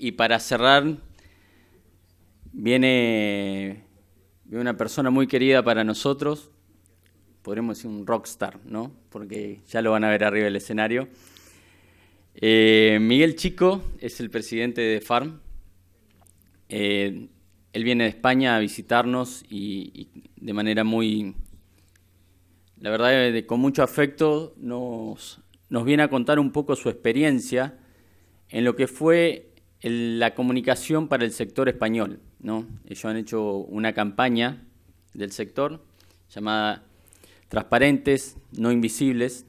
y 0.00 0.12
para 0.12 0.40
cerrar, 0.40 0.96
viene, 2.52 3.84
una 4.50 4.76
persona 4.76 5.10
muy 5.10 5.26
querida 5.26 5.62
para 5.62 5.84
nosotros, 5.84 6.50
podríamos 7.42 7.76
decir 7.76 7.90
un 7.90 8.06
rockstar, 8.06 8.58
¿no? 8.64 8.92
Porque 9.10 9.60
ya 9.68 9.82
lo 9.82 9.90
van 9.90 10.04
a 10.04 10.08
ver 10.08 10.24
arriba 10.24 10.46
del 10.46 10.56
escenario. 10.56 11.08
Eh, 12.34 12.98
Miguel 13.00 13.36
Chico 13.36 13.82
es 13.98 14.20
el 14.20 14.30
presidente 14.30 14.80
de 14.80 15.02
Farm. 15.02 15.40
Eh, 16.70 17.28
él 17.72 17.84
viene 17.84 18.04
de 18.04 18.10
España 18.10 18.56
a 18.56 18.60
visitarnos 18.60 19.44
y, 19.50 20.08
de 20.36 20.52
manera 20.54 20.82
muy, 20.82 21.34
la 22.78 22.88
verdad, 22.88 23.44
con 23.44 23.60
mucho 23.60 23.82
afecto 23.82 24.54
nos, 24.56 25.40
nos 25.68 25.84
viene 25.84 26.04
a 26.04 26.08
contar 26.08 26.38
un 26.38 26.52
poco 26.52 26.74
su 26.74 26.88
experiencia 26.88 27.78
en 28.48 28.64
lo 28.64 28.74
que 28.74 28.86
fue 28.86 29.49
la 29.82 30.34
comunicación 30.34 31.08
para 31.08 31.24
el 31.24 31.32
sector 31.32 31.68
español. 31.68 32.20
¿no? 32.40 32.66
Ellos 32.86 33.04
han 33.04 33.16
hecho 33.16 33.56
una 33.56 33.92
campaña 33.92 34.66
del 35.14 35.32
sector 35.32 35.82
llamada 36.34 36.84
Transparentes, 37.48 38.36
no 38.56 38.70
invisibles. 38.70 39.44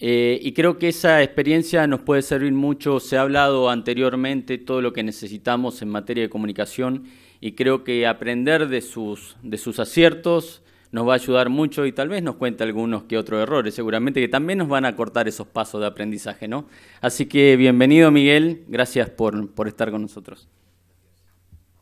Eh, 0.00 0.40
y 0.42 0.52
creo 0.52 0.78
que 0.78 0.88
esa 0.88 1.22
experiencia 1.22 1.86
nos 1.86 2.00
puede 2.00 2.22
servir 2.22 2.52
mucho. 2.52 2.98
Se 2.98 3.16
ha 3.16 3.20
hablado 3.20 3.70
anteriormente 3.70 4.58
todo 4.58 4.80
lo 4.80 4.92
que 4.92 5.04
necesitamos 5.04 5.80
en 5.80 5.90
materia 5.90 6.24
de 6.24 6.28
comunicación 6.28 7.04
y 7.40 7.52
creo 7.52 7.84
que 7.84 8.06
aprender 8.06 8.68
de 8.68 8.80
sus, 8.80 9.36
de 9.42 9.58
sus 9.58 9.78
aciertos 9.78 10.61
nos 10.92 11.08
va 11.08 11.12
a 11.12 11.16
ayudar 11.16 11.48
mucho 11.48 11.86
y 11.86 11.92
tal 11.92 12.10
vez 12.10 12.22
nos 12.22 12.36
cuente 12.36 12.62
algunos 12.62 13.04
que 13.04 13.16
otros 13.16 13.42
errores, 13.42 13.74
seguramente 13.74 14.20
que 14.20 14.28
también 14.28 14.58
nos 14.58 14.68
van 14.68 14.84
a 14.84 14.94
cortar 14.94 15.26
esos 15.26 15.46
pasos 15.48 15.80
de 15.80 15.86
aprendizaje, 15.86 16.46
¿no? 16.46 16.66
Así 17.00 17.26
que 17.26 17.56
bienvenido 17.56 18.10
Miguel, 18.10 18.64
gracias 18.68 19.08
por, 19.08 19.50
por 19.52 19.68
estar 19.68 19.90
con 19.90 20.02
nosotros. 20.02 20.48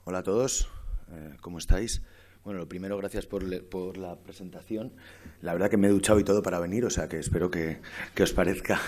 Hola 0.04 0.18
a 0.18 0.22
todos, 0.22 0.68
eh, 1.12 1.34
¿cómo 1.40 1.58
estáis? 1.58 2.02
Bueno, 2.44 2.60
lo 2.60 2.68
primero, 2.68 2.96
gracias 2.96 3.26
por, 3.26 3.64
por, 3.64 3.98
la 3.98 4.16
presentación. 4.16 4.92
La 5.42 5.52
verdad 5.52 5.68
que 5.68 5.76
me 5.76 5.88
he 5.88 5.90
duchado 5.90 6.18
y 6.20 6.24
todo 6.24 6.42
para 6.42 6.58
venir, 6.58 6.84
o 6.84 6.90
sea 6.90 7.08
que 7.08 7.18
espero 7.18 7.50
que, 7.50 7.80
que 8.14 8.22
os, 8.22 8.32
parezca, 8.32 8.80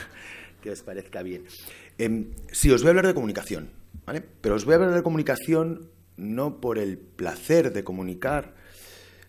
que 0.63 0.71
os 0.71 0.83
parezca 0.83 1.23
bien. 1.23 1.45
Eh, 1.99 2.31
sí, 2.53 2.71
os 2.71 2.83
voy 2.83 2.89
a 2.89 2.91
hablar 2.91 3.09
de 3.09 3.15
comunicación, 3.15 3.71
¿vale? 4.07 4.23
Pero 4.41 4.55
os 4.55 4.65
voy 4.65 4.73
a 4.73 4.77
hablar 4.77 4.95
de 4.95 5.03
comunicación 5.03 5.91
no 6.17 6.61
por 6.61 6.79
el 6.79 6.97
placer 6.97 7.73
de 7.73 7.83
comunicar, 7.83 8.55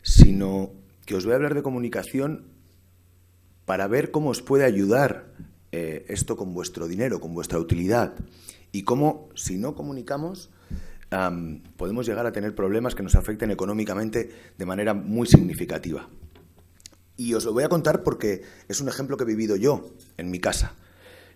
sino 0.04 0.83
que 1.06 1.16
os 1.16 1.26
voy 1.26 1.34
a 1.34 1.36
hablar 1.36 1.54
de 1.54 1.64
comunicación 1.64 2.46
para 3.66 3.88
ver 3.88 4.12
cómo 4.12 4.30
os 4.30 4.42
puede 4.42 4.66
ayudar 4.66 5.34
eh, 5.72 6.06
esto 6.08 6.38
con 6.38 6.54
vuestro 6.54 6.88
dinero, 6.88 7.20
con 7.20 7.34
vuestra 7.34 7.60
utilidad, 7.60 8.14
y 8.72 8.84
cómo, 8.84 9.30
si 9.36 9.58
no 9.58 9.76
comunicamos, 9.76 10.50
podemos 11.78 12.08
llegar 12.08 12.26
a 12.26 12.32
tener 12.32 12.56
problemas 12.56 12.96
que 12.96 13.04
nos 13.04 13.14
afecten 13.16 13.52
económicamente 13.52 14.32
de 14.58 14.66
manera 14.66 14.96
muy 14.96 15.28
significativa. 15.28 16.10
Y 17.18 17.36
os 17.36 17.46
lo 17.46 17.54
voy 17.54 17.64
a 17.64 17.70
contar 17.70 18.02
porque 18.02 18.42
es 18.68 18.82
un 18.82 18.90
ejemplo 18.90 19.16
que 19.16 19.24
he 19.24 19.28
vivido 19.28 19.56
yo 19.56 19.92
en 20.18 20.32
mi 20.32 20.40
casa. 20.40 20.74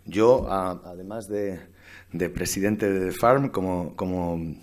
Yo, 0.06 0.52
además 0.52 1.28
de, 1.28 1.60
presidente 2.34 2.92
de 2.92 3.12
The 3.12 3.12
Farm, 3.12 3.50
como, 3.50 3.96
como, 3.96 4.56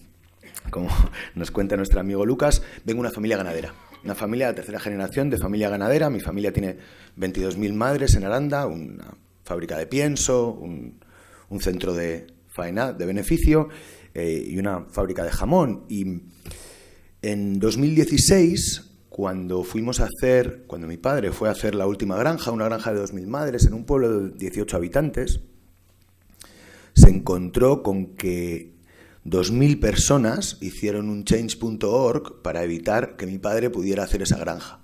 nos 1.36 1.50
cuenta 1.52 1.76
nuestro 1.76 2.00
amigo 2.00 2.26
Lucas, 2.26 2.62
vengo 2.84 3.02
de 3.02 3.08
una 3.08 3.14
familia 3.14 3.36
ganadera 3.36 3.72
una 4.04 4.14
familia 4.14 4.48
de 4.48 4.54
tercera 4.54 4.78
generación, 4.78 5.30
de 5.30 5.38
familia 5.38 5.70
ganadera. 5.70 6.10
Mi 6.10 6.20
familia 6.20 6.52
tiene 6.52 6.76
22.000 7.16 7.72
madres 7.72 8.14
en 8.14 8.24
Aranda, 8.24 8.66
una 8.66 9.16
fábrica 9.44 9.78
de 9.78 9.86
pienso, 9.86 10.50
un, 10.52 11.00
centro 11.60 11.94
de 11.94 12.26
faena, 12.48 12.92
de 12.92 13.06
beneficio 13.06 13.68
eh, 14.12 14.44
y 14.46 14.58
una 14.58 14.86
fábrica 14.86 15.24
de 15.24 15.30
jamón. 15.30 15.84
Y 15.88 16.22
en 17.22 17.58
2016, 17.60 18.90
cuando 19.08 19.62
fuimos 19.62 20.00
a 20.00 20.06
hacer, 20.06 20.64
cuando 20.66 20.86
mi 20.86 20.96
padre 20.96 21.30
fue 21.30 21.48
a 21.48 21.52
hacer 21.52 21.74
la 21.74 21.86
última 21.86 22.16
granja, 22.16 22.50
una 22.50 22.64
granja 22.64 22.92
de 22.92 23.00
2.000 23.00 23.26
madres 23.26 23.66
en 23.66 23.74
un 23.74 23.86
pueblo 23.86 24.20
de 24.20 24.30
18 24.36 24.76
habitantes, 24.76 25.40
se 26.94 27.08
encontró 27.08 27.82
con 27.82 28.14
que 28.16 28.73
2.000 29.24 29.80
personas 29.80 30.58
hicieron 30.60 31.08
un 31.08 31.24
change.org 31.24 32.42
para 32.42 32.62
evitar 32.62 33.16
que 33.16 33.26
mi 33.26 33.38
padre 33.38 33.70
pudiera 33.70 34.04
hacer 34.04 34.22
esa 34.22 34.36
granja. 34.36 34.80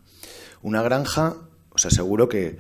Una 0.62 0.82
granja, 0.82 1.36
os 1.70 1.84
aseguro 1.84 2.28
que, 2.28 2.56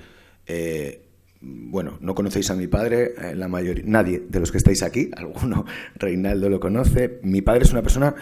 eh, 0.46 1.06
bueno, 1.40 1.96
no 2.00 2.14
conocéis 2.14 2.50
a 2.50 2.54
mi 2.54 2.66
padre, 2.66 3.14
eh, 3.16 3.34
la 3.34 3.48
mayoría, 3.48 3.84
nadie 3.86 4.22
de 4.28 4.40
los 4.40 4.52
que 4.52 4.58
estáis 4.58 4.82
aquí, 4.82 5.10
alguno, 5.16 5.64
Reinaldo 5.94 6.50
lo 6.50 6.60
conoce. 6.60 7.18
Mi 7.22 7.40
padre 7.40 7.64
es 7.64 7.72
una 7.72 7.82
persona 7.82 8.14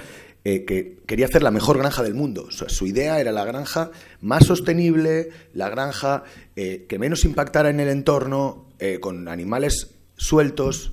eh, 0.44 0.64
que 0.64 0.98
quería 1.06 1.26
hacer 1.26 1.42
la 1.42 1.50
mejor 1.50 1.78
granja 1.78 2.04
del 2.04 2.14
mundo. 2.14 2.48
su 2.50 2.86
idea 2.86 3.20
era 3.20 3.32
la 3.32 3.44
granja 3.44 3.90
más 4.20 4.46
sostenible, 4.46 5.30
la 5.52 5.68
granja 5.68 6.22
que 6.54 6.98
menos 6.98 7.24
impactara 7.24 7.70
en 7.70 7.78
el 7.78 7.88
entorno, 7.88 8.66
con 9.00 9.28
animales 9.28 9.94
sueltos, 10.16 10.92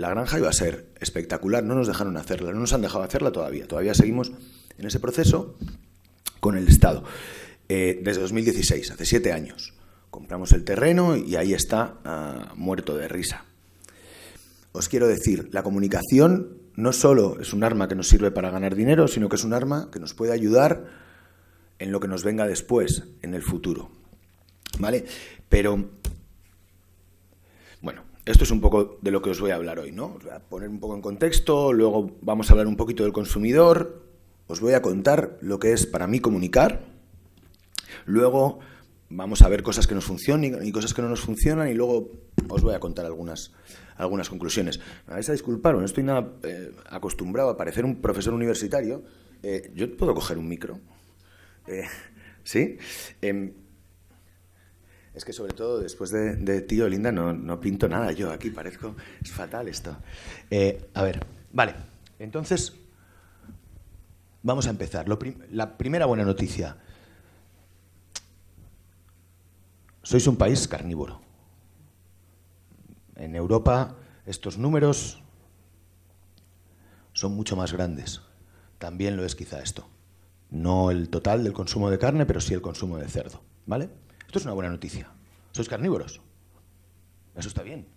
la 0.00 0.10
granja 0.10 0.38
iba 0.38 0.48
a 0.48 0.52
ser 0.52 0.86
espectacular, 0.98 1.62
no 1.62 1.74
nos 1.74 1.86
dejaron 1.86 2.16
hacerla, 2.16 2.52
no 2.52 2.60
nos 2.60 2.72
han 2.72 2.82
dejado 2.82 3.04
hacerla 3.04 3.32
todavía, 3.32 3.68
todavía 3.68 3.94
seguimos 3.94 4.32
en 4.78 4.86
ese 4.86 4.98
proceso 4.98 5.56
con 6.40 6.56
el 6.56 6.66
Estado. 6.68 7.04
Eh, 7.68 8.00
desde 8.02 8.22
2016, 8.22 8.90
hace 8.90 9.04
siete 9.04 9.32
años, 9.32 9.74
compramos 10.10 10.52
el 10.52 10.64
terreno 10.64 11.16
y 11.16 11.36
ahí 11.36 11.52
está 11.52 11.98
ah, 12.04 12.52
muerto 12.56 12.96
de 12.96 13.08
risa. 13.08 13.44
Os 14.72 14.88
quiero 14.88 15.06
decir, 15.06 15.50
la 15.52 15.62
comunicación 15.62 16.56
no 16.76 16.92
solo 16.92 17.38
es 17.40 17.52
un 17.52 17.62
arma 17.62 17.86
que 17.86 17.94
nos 17.94 18.08
sirve 18.08 18.30
para 18.30 18.50
ganar 18.50 18.74
dinero, 18.74 19.06
sino 19.06 19.28
que 19.28 19.36
es 19.36 19.44
un 19.44 19.52
arma 19.52 19.90
que 19.92 20.00
nos 20.00 20.14
puede 20.14 20.32
ayudar 20.32 20.86
en 21.78 21.92
lo 21.92 22.00
que 22.00 22.08
nos 22.08 22.24
venga 22.24 22.46
después, 22.46 23.04
en 23.22 23.34
el 23.34 23.42
futuro. 23.42 23.90
¿Vale? 24.78 25.04
Pero, 25.48 25.90
bueno, 27.82 28.04
esto 28.30 28.44
es 28.44 28.50
un 28.50 28.60
poco 28.60 28.98
de 29.02 29.10
lo 29.10 29.22
que 29.22 29.30
os 29.30 29.40
voy 29.40 29.50
a 29.50 29.56
hablar 29.56 29.78
hoy, 29.78 29.92
¿no? 29.92 30.18
Voy 30.22 30.30
a 30.30 30.38
poner 30.40 30.68
un 30.68 30.80
poco 30.80 30.94
en 30.94 31.02
contexto, 31.02 31.72
luego 31.72 32.16
vamos 32.22 32.48
a 32.48 32.52
hablar 32.52 32.66
un 32.66 32.76
poquito 32.76 33.02
del 33.02 33.12
consumidor, 33.12 34.02
os 34.46 34.60
voy 34.60 34.74
a 34.74 34.82
contar 34.82 35.36
lo 35.40 35.58
que 35.58 35.72
es 35.72 35.86
para 35.86 36.06
mí 36.06 36.20
comunicar, 36.20 36.84
luego 38.06 38.60
vamos 39.08 39.42
a 39.42 39.48
ver 39.48 39.62
cosas 39.62 39.86
que 39.86 39.94
nos 39.94 40.04
funcionan 40.04 40.64
y 40.64 40.72
cosas 40.72 40.94
que 40.94 41.02
no 41.02 41.08
nos 41.08 41.20
funcionan 41.20 41.68
y 41.68 41.74
luego 41.74 42.10
os 42.48 42.62
voy 42.62 42.74
a 42.74 42.80
contar 42.80 43.04
algunas, 43.04 43.52
algunas 43.96 44.28
conclusiones. 44.28 44.80
Me 45.06 45.14
vais 45.14 45.28
a 45.28 45.32
disculpar, 45.32 45.74
no 45.74 45.84
estoy 45.84 46.04
nada 46.04 46.32
eh, 46.44 46.72
acostumbrado 46.88 47.50
a 47.50 47.56
parecer 47.56 47.84
un 47.84 48.00
profesor 48.00 48.32
universitario. 48.32 49.02
Eh, 49.42 49.72
¿Yo 49.74 49.96
puedo 49.96 50.14
coger 50.14 50.38
un 50.38 50.48
micro? 50.48 50.78
Eh, 51.66 51.84
¿Sí? 52.44 52.78
Es 55.14 55.24
que 55.24 55.32
sobre 55.32 55.52
todo 55.54 55.80
después 55.80 56.10
de, 56.10 56.60
tío 56.62 56.88
Linda 56.88 57.10
no, 57.10 57.60
pinto 57.60 57.88
nada 57.88 58.12
yo 58.12 58.30
aquí, 58.30 58.50
parezco... 58.50 58.94
Es 59.22 59.32
fatal 59.32 59.68
esto. 59.68 59.96
Eh, 60.50 60.88
a 60.94 61.02
ver, 61.02 61.26
vale. 61.52 61.74
Entonces, 62.18 62.74
vamos 64.42 64.66
a 64.66 64.70
empezar. 64.70 65.06
la 65.50 65.76
primera 65.76 66.06
buena 66.06 66.24
noticia. 66.24 66.76
Sois 70.02 70.26
un 70.26 70.36
país 70.36 70.66
carnívoro. 70.66 71.20
En 73.16 73.34
Europa 73.34 73.96
estos 74.26 74.58
números 74.58 75.22
son 77.12 77.34
mucho 77.34 77.56
más 77.56 77.72
grandes. 77.72 78.22
También 78.78 79.16
lo 79.16 79.24
es 79.24 79.34
quizá 79.34 79.60
esto. 79.60 79.86
No 80.50 80.90
el 80.90 81.10
total 81.10 81.44
del 81.44 81.52
consumo 81.52 81.90
de 81.90 81.98
carne, 81.98 82.26
pero 82.26 82.40
sí 82.40 82.54
el 82.54 82.62
consumo 82.62 82.96
de 82.96 83.08
cerdo. 83.08 83.42
¿Vale? 83.66 83.90
Esto 84.30 84.38
es 84.38 84.44
una 84.44 84.54
buena 84.54 84.70
noticia. 84.70 85.10
Sois 85.50 85.68
carnívoros. 85.68 86.20
Eso 87.34 87.48
está 87.48 87.64
bien. 87.64 87.88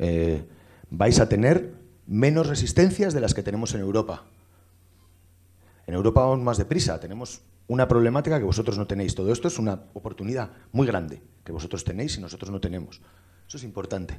Eh, 0.00 0.42
vais 0.90 1.20
a 1.20 1.28
tener 1.28 1.72
menos 2.08 2.48
resistencias 2.48 3.14
de 3.14 3.20
las 3.20 3.32
que 3.32 3.44
tenemos 3.44 3.72
en 3.74 3.82
Europa. 3.82 4.24
En 5.86 5.94
Europa 5.94 6.22
vamos 6.22 6.40
más 6.40 6.58
deprisa. 6.58 6.98
Tenemos 6.98 7.42
una 7.68 7.86
problemática 7.86 8.40
que 8.40 8.44
vosotros 8.44 8.76
no 8.76 8.88
tenéis. 8.88 9.14
Todo 9.14 9.30
esto 9.30 9.46
es 9.46 9.60
una 9.60 9.84
oportunidad 9.94 10.50
muy 10.72 10.84
grande 10.84 11.22
que 11.44 11.52
vosotros 11.52 11.84
tenéis 11.84 12.18
y 12.18 12.20
nosotros 12.20 12.50
no 12.50 12.60
tenemos. 12.60 13.00
Eso 13.46 13.58
es 13.58 13.62
importante. 13.62 14.18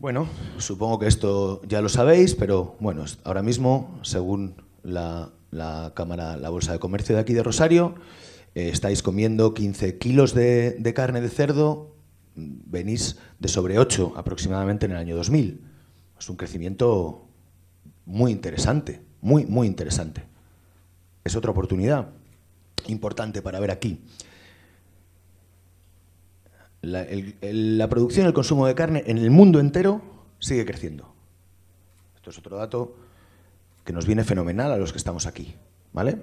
Bueno, 0.00 0.26
supongo 0.58 0.98
que 0.98 1.06
esto 1.06 1.62
ya 1.62 1.80
lo 1.80 1.88
sabéis, 1.88 2.34
pero 2.34 2.74
bueno, 2.80 3.04
ahora 3.22 3.44
mismo, 3.44 4.00
según 4.02 4.56
la, 4.82 5.30
la 5.52 5.92
Cámara, 5.94 6.36
la 6.36 6.48
Bolsa 6.48 6.72
de 6.72 6.80
Comercio 6.80 7.14
de 7.14 7.20
aquí 7.20 7.34
de 7.34 7.44
Rosario, 7.44 7.94
eh, 8.54 8.68
estáis 8.68 9.02
comiendo 9.02 9.52
15 9.52 9.98
kilos 9.98 10.34
de, 10.34 10.92
carne 10.94 11.20
de 11.20 11.28
cerdo, 11.28 11.96
venís 12.36 13.18
de 13.38 13.48
sobre 13.48 13.78
8 13.78 14.14
aproximadamente 14.16 14.86
en 14.86 14.92
el 14.92 14.98
año 14.98 15.16
2000. 15.16 15.60
Es 16.18 16.28
un 16.28 16.36
crecimiento 16.36 17.26
muy 18.06 18.30
interesante, 18.30 19.02
muy, 19.20 19.44
muy 19.46 19.66
interesante. 19.66 20.24
Es 21.24 21.34
otra 21.34 21.50
oportunidad 21.50 22.10
importante 22.86 23.42
para 23.42 23.58
ver 23.58 23.70
aquí. 23.70 24.04
La, 26.82 27.06
la 27.40 27.88
producción 27.88 28.26
y 28.26 28.28
el 28.28 28.34
consumo 28.34 28.66
de 28.66 28.74
carne 28.74 29.02
en 29.06 29.18
el 29.18 29.30
mundo 29.30 29.58
entero 29.58 30.02
sigue 30.38 30.64
creciendo. 30.64 31.12
Esto 32.14 32.30
es 32.30 32.38
otro 32.38 32.56
dato 32.56 32.96
que 33.84 33.92
nos 33.92 34.06
viene 34.06 34.22
fenomenal 34.22 34.70
a 34.70 34.76
los 34.76 34.92
que 34.92 34.98
estamos 34.98 35.26
aquí, 35.26 35.54
¿vale? 35.92 36.18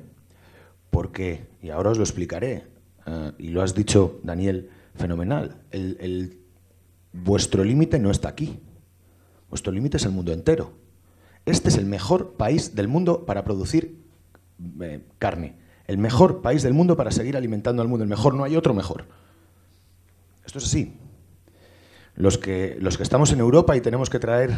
Porque, 0.91 1.47
y 1.61 1.69
ahora 1.69 1.89
os 1.89 1.97
lo 1.97 2.03
explicaré, 2.03 2.67
eh, 3.07 3.31
y 3.39 3.47
lo 3.49 3.63
has 3.63 3.73
dicho, 3.73 4.19
Daniel, 4.23 4.69
fenomenal, 4.95 5.55
vuestro 7.11 7.63
límite 7.63 7.97
no 7.97 8.11
está 8.11 8.29
aquí, 8.29 8.59
vuestro 9.49 9.71
límite 9.71 9.97
es 9.97 10.05
el 10.05 10.11
mundo 10.11 10.31
entero. 10.31 10.73
Este 11.45 11.69
es 11.69 11.77
el 11.77 11.85
mejor 11.85 12.33
país 12.33 12.75
del 12.75 12.87
mundo 12.87 13.25
para 13.25 13.43
producir 13.43 13.97
eh, 14.81 15.01
carne, 15.17 15.55
el 15.87 15.97
mejor 15.97 16.41
país 16.41 16.61
del 16.61 16.73
mundo 16.73 16.95
para 16.95 17.09
seguir 17.11 17.35
alimentando 17.35 17.81
al 17.81 17.87
mundo, 17.87 18.03
el 18.03 18.09
mejor, 18.09 18.35
no 18.35 18.43
hay 18.43 18.55
otro 18.55 18.73
mejor. 18.73 19.05
Esto 20.45 20.59
es 20.59 20.65
así. 20.65 20.97
Los 22.15 22.37
que, 22.37 22.77
los 22.79 22.97
que 22.97 23.03
estamos 23.03 23.31
en 23.31 23.39
Europa 23.39 23.75
y 23.75 23.81
tenemos 23.81 24.09
que 24.09 24.19
traer 24.19 24.51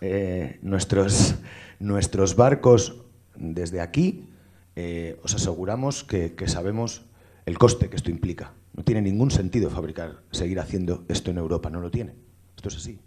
eh, 0.00 0.58
nuestros, 0.62 1.36
nuestros 1.78 2.36
barcos 2.36 2.96
desde 3.36 3.80
aquí, 3.80 4.28
eh, 4.76 5.18
os 5.22 5.34
aseguramos 5.34 6.04
que, 6.04 6.34
sabemos 6.46 7.04
el 7.46 7.58
coste 7.58 7.90
que 7.90 7.96
esto 7.96 8.10
implica. 8.10 8.52
No 8.74 8.84
tiene 8.84 9.02
ningún 9.02 9.30
sentido 9.30 9.70
fabricar, 9.70 10.22
seguir 10.30 10.60
haciendo 10.60 11.04
esto 11.08 11.30
en 11.30 11.38
Europa, 11.38 11.70
no 11.70 11.80
lo 11.80 11.90
tiene. 11.90 12.14
Esto 12.56 12.68
es 12.68 12.76
así. 12.76 12.98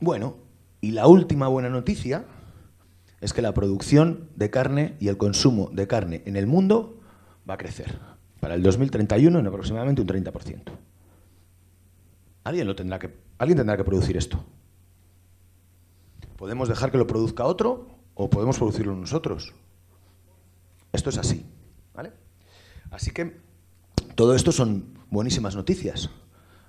Bueno, 0.00 0.36
y 0.80 0.92
la 0.92 1.06
última 1.06 1.48
buena 1.48 1.68
noticia 1.68 2.24
es 3.20 3.32
que 3.32 3.42
la 3.42 3.54
producción 3.54 4.28
de 4.36 4.50
carne 4.50 4.96
y 5.00 5.08
el 5.08 5.16
consumo 5.16 5.70
de 5.72 5.86
carne 5.86 6.22
en 6.26 6.36
el 6.36 6.46
mundo 6.46 7.00
va 7.48 7.54
a 7.54 7.58
crecer. 7.58 7.98
Para 8.40 8.54
el 8.54 8.62
2031 8.62 9.38
en 9.38 9.46
aproximadamente 9.46 10.02
un 10.02 10.08
30%. 10.08 10.62
Alguien, 12.44 12.66
lo 12.66 12.76
tendrá, 12.76 12.98
que, 12.98 13.14
alguien 13.38 13.56
tendrá 13.56 13.76
que 13.76 13.84
producir 13.84 14.18
esto. 14.18 14.44
Podemos 16.36 16.68
dejar 16.68 16.90
que 16.90 16.98
lo 16.98 17.06
produzca 17.06 17.44
otro 17.46 17.88
o 18.14 18.28
podemos 18.28 18.58
producirlo 18.58 18.94
nosotros. 18.94 19.54
Esto 20.94 21.10
es 21.10 21.18
así. 21.18 21.44
Así 22.90 23.10
que 23.10 23.40
todo 24.14 24.36
esto 24.36 24.52
son 24.52 24.94
buenísimas 25.10 25.56
noticias. 25.56 26.10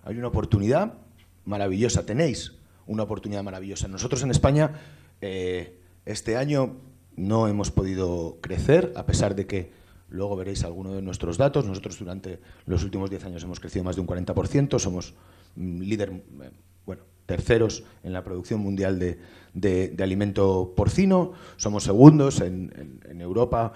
Hay 0.04 0.18
una 0.18 0.30
oportunidad 0.30 0.94
maravillosa. 1.46 2.04
Tenéis 2.04 2.54
una 2.88 3.04
oportunidad 3.04 3.44
maravillosa. 3.44 3.88
Nosotros 3.88 4.24
en 4.24 4.32
España 4.32 4.72
eh, 5.22 5.80
este 6.06 6.36
año 6.36 6.78
no 7.16 7.48
hemos 7.48 7.70
podido 7.70 8.40
crecer, 8.42 8.92
a 8.96 9.06
pesar 9.06 9.36
de 9.36 9.46
que 9.46 9.72
luego 10.10 10.36
veréis 10.36 10.64
algunos 10.64 10.96
de 10.96 11.04
nuestros 11.04 11.38
datos. 11.38 11.66
Nosotros 11.66 12.00
durante 12.00 12.40
los 12.66 12.84
últimos 12.84 13.12
10 13.12 13.26
años 13.26 13.44
hemos 13.44 13.60
crecido 13.60 13.84
más 13.84 13.96
de 13.96 14.02
un 14.02 14.08
40%, 14.08 14.80
somos 14.80 15.14
mm, 15.56 15.82
líder, 15.82 16.10
eh, 16.10 16.52
terceros 17.26 17.84
en 18.04 18.14
la 18.14 18.24
producción 18.24 18.60
mundial 18.60 19.00
de, 19.00 19.96
alimento 20.00 20.74
porcino, 20.76 21.34
somos 21.58 21.84
segundos 21.84 22.42
en, 22.42 23.02
Europa, 23.20 23.74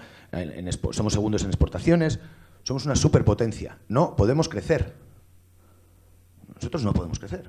somos 0.92 1.12
segundos 1.12 1.42
en 1.42 1.48
exportaciones, 1.48 2.20
somos 2.62 2.84
una 2.86 2.96
superpotencia. 2.96 3.78
No 3.88 4.16
podemos 4.16 4.48
crecer. 4.48 4.94
Nosotros 6.54 6.84
no 6.84 6.92
podemos 6.92 7.18
crecer. 7.18 7.48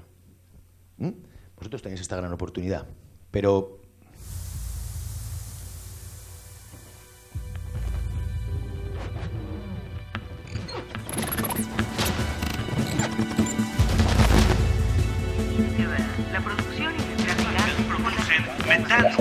¿Mm? 0.98 1.10
Vosotros 1.58 1.82
tenéis 1.82 2.02
esta 2.02 2.16
gran 2.16 2.32
oportunidad. 2.32 2.88
Pero 3.30 3.81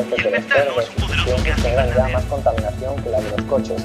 y 0.00 0.26
el 0.26 0.32
metano 0.32 0.80
es 0.80 0.88
un 0.88 0.94
poderoso 0.94 1.44
gas 1.44 1.58
invernadero. 1.58 2.08
más 2.10 2.24
contaminación 2.24 3.02
que 3.02 3.10
la 3.10 3.20
de 3.20 3.30
los 3.30 3.42
coches. 3.42 3.82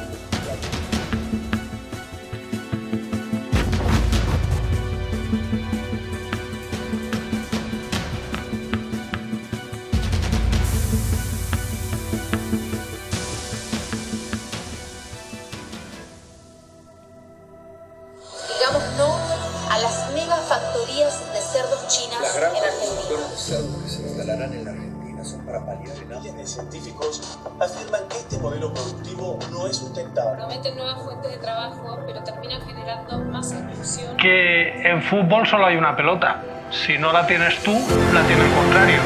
Que 34.17 34.89
en 34.89 35.01
fútbol 35.03 35.45
solo 35.47 35.65
hay 35.65 35.75
una 35.75 35.95
pelota. 35.95 36.41
Si 36.71 36.97
no 36.97 37.11
la 37.11 37.27
tienes 37.27 37.57
tú, 37.63 37.73
la 38.13 38.21
tiene 38.23 38.43
el 38.43 38.51
contrario. 38.51 38.99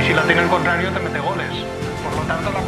Y 0.00 0.06
si 0.06 0.14
la 0.14 0.22
tiene 0.22 0.42
el 0.42 0.48
contrario, 0.48 0.90
te 0.90 1.00
mete 1.00 1.18
goles. 1.18 1.50
Por 2.02 2.16
lo 2.16 2.22
tanto, 2.22 2.50
la 2.50 2.60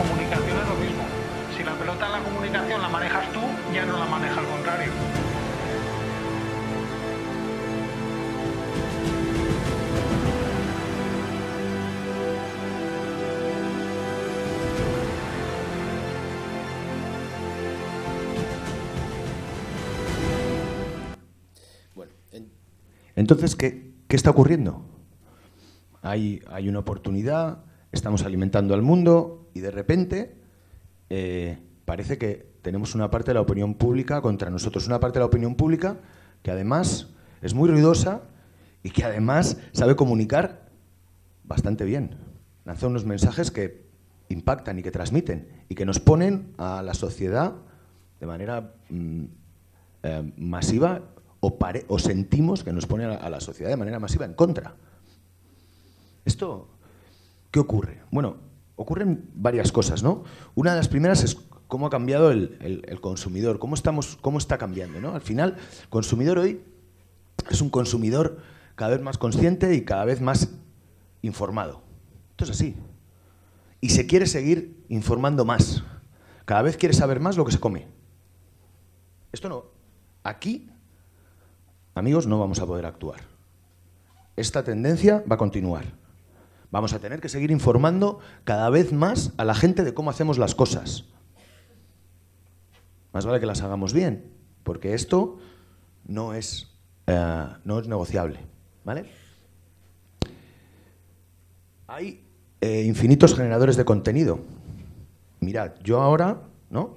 Entonces, 23.19 23.57
¿qué, 23.57 23.95
está 24.11 24.31
ocurriendo? 24.31 24.81
Hay, 26.03 26.41
hay, 26.49 26.69
una 26.69 26.79
oportunidad, 26.79 27.65
estamos 27.91 28.23
alimentando 28.23 28.75
al 28.75 28.83
mundo 28.83 29.51
y 29.55 29.59
de 29.59 29.73
repente 29.73 30.37
eh, 31.11 31.59
parece 31.85 32.17
que 32.17 32.47
tenemos 32.63 32.95
una 32.95 33.11
parte 33.11 33.31
de 33.31 33.35
la 33.35 33.41
opinión 33.41 33.75
pública 33.75 34.23
contra 34.23 34.51
nosotros, 34.51 34.87
una 34.87 35.01
parte 35.01 35.19
de 35.19 35.25
la 35.25 35.27
opinión 35.27 35.57
pública 35.57 35.97
que 36.45 36.53
además 36.53 37.09
es 37.43 37.55
muy 37.55 37.69
ruidosa 37.69 38.23
y 38.85 38.91
que 38.91 39.03
además 39.03 39.57
sabe 39.73 39.97
comunicar 39.97 40.69
bastante 41.43 41.85
bien. 41.85 42.15
Lanza 42.65 42.87
unos 42.87 43.05
mensajes 43.05 43.51
que 43.51 43.83
impactan 44.29 44.79
y 44.79 44.85
que 44.85 44.93
transmiten 44.93 45.65
y 45.69 45.75
que 45.75 45.87
nos 45.87 45.99
ponen 45.99 46.55
a 46.57 46.83
la 46.83 46.95
sociedad 46.95 47.55
de 48.21 48.27
manera 48.27 48.75
mm, 48.91 49.25
eh, 50.05 50.33
masiva 50.37 51.03
o, 51.41 51.99
sentimos 51.99 52.65
que 52.65 52.73
nos 52.73 52.87
pone 52.87 53.05
a 53.05 53.31
la, 53.31 53.41
sociedad 53.41 53.71
de 53.71 53.77
manera 53.77 54.01
masiva 54.01 54.25
en 54.25 54.35
contra. 54.35 54.75
¿Esto 56.25 56.69
qué 57.51 57.61
ocurre? 57.61 58.03
Bueno, 58.11 58.37
ocurren 58.77 59.31
varias 59.35 59.73
cosas, 59.73 60.03
¿no? 60.03 60.25
Una 60.55 60.73
de 60.73 60.79
las 60.79 60.89
primeras 60.89 61.23
es 61.23 61.37
cómo 61.69 61.87
ha 61.87 61.91
cambiado 61.91 62.31
el, 62.31 62.99
consumidor, 63.01 63.59
cómo, 63.59 63.75
estamos, 63.75 64.19
cómo 64.21 64.39
está 64.39 64.59
cambiando, 64.59 65.01
¿no? 65.01 65.15
Al 65.15 65.21
final, 65.21 65.57
el 65.83 65.89
consumidor 65.89 66.39
hoy 66.39 66.61
es 67.51 67.61
un 67.61 67.71
consumidor 67.71 68.39
cada 68.75 68.93
vez 68.93 69.03
más 69.03 69.19
consciente 69.19 69.75
y 69.75 69.85
cada 69.85 70.05
vez 70.05 70.21
más 70.21 70.51
informado. 71.23 71.83
Esto 72.31 72.45
es 72.45 72.51
así. 72.51 72.77
Y 73.81 73.91
se 73.91 74.07
quiere 74.07 74.27
seguir 74.27 74.85
informando 74.89 75.45
más. 75.45 75.85
Cada 76.45 76.63
vez 76.63 76.77
quiere 76.77 76.95
saber 76.95 77.21
más 77.21 77.37
lo 77.37 77.45
que 77.45 77.53
se 77.53 77.61
come. 77.61 77.87
Esto 79.33 79.49
no. 79.49 79.67
Aquí 80.25 80.69
amigos, 81.99 82.27
no 82.27 82.39
vamos 82.39 82.61
a 82.61 82.67
poder 82.67 82.87
actuar. 82.87 83.21
Esta 84.37 84.63
tendencia 84.63 85.25
va 85.31 85.35
a 85.35 85.39
continuar. 85.39 85.85
Vamos 86.71 86.93
a 86.93 86.99
tener 86.99 87.21
que 87.21 87.29
seguir 87.29 87.51
informando 87.51 88.21
cada 88.45 88.71
vez 88.71 88.93
más 88.93 89.33
a 89.37 89.45
la 89.45 89.55
gente 89.55 89.85
de 89.85 89.95
cómo 89.95 90.11
hacemos 90.11 90.39
las 90.39 90.55
cosas. 90.55 91.07
Más 93.13 93.25
vale 93.25 93.41
que 93.41 93.47
las 93.47 93.63
hagamos 93.63 93.93
bien, 93.93 94.33
porque 94.63 94.95
esto 94.95 95.39
no 96.07 96.35
es, 96.35 96.69
eh, 97.07 97.47
no 97.65 97.81
es 97.81 97.89
negociable. 97.89 98.39
¿vale? 98.85 99.07
Hay 101.87 102.25
eh, 102.61 102.85
infinitos 102.85 103.35
generadores 103.35 103.77
de 103.77 103.85
contenido. 103.85 104.41
Mirad, 105.41 105.73
yo 105.83 106.01
ahora 106.03 106.43
¿no? 106.69 106.97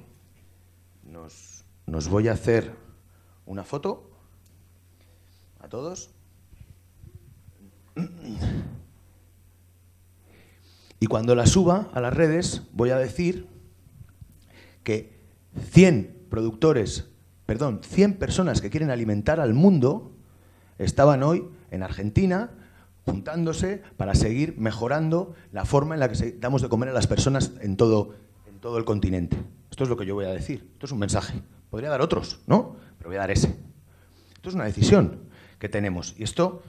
nos, 1.04 1.64
nos 1.86 2.10
voy 2.10 2.28
a 2.28 2.34
hacer 2.34 2.76
una 3.46 3.64
foto 3.64 4.11
a 5.62 5.70
todos. 5.70 6.10
Y 11.00 11.08
cuando 11.08 11.36
la 11.36 11.46
suba 11.46 11.90
a 11.94 12.02
las 12.02 12.14
redes, 12.14 12.64
voy 12.74 12.92
a 12.92 12.98
decir 12.98 13.48
que 14.84 15.20
100 15.72 16.28
productores, 16.30 17.10
perdón, 17.46 17.82
100 17.84 18.18
personas 18.18 18.62
que 18.62 18.70
quieren 18.70 18.92
alimentar 18.92 19.40
al 19.40 19.54
mundo 19.54 20.16
estaban 20.78 21.24
hoy 21.24 21.48
en 21.72 21.84
Argentina 21.84 22.52
juntándose 23.06 23.82
para 23.98 24.14
seguir 24.14 24.56
mejorando 24.58 25.34
la 25.52 25.66
forma 25.66 25.96
en 25.96 26.00
la 26.00 26.10
que 26.10 26.34
damos 26.40 26.62
de 26.62 26.70
comer 26.70 26.90
a 26.90 26.94
las 26.94 27.08
personas 27.08 27.52
en 27.62 27.78
todo, 27.78 28.14
en 28.48 28.60
todo 28.60 28.78
el 28.78 28.86
continente. 28.86 29.38
Esto 29.72 29.84
es 29.84 29.90
lo 29.90 29.98
que 29.98 30.06
yo 30.06 30.14
voy 30.14 30.26
a 30.26 30.30
decir. 30.30 30.70
Esto 30.74 30.86
es 30.86 30.92
un 30.92 31.00
mensaje. 31.00 31.42
Podría 31.70 31.90
dar 31.90 32.02
otros, 32.02 32.42
¿no? 32.46 32.76
Pero 32.98 33.10
voy 33.10 33.18
a 33.18 33.22
dar 33.22 33.32
ese. 33.32 33.56
Esto 34.36 34.50
es 34.50 34.56
una 34.56 34.66
decisión 34.66 35.31
que 35.62 35.70
tenemos. 35.70 36.16
Y 36.18 36.24
esto, 36.24 36.64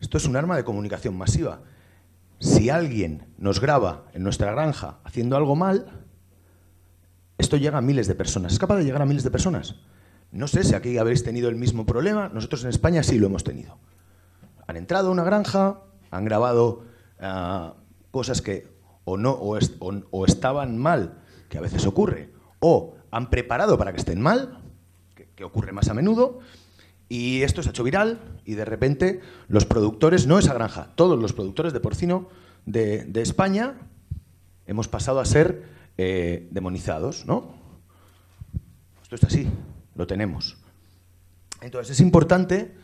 esto 0.00 0.16
es 0.16 0.24
un 0.24 0.34
arma 0.34 0.56
de 0.56 0.64
comunicación 0.64 1.16
masiva. 1.16 1.60
Si 2.40 2.70
alguien 2.70 3.26
nos 3.36 3.60
graba 3.60 4.06
en 4.14 4.22
nuestra 4.22 4.50
granja 4.52 4.96
haciendo 5.04 5.36
algo 5.36 5.54
mal, 5.54 5.86
esto 7.36 7.58
llega 7.58 7.76
a 7.78 7.82
miles 7.82 8.08
de 8.08 8.14
personas. 8.14 8.54
¿Es 8.54 8.58
capaz 8.58 8.76
de 8.76 8.84
llegar 8.84 9.02
a 9.02 9.06
miles 9.06 9.22
de 9.22 9.30
personas? 9.30 9.76
No 10.32 10.48
sé 10.48 10.64
si 10.64 10.74
aquí 10.74 10.96
habéis 10.96 11.22
tenido 11.24 11.48
el 11.50 11.56
mismo 11.56 11.84
problema. 11.84 12.30
Nosotros 12.32 12.64
en 12.64 12.70
España 12.70 13.02
sí 13.02 13.18
lo 13.18 13.26
hemos 13.26 13.44
tenido. 13.44 13.78
Han 14.66 14.76
entrado 14.76 15.08
a 15.08 15.12
una 15.12 15.24
granja, 15.24 15.80
han 16.10 16.24
grabado 16.24 16.84
ah, 17.20 17.74
cosas 18.10 18.40
que 18.40 18.66
o, 19.04 19.16
no, 19.18 19.32
o, 19.32 19.58
est- 19.58 19.76
o- 19.80 20.02
o 20.10 20.24
estaban 20.26 20.78
mal, 20.78 21.18
que 21.50 21.58
a 21.58 21.60
veces 21.62 21.86
ocurre, 21.86 22.30
o 22.60 22.94
han 23.10 23.28
preparado 23.30 23.76
para 23.78 23.92
que 23.92 23.98
estén 23.98 24.20
mal, 24.20 24.58
que 25.34 25.44
ocurre 25.44 25.72
más 25.72 25.88
a 25.88 25.94
menudo, 25.94 26.40
y 27.08 27.42
esto 27.42 27.62
se 27.62 27.68
ha 27.68 27.72
hecho 27.72 27.84
viral 27.84 28.20
y 28.44 28.54
de 28.54 28.64
repente 28.64 29.20
los 29.48 29.64
productores, 29.64 30.26
no 30.26 30.38
esa 30.38 30.54
granja, 30.54 30.92
todos 30.94 31.18
los 31.18 31.32
productores 31.32 31.72
de 31.72 31.80
porcino 31.80 32.28
de, 32.66 33.10
España 33.22 33.76
hemos 34.66 34.88
pasado 34.88 35.20
a 35.20 35.24
ser 35.24 35.64
eh, 35.96 36.48
demonizados, 36.50 37.24
¿no? 37.26 37.54
Esto 39.02 39.16
es 39.16 39.24
así, 39.24 39.48
lo 39.94 40.06
tenemos. 40.06 40.58
Entonces 41.62 41.92
es 41.92 42.00
importante 42.00 42.74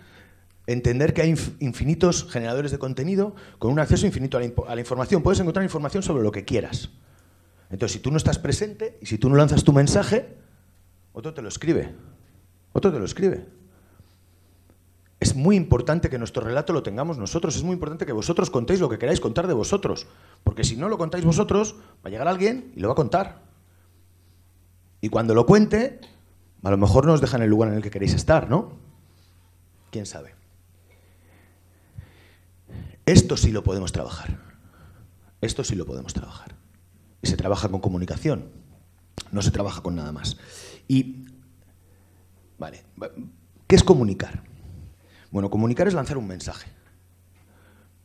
entender 0.67 1.13
que 1.13 1.21
hay 1.21 1.31
inf- 1.31 1.57
infinitos 1.61 2.27
generadores 2.31 2.71
de 2.71 2.79
contenido 2.79 3.35
con 3.59 3.71
un 3.71 3.79
acceso 3.79 4.07
infinito 4.07 4.39
a 4.39 4.41
la, 4.41 4.51
a 4.69 4.75
la 4.75 4.81
información. 4.81 5.23
Puedes 5.23 5.41
encontrar 5.41 5.63
información 5.65 6.03
sobre 6.03 6.23
lo 6.23 6.33
que 6.33 6.47
quieras. 6.47 6.89
Entonces, 7.71 7.97
si 7.97 7.99
tú 7.99 8.11
no 8.11 8.17
estás 8.17 8.39
presente 8.39 8.99
y 9.03 9.07
si 9.07 9.19
tú 9.19 9.29
no 9.29 9.37
lanzas 9.37 9.65
tu 9.65 9.73
mensaje, 9.73 10.29
otro 11.13 11.35
te 11.35 11.43
lo 11.43 11.49
escribe. 11.49 11.95
Otro 12.73 12.93
te 12.93 12.99
lo 12.99 13.05
escribe. 13.05 13.47
Es 15.25 15.35
muy 15.35 15.57
importante 15.57 16.11
que 16.11 16.19
nuestro 16.19 16.43
relato 16.45 16.75
lo 16.75 16.83
tengamos 16.83 17.17
nosotros. 17.17 17.57
Es 17.57 17.63
muy 17.63 17.73
importante 17.73 18.05
que 18.05 18.13
vosotros 18.13 18.51
contéis 18.51 18.79
lo 18.79 18.91
que 18.91 18.99
queráis 18.99 19.21
contar 19.21 19.47
de 19.47 19.55
vosotros. 19.55 20.07
Porque 20.45 20.65
si 20.65 20.77
no 20.77 20.91
lo 20.91 20.99
contáis 20.99 21.25
vosotros, 21.25 21.77
va 22.05 22.09
a 22.09 22.11
llegar 22.11 22.29
alguien 22.29 22.73
y 22.77 22.81
lo 22.81 22.89
va 22.89 22.93
a 22.93 22.95
contar. 22.95 23.41
Y 25.01 25.09
cuando 25.09 25.35
lo 25.35 25.47
cuente, 25.47 25.99
a 26.63 26.71
lo 26.71 26.77
mejor 26.77 27.07
no 27.07 27.15
os 27.15 27.23
deja 27.23 27.39
en 27.39 27.43
el 27.43 27.49
lugar 27.49 27.71
en 27.71 27.77
el 27.77 27.83
que 27.83 27.91
queréis 27.91 28.13
estar, 28.13 28.51
¿no? 28.51 28.73
¿Quién 29.91 30.05
sabe? 30.05 30.35
Esto 33.07 33.39
sí 33.39 33.51
lo 33.51 33.65
podemos 33.65 33.93
trabajar. 33.93 34.39
Esto 35.41 35.65
sí 35.65 35.75
lo 35.75 35.87
podemos 35.87 36.13
trabajar. 36.13 36.55
Y 37.23 37.29
se 37.29 37.39
trabaja 37.39 37.71
con 37.71 37.81
comunicación. 37.81 38.51
No 39.33 39.41
se 39.41 39.51
trabaja 39.51 39.81
con 39.83 39.95
nada 39.97 40.13
más. 40.13 40.37
Y, 40.87 41.25
vale, 42.59 42.85
va- 43.03 43.09
¿qué 43.67 43.75
es 43.77 43.83
comunicar? 43.83 44.43
Bueno, 45.35 45.51
comunicar 45.51 45.89
es 45.89 45.95
lanzar 45.95 46.17
un 46.17 46.29
mensaje. 46.29 46.71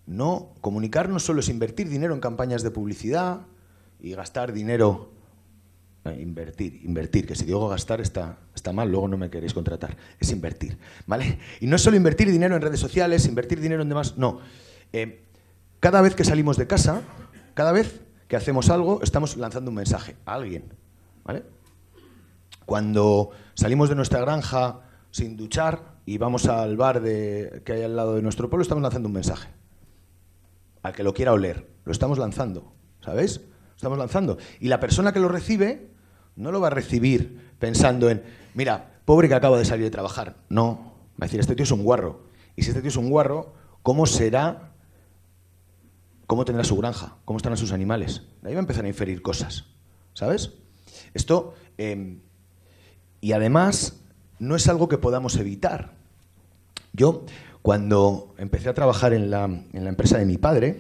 No, 0.08 0.56
comunicar 0.62 1.10
no 1.10 1.20
solo 1.20 1.42
es 1.42 1.50
invertir 1.50 1.88
dinero 1.88 2.16
en 2.16 2.22
campañas 2.22 2.64
de 2.64 2.72
publicidad 2.72 3.42
y 4.00 4.14
gastar 4.16 4.52
dinero. 4.52 5.12
eh, 6.06 6.18
invertir, 6.20 6.82
invertir, 6.84 7.28
que 7.28 7.36
si 7.36 7.46
digo 7.46 7.70
gastar 7.70 8.02
está, 8.02 8.40
está 8.56 8.74
mal, 8.74 8.90
luego 8.90 9.08
no 9.08 9.16
me 9.16 9.30
queréis 9.30 9.54
contratar. 9.54 9.96
Es 10.20 10.32
invertir, 10.32 10.80
¿vale? 11.06 11.38
Y 11.60 11.68
no 11.68 11.76
es 11.76 11.84
solo 11.84 11.98
invertir 11.98 12.32
dinero 12.32 12.56
en 12.56 12.64
redes 12.64 12.80
sociales, 12.80 13.28
invertir 13.28 13.62
dinero 13.62 13.84
en 13.84 13.90
demás, 13.90 14.18
no. 14.18 14.40
Eh, 14.92 15.24
cada 15.80 16.02
vez 16.02 16.16
que 16.16 16.24
salimos 16.24 16.58
de 16.58 16.66
casa, 16.66 17.04
cada 17.54 17.72
vez 17.72 18.02
que 18.28 18.38
hacemos 18.38 18.72
algo, 18.72 19.04
estamos 19.04 19.38
lanzando 19.38 19.70
un 19.70 19.76
mensaje 19.76 20.16
a 20.26 20.34
alguien, 20.34 20.64
¿vale? 21.24 21.44
Cuando 22.66 23.30
salimos 23.54 23.88
de 23.88 23.94
nuestra 23.94 24.20
granja 24.20 24.80
sin 25.12 25.38
duchar 25.38 25.99
y 26.10 26.18
vamos 26.18 26.48
al 26.48 26.76
bar 26.76 27.02
de- 27.02 27.62
que 27.64 27.74
hay 27.74 27.84
al 27.84 27.96
lado 27.96 28.16
de 28.16 28.24
nuestro 28.24 28.50
pueblo, 28.50 28.64
estamos 28.64 28.82
lanzando 28.82 29.08
un 29.10 29.14
mensaje. 29.14 29.48
Al 30.82 30.92
que 30.92 31.04
lo 31.04 31.14
quiera 31.14 31.34
oler, 31.34 31.70
lo 31.86 31.92
estamos 31.92 32.18
lanzando, 32.18 32.74
¿sabéis? 33.00 33.42
Lo 33.42 33.76
estamos 33.76 34.00
lanzando. 34.00 34.40
Y 34.60 34.70
la 34.70 34.80
persona 34.80 35.14
que 35.14 35.20
lo 35.20 35.28
recibe 35.28 35.92
no 36.36 36.52
lo 36.52 36.60
va 36.62 36.68
a 36.68 36.72
recibir 36.72 37.52
pensando 37.60 38.10
en, 38.10 38.24
mira, 38.56 39.02
pobre 39.06 39.28
que 39.28 39.36
acaba 39.36 39.60
de 39.60 39.66
salir 39.66 39.84
de 39.84 39.92
trabajar. 39.92 40.38
No, 40.50 40.96
va 41.12 41.18
a 41.20 41.26
decir, 41.26 41.40
este 41.42 41.54
tío 41.56 41.64
es 41.66 41.72
un 41.72 41.84
guarro. 41.84 42.24
Y 42.56 42.64
si 42.64 42.70
este 42.70 42.82
tío 42.82 42.90
es 42.90 42.98
un 42.98 43.12
guarro, 43.12 43.54
¿cómo 43.84 44.08
será, 44.08 44.72
cómo 46.26 46.44
tendrá 46.44 46.64
su 46.64 46.76
granja? 46.76 47.18
¿Cómo 47.24 47.38
estarán 47.38 47.58
sus 47.60 47.72
animales? 47.72 48.24
Ahí 48.44 48.54
va 48.54 48.60
a 48.62 48.66
empezar 48.66 48.84
a 48.84 48.88
inferir 48.88 49.22
cosas, 49.22 49.66
¿sabes? 50.16 50.54
Esto, 51.14 51.54
eh, 51.78 52.18
y 53.22 53.32
además, 53.34 54.02
no 54.40 54.56
es 54.56 54.68
algo 54.68 54.90
que 54.90 54.98
podamos 54.98 55.36
evitar. 55.36 55.99
Yo, 56.94 57.26
cuando 57.62 58.34
empecé 58.38 58.70
a 58.70 58.74
trabajar 58.74 59.14
en 59.14 59.30
la, 59.30 59.46
en 59.46 59.84
la 59.84 59.90
empresa 59.90 60.18
de 60.18 60.26
mi 60.26 60.38
padre, 60.38 60.80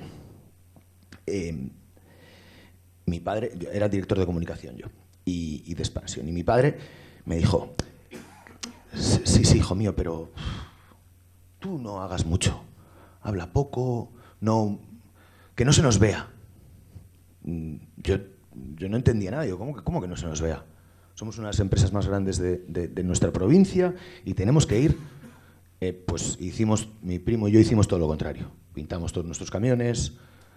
eh, 1.25 1.69
mi 3.05 3.19
padre, 3.19 3.51
yo 3.57 3.69
era 3.71 3.89
director 3.89 4.17
de 4.19 4.25
comunicación 4.25 4.75
yo, 4.77 4.87
y, 5.25 5.73
de 5.73 5.81
expansión, 5.81 6.27
y 6.27 6.31
mi 6.31 6.43
padre 6.43 6.77
me 7.25 7.37
dijo, 7.37 7.75
sí, 8.93 9.45
sí, 9.45 9.57
hijo 9.57 9.75
mío, 9.75 9.95
pero 9.95 10.31
tú 11.59 11.77
no 11.77 12.01
hagas 12.01 12.25
mucho, 12.25 12.61
habla 13.21 13.51
poco, 13.51 14.11
no, 14.41 14.79
que 15.55 15.65
no 15.65 15.73
se 15.73 15.81
nos 15.81 15.99
vea. 15.99 16.29
Mm, 17.43 17.75
Yo, 17.97 18.17
yo 18.75 18.89
no 18.89 18.97
entendía 18.97 19.31
nada, 19.31 19.43
digo, 19.43 19.57
¿cómo 19.57 19.75
que, 19.75 19.83
cómo 19.83 20.01
que 20.01 20.07
no 20.07 20.15
se 20.17 20.25
nos 20.25 20.41
vea? 20.41 20.65
Somos 21.13 21.37
una 21.37 21.47
de 21.47 21.53
las 21.53 21.59
empresas 21.59 21.91
más 21.93 22.07
grandes 22.07 22.37
de, 22.39 22.57
de- 22.67 22.87
de 22.87 23.03
nuestra 23.03 23.31
provincia 23.31 23.93
y 24.25 24.33
tenemos 24.33 24.65
que 24.65 24.79
ir, 24.79 24.97
eh, 25.81 25.93
pues 25.93 26.38
hicimos, 26.39 26.89
mi 27.01 27.19
primo 27.19 27.48
y 27.48 27.51
yo 27.51 27.59
hicimos 27.59 27.88
todo 27.88 28.00
lo 28.00 28.07
contrario. 28.07 28.51
Pintamos 28.74 29.13
todos 29.13 29.25
nuestros 29.25 29.51
camiones, 29.51 30.13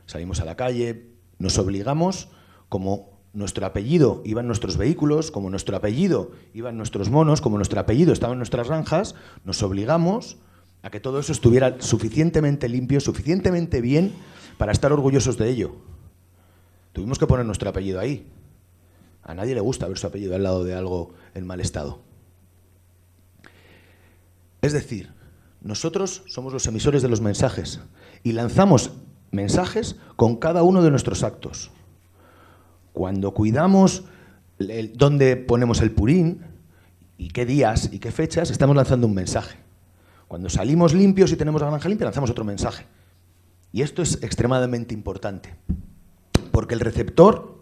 salimos 0.07 0.41
a 0.41 0.45
la 0.45 0.57
calle, 0.57 1.11
nos 1.39 1.59
obligamos, 1.59 2.29
como 2.69 3.21
nuestro 3.33 3.65
apellido 3.67 4.23
iba 4.25 4.41
en 4.41 4.47
nuestros 4.47 4.77
vehículos, 4.77 5.31
como 5.31 5.49
nuestro 5.49 5.77
apellido 5.77 6.33
iba 6.55 6.71
en 6.71 6.77
nuestros 6.77 7.11
monos, 7.11 7.41
como 7.41 7.57
nuestro 7.57 7.81
apellido 7.81 8.13
estaba 8.13 8.33
en 8.33 8.39
nuestras 8.39 8.69
granjas, 8.69 9.15
nos 9.45 9.63
obligamos 9.63 10.39
a 10.83 10.91
que 10.91 11.01
todo 11.01 11.21
eso 11.21 11.33
estuviera 11.33 11.81
suficientemente 11.81 12.69
limpio, 12.69 13.01
suficientemente 13.01 13.81
bien 13.81 14.13
para 14.59 14.73
estar 14.73 14.93
orgullosos 14.93 15.39
de 15.39 15.49
ello. 15.49 15.77
Tuvimos 16.93 17.19
que 17.19 17.27
poner 17.27 17.47
nuestro 17.47 17.71
apellido 17.71 18.01
ahí. 18.01 18.27
A 19.23 19.35
nadie 19.35 19.55
le 19.55 19.61
gusta 19.61 19.89
ver 19.89 19.99
su 19.99 20.07
apellido 20.07 20.35
al 20.35 20.43
lado 20.43 20.65
de 20.65 20.75
algo 20.75 21.15
en 21.35 21.47
mal 21.47 21.61
estado. 21.61 22.01
Es 24.63 24.73
decir, 24.73 25.13
nosotros 25.61 26.23
somos 26.27 26.53
los 26.53 26.67
emisores 26.67 27.03
de 27.03 27.09
los 27.09 27.21
mensajes 27.21 27.81
y 28.23 28.33
lanzamos 28.33 28.93
mensajes 29.31 29.97
con 30.17 30.37
cada 30.37 30.63
uno 30.63 30.83
de 30.83 30.91
nuestros 30.91 31.23
actos. 31.23 31.71
Cuando 32.93 33.33
cuidamos 33.33 34.05
dónde 34.95 35.37
ponemos 35.37 35.81
el 35.81 35.91
purín 35.91 36.43
y 37.19 37.29
qué 37.31 37.45
días 37.45 37.91
y 37.93 37.99
qué 37.99 38.13
fechas, 38.13 38.51
estamos 38.51 38.77
lanzando 38.77 39.07
un 39.07 39.15
mensaje. 39.15 39.59
Cuando 40.29 40.49
salimos 40.49 40.95
limpios 40.95 41.33
y 41.33 41.37
tenemos 41.37 41.61
la 41.61 41.69
granja 41.69 41.89
limpia, 41.89 42.07
lanzamos 42.07 42.31
otro 42.31 42.45
mensaje. 42.45 42.87
Y 43.73 43.83
esto 43.83 44.03
es 44.03 44.23
extremadamente 44.23 44.95
importante, 44.95 45.55
porque 46.51 46.75
el 46.75 46.81
receptor 46.81 47.59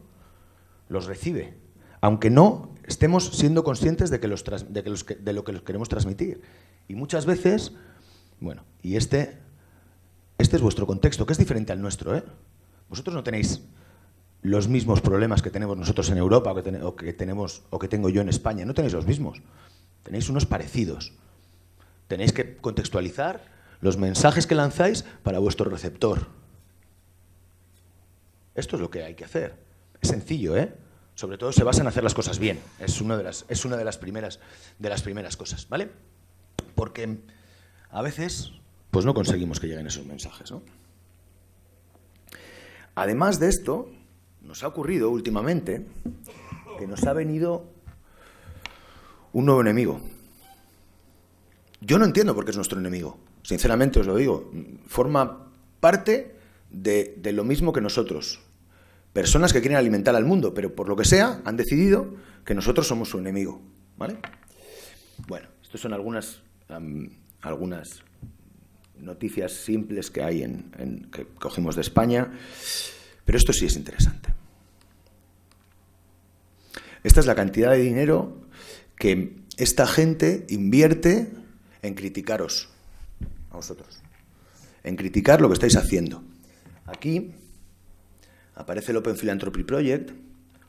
los 0.88 1.06
recibe, 1.06 1.54
aunque 2.00 2.30
no 2.30 2.74
estemos 2.84 3.28
siendo 3.28 3.62
conscientes 3.62 4.10
de, 4.10 4.18
que 4.20 4.28
los 4.28 4.42
que- 5.04 5.14
de 5.14 5.32
lo 5.32 5.44
que 5.44 5.52
los 5.52 5.62
queremos 5.62 5.88
transmitir. 5.88 6.40
Y 6.90 6.96
muchas 6.96 7.24
veces, 7.24 7.70
bueno, 8.40 8.64
y 8.82 8.96
este, 8.96 9.38
este 10.38 10.56
es 10.56 10.62
vuestro 10.62 10.88
contexto, 10.88 11.24
que 11.24 11.34
es 11.34 11.38
diferente 11.38 11.70
al 11.70 11.80
nuestro. 11.80 12.16
¿eh? 12.16 12.24
Vosotros 12.88 13.14
no 13.14 13.22
tenéis 13.22 13.60
los 14.42 14.66
mismos 14.66 15.00
problemas 15.00 15.40
que 15.40 15.50
tenemos 15.50 15.78
nosotros 15.78 16.10
en 16.10 16.18
Europa 16.18 16.50
o 16.50 16.96
que, 16.96 17.12
tenemos, 17.12 17.62
o 17.70 17.78
que 17.78 17.86
tengo 17.86 18.08
yo 18.08 18.22
en 18.22 18.28
España, 18.28 18.64
no 18.64 18.74
tenéis 18.74 18.92
los 18.92 19.06
mismos, 19.06 19.40
tenéis 20.02 20.28
unos 20.30 20.46
parecidos. 20.46 21.12
Tenéis 22.08 22.32
que 22.32 22.56
contextualizar 22.56 23.44
los 23.80 23.96
mensajes 23.96 24.48
que 24.48 24.56
lanzáis 24.56 25.04
para 25.22 25.38
vuestro 25.38 25.70
receptor. 25.70 26.26
Esto 28.56 28.74
es 28.74 28.82
lo 28.82 28.90
que 28.90 29.04
hay 29.04 29.14
que 29.14 29.26
hacer. 29.26 29.54
Es 30.00 30.08
sencillo, 30.08 30.56
¿eh? 30.56 30.74
Sobre 31.14 31.38
todo 31.38 31.52
se 31.52 31.62
basa 31.62 31.82
en 31.82 31.86
hacer 31.86 32.02
las 32.02 32.14
cosas 32.14 32.40
bien. 32.40 32.58
Es 32.80 33.00
una 33.00 33.16
de 33.16 33.22
las, 33.22 33.44
es 33.48 33.64
una 33.64 33.76
de 33.76 33.84
las, 33.84 33.96
primeras, 33.96 34.40
de 34.80 34.88
las 34.88 35.02
primeras 35.02 35.36
cosas, 35.36 35.68
¿vale? 35.68 35.88
Porque 36.62 37.18
a 37.90 38.02
veces 38.02 38.52
pues 38.90 39.04
no 39.04 39.14
conseguimos 39.14 39.60
que 39.60 39.68
lleguen 39.68 39.86
esos 39.86 40.06
mensajes, 40.06 40.50
¿no? 40.50 40.62
Además 42.94 43.38
de 43.38 43.48
esto, 43.48 43.88
nos 44.42 44.62
ha 44.62 44.68
ocurrido 44.68 45.10
últimamente 45.10 45.86
que 46.78 46.86
nos 46.86 47.04
ha 47.04 47.12
venido 47.12 47.70
un 49.32 49.46
nuevo 49.46 49.60
enemigo. 49.60 50.00
Yo 51.80 51.98
no 51.98 52.04
entiendo 52.04 52.34
por 52.34 52.44
qué 52.44 52.50
es 52.50 52.56
nuestro 52.56 52.78
enemigo. 52.78 53.18
Sinceramente 53.42 54.00
os 54.00 54.06
lo 54.06 54.16
digo. 54.16 54.50
Forma 54.86 55.46
parte 55.80 56.36
de, 56.70 57.18
lo 57.32 57.44
mismo 57.44 57.72
que 57.72 57.80
nosotros. 57.80 58.40
Personas 59.12 59.52
que 59.52 59.60
quieren 59.60 59.78
alimentar 59.78 60.14
al 60.14 60.24
mundo, 60.24 60.52
pero 60.54 60.74
por 60.74 60.88
lo 60.88 60.96
que 60.96 61.04
sea 61.04 61.40
han 61.44 61.56
decidido 61.56 62.14
que 62.44 62.54
nosotros 62.54 62.86
somos 62.86 63.08
su 63.08 63.18
enemigo. 63.18 63.60
¿Vale? 63.96 64.18
Bueno, 65.26 65.48
estas 65.62 65.80
son 65.80 65.92
algunas, 65.92 66.42
algunas 67.42 68.02
noticias 68.98 69.52
simples 69.52 70.10
que 70.10 70.22
hay 70.22 70.42
en, 70.42 70.70
en- 70.78 71.10
que 71.10 71.24
cogimos 71.26 71.74
de 71.76 71.82
España, 71.82 72.32
pero 73.24 73.38
esto 73.38 73.52
sí 73.52 73.66
es 73.66 73.76
interesante. 73.76 74.28
Esta 77.02 77.20
es 77.20 77.26
la 77.26 77.34
cantidad 77.34 77.70
de 77.72 77.78
dinero 77.78 78.36
que 78.96 79.36
esta 79.56 79.86
gente 79.86 80.46
invierte 80.50 81.32
en 81.82 81.94
criticaros 81.94 82.68
a 83.50 83.56
vosotros, 83.56 84.02
en 84.84 84.96
criticar 84.96 85.40
lo 85.40 85.48
que 85.48 85.54
estáis 85.54 85.76
haciendo. 85.76 86.22
Aquí 86.86 87.32
aparece 88.54 88.92
el 88.92 88.98
Open 88.98 89.16
Philanthropy 89.16 89.62
Project, 89.64 90.10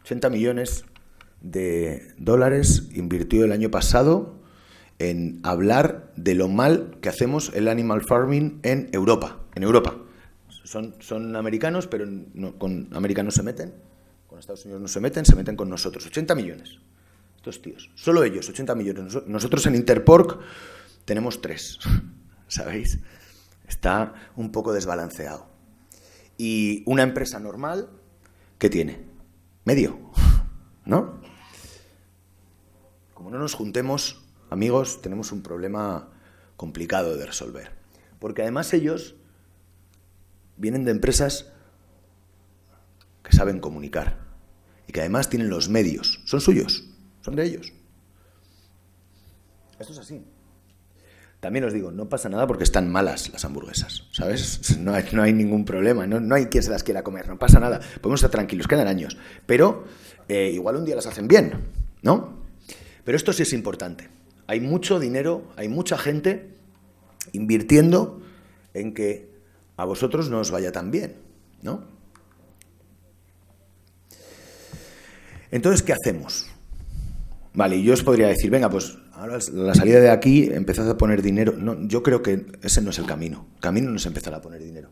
80 0.04 0.30
millones 0.30 0.86
de 1.42 2.14
dólares 2.18 2.90
invirtió 2.94 3.44
el 3.44 3.52
año 3.52 3.70
pasado 3.70 4.41
en 5.10 5.40
hablar 5.44 6.12
de 6.16 6.36
lo 6.36 6.48
mal 6.48 6.98
que 7.02 7.10
hacemos 7.10 7.52
el 7.56 7.68
animal 7.68 8.02
farming 8.04 8.60
en 8.64 8.90
Europa. 8.92 9.40
En 9.56 9.64
Europa. 9.64 9.98
Son, 10.64 10.96
son 11.00 11.36
americanos, 11.36 11.88
pero 11.88 12.06
no- 12.08 12.58
con 12.60 12.88
americanos 12.94 13.34
se 13.34 13.44
meten, 13.44 13.74
con 14.28 14.38
Estados 14.40 14.64
Unidos 14.66 14.82
no 14.82 14.88
se 14.88 15.00
meten, 15.00 15.26
se 15.26 15.36
meten 15.36 15.56
con 15.56 15.70
nosotros. 15.70 16.06
80 16.06 16.36
millones. 16.36 16.78
Estos 17.36 17.62
tíos. 17.62 17.90
Solo 17.96 18.24
ellos, 18.24 18.48
80 18.48 18.76
millones. 18.76 19.04
Noso- 19.16 19.24
Nosotros 19.26 19.66
en 19.66 19.76
Interpork 19.76 20.40
tenemos 21.06 21.42
tres. 21.42 21.80
¿Sabéis? 22.48 23.00
Está 23.68 24.14
un 24.36 24.52
poco 24.52 24.72
desbalanceado. 24.74 25.48
Y 26.38 26.84
una 26.86 27.04
empresa 27.04 27.40
normal, 27.40 27.90
¿qué 28.60 28.70
tiene? 28.70 29.00
Medio. 29.66 29.98
¿No? 30.86 31.20
Como 33.14 33.30
no 33.32 33.40
nos 33.40 33.54
juntemos, 33.54 34.22
amigos, 34.52 35.02
tenemos 35.02 35.32
un 35.32 35.42
problema 35.42 36.10
complicado 36.58 37.18
de 37.18 37.26
resolver. 37.26 37.72
Porque 38.20 38.44
además 38.44 38.72
ellos 38.74 39.16
vienen 40.58 40.86
de 40.86 40.92
empresas 40.92 41.52
que 43.24 43.36
saben 43.36 43.60
comunicar 43.60 44.20
y 44.88 44.92
que 44.92 45.00
además 45.00 45.30
tienen 45.30 45.50
los 45.50 45.70
medios. 45.70 46.22
Son 46.26 46.40
suyos, 46.40 46.84
son 47.22 47.36
de 47.36 47.46
ellos. 47.46 47.74
Esto 49.80 49.94
es 49.94 50.00
así. 50.00 50.24
También 51.40 51.66
os 51.66 51.74
digo, 51.74 51.92
no 51.92 52.08
pasa 52.08 52.30
nada 52.30 52.46
porque 52.46 52.64
están 52.64 52.92
malas 52.92 53.30
las 53.30 53.44
hamburguesas, 53.46 54.04
¿sabes? 54.12 54.78
No 54.78 54.94
hay, 54.94 55.06
no 55.12 55.24
hay 55.24 55.34
ningún 55.34 55.66
problema, 55.66 56.06
no, 56.06 56.20
no 56.20 56.36
hay 56.36 56.48
quien 56.48 56.64
se 56.64 56.70
las 56.70 56.84
quiera 56.84 57.02
comer, 57.04 57.28
no 57.28 57.40
pasa 57.40 57.60
nada. 57.60 57.80
Podemos 58.02 58.20
estar 58.20 58.30
tranquilos, 58.30 58.68
quedan 58.68 58.88
años. 58.88 59.18
Pero 59.48 59.86
eh, 60.28 60.52
igual 60.54 60.76
un 60.76 60.86
día 60.86 60.96
las 60.96 61.08
hacen 61.08 61.28
bien, 61.28 61.54
¿no? 62.04 62.44
Pero 63.04 63.16
esto 63.16 63.34
sí 63.34 63.42
es 63.42 63.54
importante. 63.54 64.21
Hay 64.52 64.60
mucho 64.60 65.00
dinero, 65.00 65.44
hay 65.56 65.70
mucha 65.70 65.98
gente 65.98 66.50
invirtiendo 67.32 68.20
en 68.74 68.94
que 68.94 69.30
a 69.78 69.86
vosotros 69.86 70.30
no 70.30 70.40
os 70.40 70.52
vaya 70.52 70.74
tan 70.74 70.92
bien, 70.92 71.16
¿no? 71.62 71.86
Entonces, 75.52 75.84
¿qué 75.84 75.94
hacemos? 75.94 76.48
Vale, 77.54 77.78
y 77.78 77.84
yo 77.84 77.94
os 77.94 78.04
podría 78.04 78.28
decir, 78.28 78.50
venga, 78.50 78.70
pues 78.70 78.98
ahora 79.14 79.40
la 79.54 79.74
salida 79.74 80.02
de 80.02 80.10
aquí 80.10 80.50
empezad 80.52 80.90
a 80.90 80.98
poner 80.98 81.22
dinero. 81.22 81.54
No, 81.58 81.88
yo 81.88 82.04
creo 82.04 82.22
que 82.22 82.46
ese 82.62 82.82
no 82.82 82.90
es 82.90 83.00
el 83.00 83.06
camino. 83.06 83.48
El 83.56 83.62
camino 83.62 83.90
no 83.90 83.96
es 83.96 84.06
empezar 84.06 84.34
a 84.34 84.42
poner 84.42 84.62
dinero. 84.62 84.90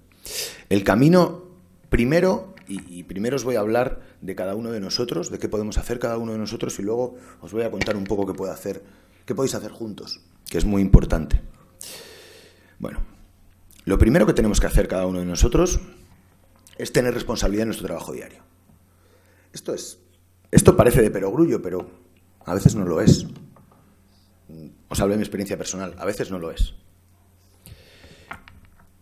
El 0.70 0.86
camino, 0.86 1.44
primero, 1.90 2.56
y, 2.66 3.00
y 3.00 3.04
primero 3.04 3.36
os 3.36 3.44
voy 3.44 3.58
a 3.58 3.60
hablar 3.60 4.00
de 4.22 4.36
cada 4.36 4.56
uno 4.56 4.72
de 4.72 4.80
nosotros, 4.80 5.30
de 5.30 5.38
qué 5.38 5.50
podemos 5.50 5.78
hacer 5.78 6.00
cada 6.00 6.18
uno 6.18 6.32
de 6.32 6.38
nosotros, 6.38 6.80
y 6.80 6.84
luego 6.84 7.18
os 7.42 7.52
voy 7.52 7.64
a 7.64 7.72
contar 7.72 7.98
un 7.98 8.06
poco 8.06 8.26
qué 8.26 8.34
puede 8.34 8.54
hacer, 8.54 8.82
qué 9.30 9.36
podéis 9.36 9.54
hacer 9.54 9.72
juntos, 9.72 10.22
que 10.50 10.58
es 10.58 10.66
muy 10.66 10.82
importante. 10.82 11.40
Bueno, 12.80 13.00
lo 13.86 14.00
primero 14.00 14.26
que 14.26 14.34
tenemos 14.34 14.60
que 14.60 14.66
hacer 14.66 14.88
cada 14.88 15.06
uno 15.06 15.20
de 15.20 15.26
nosotros 15.26 15.80
es 16.80 16.92
tener 16.92 17.14
responsabilidad 17.14 17.62
en 17.62 17.68
nuestro 17.68 17.86
trabajo 17.86 18.12
diario. 18.12 18.42
Esto 19.54 19.76
es, 19.76 20.00
esto 20.50 20.76
parece 20.76 21.04
de 21.04 21.12
perogrullo, 21.12 21.62
pero 21.62 21.92
a 22.44 22.56
veces 22.56 22.74
no 22.74 22.86
lo 22.86 23.02
es. 23.02 23.28
Os 24.88 25.00
hablo 25.00 25.12
de 25.12 25.20
mi 25.20 25.24
experiencia 25.24 25.60
personal, 25.60 25.94
a 26.00 26.06
veces 26.06 26.32
no 26.32 26.40
lo 26.40 26.50
es. 26.50 26.74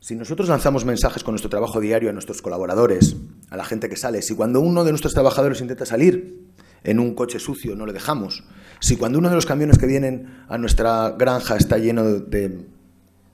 Si 0.01 0.13
nosotros 0.17 0.49
lanzamos 0.49 0.83
mensajes 0.83 1.23
con 1.23 1.35
nuestro 1.35 1.49
trabajo 1.49 1.79
diario 1.79 2.09
a 2.09 2.13
nuestros 2.13 2.41
colaboradores, 2.41 3.15
a 3.49 3.55
la 3.55 3.63
gente 3.63 3.87
que 3.87 3.95
sale, 3.95 4.21
si 4.21 4.35
cuando 4.35 4.59
uno 4.59 4.83
de 4.83 4.91
nuestros 4.91 5.13
trabajadores 5.13 5.61
intenta 5.61 5.85
salir 5.85 6.47
en 6.83 6.99
un 6.99 7.15
coche 7.15 7.39
sucio 7.39 7.75
no 7.75 7.85
le 7.85 7.93
dejamos, 7.93 8.43
si 8.79 8.95
cuando 8.95 9.19
uno 9.19 9.29
de 9.29 9.35
los 9.35 9.45
camiones 9.45 9.77
que 9.77 9.85
vienen 9.87 10.43
a 10.47 10.57
nuestra 10.57 11.11
granja 11.17 11.55
está 11.57 11.77
lleno 11.77 12.03
de, 12.03 12.65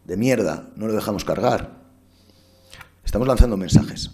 de 0.06 0.18
mierda, 0.18 0.70
no 0.76 0.88
lo 0.88 0.94
dejamos 0.94 1.26
cargar, 1.26 1.82
estamos 3.04 3.28
lanzando 3.28 3.58
mensajes 3.58 4.12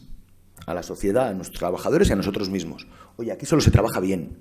a 0.66 0.74
la 0.74 0.84
sociedad, 0.84 1.30
a 1.30 1.34
nuestros 1.34 1.60
trabajadores 1.60 2.10
y 2.10 2.14
a 2.14 2.16
nosotros 2.16 2.50
mismos. 2.50 2.88
Oye, 3.18 3.32
aquí 3.32 3.46
solo 3.46 3.62
se 3.62 3.72
trabaja 3.72 4.00
bien. 4.00 4.38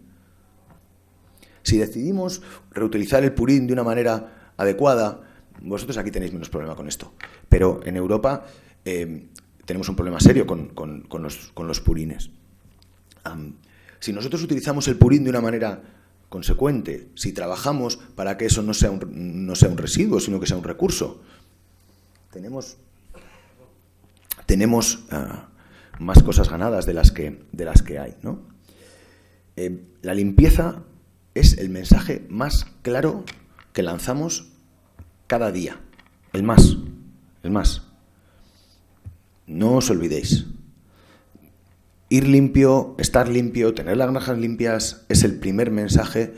Si 1.63 1.79
decidimos 1.79 2.43
reutilizar 2.71 3.25
el 3.25 3.33
purín 3.33 3.67
de 3.67 3.73
una 3.73 3.83
manera 3.85 4.53
adecuada, 4.57 5.21
vosotros 5.63 5.97
aquí 5.99 6.11
tenéis 6.11 6.33
menos 6.33 6.49
problema 6.49 6.75
con 6.77 6.89
esto. 6.89 7.13
Pero 7.49 7.81
en 7.85 7.97
Europa 7.97 8.47
eh, 8.85 9.29
tenemos 9.65 9.89
un 9.89 9.97
problema 9.97 10.21
serio 10.21 10.47
con, 10.47 10.69
con- 10.69 11.07
los, 11.23 11.51
con 11.55 11.67
los 11.67 11.81
purines. 11.81 12.31
Si 14.01 14.13
nosotros 14.13 14.43
utilizamos 14.43 14.89
el 14.89 14.97
purín 14.97 15.25
de 15.25 15.31
una 15.31 15.41
manera 15.41 15.83
consecuente, 16.29 17.09
si 17.15 17.33
trabajamos 17.33 17.97
para 18.15 18.37
que 18.37 18.47
eso 18.47 18.63
no 18.63 18.75
sea 18.75 18.91
un, 18.91 19.47
no 19.47 19.55
sea 19.55 19.69
un 19.69 19.79
residuo, 19.79 20.21
sino 20.21 20.39
que 20.41 20.47
sea 20.47 20.57
un 20.57 20.65
recurso, 20.65 21.23
tenemos, 22.31 22.77
tenemos 24.47 25.01
ah, 25.11 25.49
más 25.99 26.23
cosas 26.23 26.49
ganadas 26.49 26.87
de 26.87 26.95
las 26.95 27.11
que, 27.11 27.43
de 27.53 27.65
las 27.65 27.83
que 27.83 27.99
hay. 27.99 28.15
¿no? 28.23 28.41
Eh, 29.57 29.85
la 30.03 30.15
limpieza 30.15 30.83
es 31.35 31.59
el 31.59 31.71
mensaje 31.71 32.27
más 32.29 32.67
claro 32.83 33.25
que 33.73 33.83
lanzamos 33.83 34.49
cada 35.27 35.51
día. 35.51 35.81
El 36.33 36.43
más, 36.43 36.77
el 37.43 37.51
más. 37.51 37.83
No 39.47 39.77
os 39.77 39.91
olvidéis. 39.91 40.47
Ir 42.11 42.27
limpio, 42.27 42.95
estar 42.99 43.29
limpio, 43.29 43.75
tener 43.75 43.97
las 43.97 44.11
granjas 44.11 44.39
limpias 44.39 45.05
es 45.09 45.25
el 45.25 45.39
primer 45.39 45.71
mensaje 45.71 46.33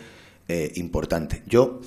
eh, 0.49 0.73
importante. 0.75 1.45
Yo, 1.47 1.81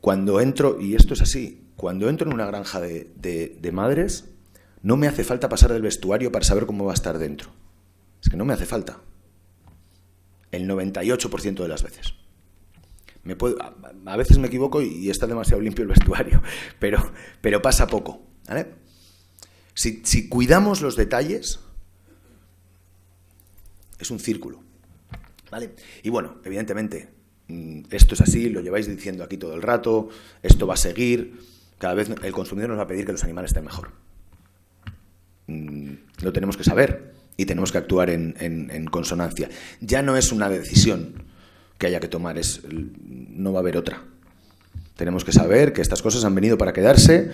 cuando 0.00 0.40
entro, 0.40 0.80
y 0.80 0.94
esto 0.94 1.12
es 1.12 1.20
así, 1.20 1.62
cuando 1.76 2.08
entro 2.08 2.26
en 2.28 2.34
una 2.34 2.46
granja 2.46 2.80
de, 2.80 3.70
madres, 3.70 4.30
no 4.82 4.96
me 4.96 5.08
hace 5.08 5.24
falta 5.24 5.50
pasar 5.50 5.72
del 5.72 5.82
vestuario 5.82 6.32
para 6.32 6.44
saber 6.44 6.64
cómo 6.64 6.86
va 6.86 6.92
a 6.92 6.94
estar 6.94 7.18
dentro. 7.18 7.50
Es 8.22 8.30
que 8.30 8.36
no 8.36 8.46
me 8.46 8.54
hace 8.54 8.64
falta. 8.64 9.00
El 10.50 10.66
98% 10.68 11.62
de 11.62 11.68
las 11.68 11.82
veces. 11.82 12.14
Me 13.24 13.36
puedo- 13.36 13.58
a, 13.60 14.16
veces 14.16 14.38
me 14.38 14.46
equivoco 14.46 14.80
y, 14.80 15.10
está 15.10 15.26
demasiado 15.26 15.60
limpio 15.60 15.82
el 15.82 15.88
vestuario, 15.88 16.42
pero, 16.78 17.12
pero 17.42 17.60
pasa 17.60 17.86
poco. 17.88 18.22
si 19.74 20.28
cuidamos 20.30 20.80
los 20.80 20.96
detalles, 20.96 21.60
es 23.98 24.10
un 24.10 24.18
círculo. 24.18 24.60
¿vale? 25.50 25.70
Y 26.02 26.08
bueno, 26.10 26.36
evidentemente, 26.44 27.08
mm, 27.48 27.82
esto 27.90 28.14
es 28.14 28.20
así, 28.22 28.48
lo 28.48 28.60
lleváis 28.60 28.86
diciendo 28.86 29.22
aquí 29.24 29.36
todo 29.36 29.54
el 29.54 29.62
rato, 29.62 30.08
esto 30.42 30.66
va 30.66 30.74
a 30.74 30.78
seguir, 30.78 31.40
cada 31.78 31.94
vez 31.94 32.08
el 32.22 32.32
consumidor 32.32 32.70
nos 32.70 32.78
va 32.78 32.84
a 32.84 32.86
pedir 32.86 33.04
que 33.04 33.12
los 33.12 33.24
animales 33.24 33.50
estén 33.50 33.64
mejor. 33.64 33.90
Mm, 35.46 35.92
Lo 36.22 36.32
tenemos 36.32 36.56
que 36.56 36.64
saber 36.64 37.12
y 37.36 37.46
tenemos 37.46 37.72
que 37.72 37.78
actuar 37.78 38.10
en, 38.10 38.36
en- 38.38 38.70
en 38.70 38.84
consonancia. 38.86 39.48
Ya 39.80 40.02
no 40.02 40.16
es 40.16 40.30
una 40.32 40.48
decisión 40.48 41.24
que 41.78 41.86
haya 41.88 41.98
que 42.00 42.08
tomar, 42.08 42.38
es, 42.38 42.60
no 42.70 43.52
va 43.52 43.58
a 43.58 43.62
haber 43.62 43.76
otra. 43.76 44.04
Tenemos 44.96 45.24
que 45.24 45.32
saber 45.32 45.72
que 45.72 45.80
estas 45.82 46.00
cosas 46.02 46.24
han 46.24 46.34
venido 46.34 46.56
para 46.58 46.72
quedarse 46.72 47.32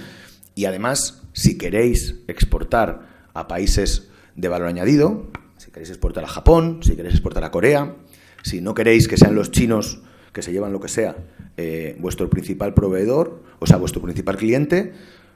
y 0.54 0.64
además, 0.64 1.22
si 1.34 1.58
queréis 1.58 2.16
exportar 2.28 3.28
a 3.34 3.46
países 3.46 4.08
de 4.36 4.48
valor 4.48 4.68
añadido, 4.68 5.28
si 5.68 5.72
queréis 5.72 5.90
exportar 5.90 6.24
a 6.24 6.28
Japón, 6.28 6.80
si 6.82 6.96
queréis 6.96 7.16
exportar 7.16 7.44
a 7.44 7.50
Corea, 7.50 7.94
si 8.42 8.62
no 8.62 8.72
queréis 8.72 9.06
que 9.06 9.18
sean 9.18 9.34
los 9.34 9.50
chinos 9.50 10.00
que 10.32 10.40
se 10.40 10.50
llevan 10.50 10.72
lo 10.72 10.80
que 10.80 10.88
sea 10.88 11.14
eh, 11.58 11.94
vuestro 11.98 12.30
principal 12.30 12.72
proveedor, 12.72 13.42
o 13.58 13.66
sea, 13.66 13.76
vuestro 13.76 14.00
principal 14.00 14.38
cliente, 14.38 14.94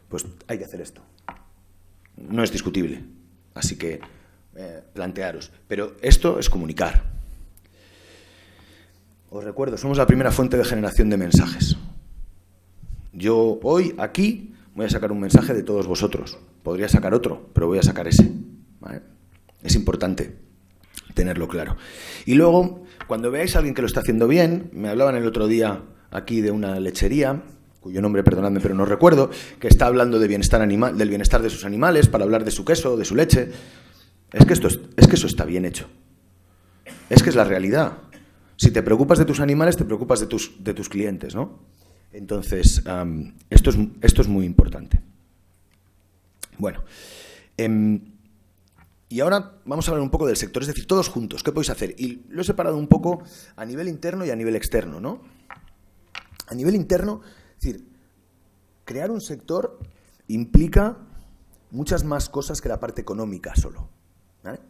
pues 0.09 0.25
hay 0.49 0.57
que 0.57 0.65
hacer 0.65 0.81
esto. 0.81 1.03
No 2.17 2.43
es 2.43 2.51
discutible. 2.51 3.05
Así 3.53 3.77
que 3.77 4.01
eh, 4.57 4.83
plantearos. 4.95 5.51
Pero 5.69 5.97
esto 6.01 6.39
es 6.39 6.49
comunicar. 6.49 7.03
Os 9.29 9.45
recuerdo, 9.45 9.77
somos 9.77 9.99
la 9.99 10.07
primera 10.07 10.31
fuente 10.31 10.57
de 10.57 10.65
generación 10.65 11.11
de 11.11 11.19
mensajes. 11.19 11.77
Yo 13.13 13.61
hoy, 13.63 13.95
aquí, 13.99 14.55
voy 14.75 14.87
a 14.87 14.91
sacar 14.91 15.13
un 15.13 15.21
mensaje 15.21 15.53
de 15.53 15.63
todos 15.63 15.87
vosotros. 15.87 16.39
podría 16.63 16.89
sacar 16.89 17.13
otro, 17.13 17.51
pero 17.53 17.67
voy 17.67 17.79
a 17.79 17.83
sacar 17.83 18.09
ese. 18.09 18.33
Es 19.63 19.75
importante 19.75 20.37
tenerlo 21.15 21.49
claro. 21.49 21.77
Y 22.25 22.35
luego, 22.35 22.85
cuando 23.07 23.31
veáis 23.31 23.55
a 23.55 23.59
alguien 23.59 23.75
que 23.75 23.83
lo 23.83 23.87
está 23.87 24.01
haciendo 24.01 24.29
bien, 24.29 24.71
me 24.73 24.89
hablaban 24.89 25.17
el 25.17 25.27
otro 25.27 25.47
día 25.47 25.83
aquí 26.11 26.41
de 26.41 26.51
una 26.51 26.79
lechería, 26.81 27.43
cuyo 27.81 28.01
nombre, 28.01 28.23
perdonadme, 28.23 28.61
pero 28.61 28.75
no 28.75 28.85
recuerdo, 28.85 29.31
que 29.59 29.69
está 29.69 29.87
hablando 29.87 30.19
del 30.19 30.29
bienestar 30.29 31.43
de 31.43 31.51
sus 31.51 31.65
animales 31.65 32.09
para 32.09 32.25
hablar 32.25 32.45
de 32.45 32.51
su 32.51 32.65
queso, 32.65 32.97
de 32.97 33.05
su 33.05 33.15
leche. 33.15 33.51
Es 34.33 34.47
que, 34.47 34.53
esto 34.53 34.69
es, 34.69 34.81
es 34.97 35.09
que 35.09 35.17
eso 35.17 35.27
está 35.27 35.45
bien 35.45 35.65
hecho. 35.65 35.89
Es 37.11 37.23
que 37.23 37.31
es 37.31 37.37
la 37.37 37.45
realidad. 37.45 37.99
Si 38.57 38.71
te 38.71 38.83
preocupas 38.83 39.19
de 39.19 39.25
tus 39.25 39.41
animales, 39.41 39.77
te 39.77 39.85
preocupas 39.85 40.21
de 40.21 40.27
tus, 40.27 40.63
de 40.63 40.73
tus 40.73 40.89
clientes, 40.89 41.35
¿no? 41.35 41.59
Entonces, 42.13 42.83
esto, 43.51 43.71
es, 43.71 43.79
esto 44.03 44.23
es 44.23 44.29
muy 44.29 44.47
importante. 44.47 45.01
Bueno, 46.59 46.85
em, 47.57 48.12
y 49.13 49.21
ahora 49.21 49.61
vamos 49.67 49.87
a 49.87 49.91
hablar 49.91 50.03
un 50.03 50.11
poco 50.11 50.27
del 50.27 50.39
sector, 50.39 50.63
es 50.63 50.69
decir, 50.69 50.87
todos 50.87 51.11
juntos, 51.11 51.43
¿qué 51.43 51.53
podéis 51.53 51.69
hacer? 51.69 51.95
Y 51.99 52.25
lo 52.31 52.41
he 52.41 52.45
separado 52.45 52.79
un 52.79 52.89
poco 52.89 53.23
a 53.57 53.65
nivel 53.67 53.89
interno 53.89 54.25
y 54.25 54.31
a 54.31 54.37
nivel 54.37 54.57
externo, 54.57 55.01
¿no? 55.01 55.21
A 56.47 56.55
nivel 56.55 56.75
interno, 56.75 57.21
es 57.59 57.61
decir, 57.61 57.89
crear 58.87 59.11
un 59.11 59.21
sector 59.21 59.79
implica 60.29 60.97
muchas 61.71 62.05
más 62.05 62.31
cosas 62.31 62.63
que 62.63 62.71
la 62.71 62.81
parte 62.81 63.03
económica 63.03 63.55
solo. 63.55 63.91
¿vale? 64.43 64.61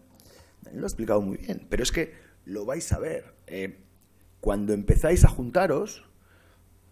Lo 0.73 0.83
he 0.83 0.87
explicado 0.87 1.21
muy 1.21 1.37
bien, 1.37 1.65
pero 1.71 1.85
es 1.85 1.93
que 1.93 2.13
lo 2.45 2.65
vais 2.65 2.91
a 2.91 2.99
ver. 2.99 3.37
Eh, 3.47 3.79
cuando 4.41 4.73
empezáis 4.73 5.25
a 5.25 5.29
juntaros, 5.29 6.05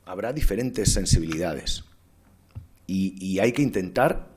habrá 0.05 0.33
diferentes 0.33 0.93
sensibilidades. 0.93 1.85
Y, 2.87 3.39
hay 3.41 3.53
que 3.53 3.63
intentar 3.63 4.30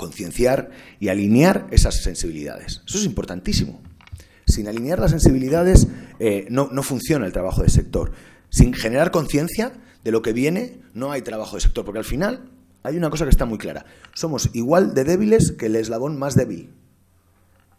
concienciar 0.00 0.70
y 0.98 1.08
alinear 1.08 1.66
esas 1.70 2.02
sensibilidades. 2.02 2.80
Eso 2.86 2.96
es 2.96 3.04
importantísimo. 3.04 3.82
Sin 4.46 4.66
alinear 4.66 4.98
las 4.98 5.10
sensibilidades 5.10 5.88
eh, 6.18 6.46
no, 6.48 6.70
no 6.72 6.82
funciona 6.82 7.26
el 7.26 7.32
trabajo 7.32 7.62
de 7.62 7.68
sector. 7.68 8.12
Sin 8.48 8.72
generar 8.72 9.10
conciencia 9.10 9.74
de 10.02 10.10
lo 10.10 10.22
que 10.22 10.32
viene, 10.32 10.80
no 10.94 11.12
hay 11.12 11.20
trabajo 11.20 11.56
de 11.56 11.60
sector, 11.60 11.84
porque 11.84 11.98
al 11.98 12.06
final 12.06 12.50
hay 12.82 12.96
una 12.96 13.10
cosa 13.10 13.24
que 13.24 13.30
está 13.30 13.44
muy 13.44 13.58
clara. 13.58 13.84
Somos 14.14 14.48
igual 14.54 14.94
de 14.94 15.04
débiles 15.04 15.52
que 15.52 15.66
el 15.66 15.76
eslabón 15.76 16.18
más 16.18 16.34
débil. 16.34 16.72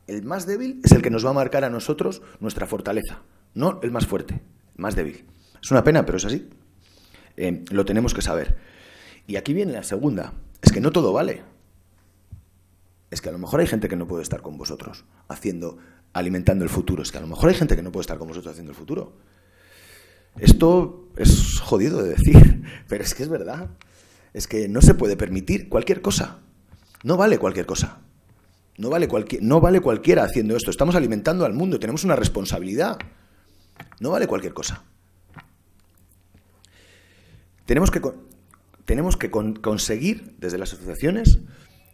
El 0.05 0.23
más 0.23 0.45
débil 0.45 0.79
es 0.83 0.91
el 0.91 1.01
que 1.01 1.09
nos 1.09 1.25
va 1.25 1.31
a 1.31 1.33
marcar 1.33 1.63
a 1.63 1.71
nosotros 1.71 2.21
nuestra 2.39 2.67
fortaleza, 2.67 3.23
no 3.55 3.79
el 3.81 3.89
más 3.89 4.05
fuerte, 4.05 4.35
el 4.35 4.81
más 4.81 4.95
débil. 4.95 5.25
Es 5.59 5.71
una 5.71 5.83
pena, 5.83 6.05
pero 6.05 6.19
es 6.19 6.25
así. 6.25 6.47
Eh, 7.35 7.65
lo 7.71 7.83
tenemos 7.83 8.13
que 8.13 8.21
saber. 8.21 8.57
Y 9.25 9.37
aquí 9.37 9.53
viene 9.53 9.73
la 9.73 9.83
segunda. 9.83 10.33
Es 10.61 10.71
que 10.71 10.81
no 10.81 10.91
todo 10.91 11.13
vale. 11.13 11.50
Es 13.11 13.21
que 13.21 13.29
a 13.29 13.31
lo 13.33 13.37
mejor 13.37 13.59
hay 13.59 13.67
gente 13.67 13.89
que 13.89 13.97
no 13.97 14.07
puede 14.07 14.23
estar 14.23 14.41
con 14.41 14.57
vosotros 14.57 15.03
haciendo, 15.27 15.77
alimentando 16.13 16.63
el 16.63 16.69
futuro. 16.69 17.03
Es 17.03 17.11
que 17.11 17.17
a 17.17 17.21
lo 17.21 17.27
mejor 17.27 17.49
hay 17.49 17.55
gente 17.55 17.75
que 17.75 17.83
no 17.83 17.91
puede 17.91 18.01
estar 18.01 18.17
con 18.17 18.29
vosotros 18.29 18.53
haciendo 18.53 18.71
el 18.71 18.77
futuro. 18.77 19.17
Esto 20.39 21.09
es 21.17 21.59
jodido 21.59 22.01
de 22.01 22.11
decir, 22.11 22.63
pero 22.87 23.03
es 23.03 23.13
que 23.13 23.23
es 23.23 23.29
verdad. 23.29 23.69
Es 24.33 24.47
que 24.47 24.69
no 24.69 24.81
se 24.81 24.93
puede 24.93 25.17
permitir 25.17 25.67
cualquier 25.67 26.01
cosa. 26.01 26.39
No 27.03 27.17
vale 27.17 27.37
cualquier 27.37 27.65
cosa. 27.65 27.99
No 28.77 28.89
vale, 28.89 29.09
no 29.41 29.59
vale 29.59 29.81
cualquiera 29.81 30.23
haciendo 30.23 30.55
esto. 30.55 30.71
Estamos 30.71 30.95
alimentando 30.95 31.45
al 31.45 31.53
mundo, 31.53 31.79
tenemos 31.79 32.05
una 32.05 32.15
responsabilidad. 32.15 32.97
No 33.99 34.11
vale 34.11 34.25
cualquier 34.25 34.53
cosa. 34.53 34.83
Tenemos 37.65 37.91
que, 37.91 38.01
tenemos 38.85 39.17
que 39.17 39.29
conseguir, 39.29 40.35
desde 40.39 40.57
las 40.57 40.73
asociaciones, 40.73 41.39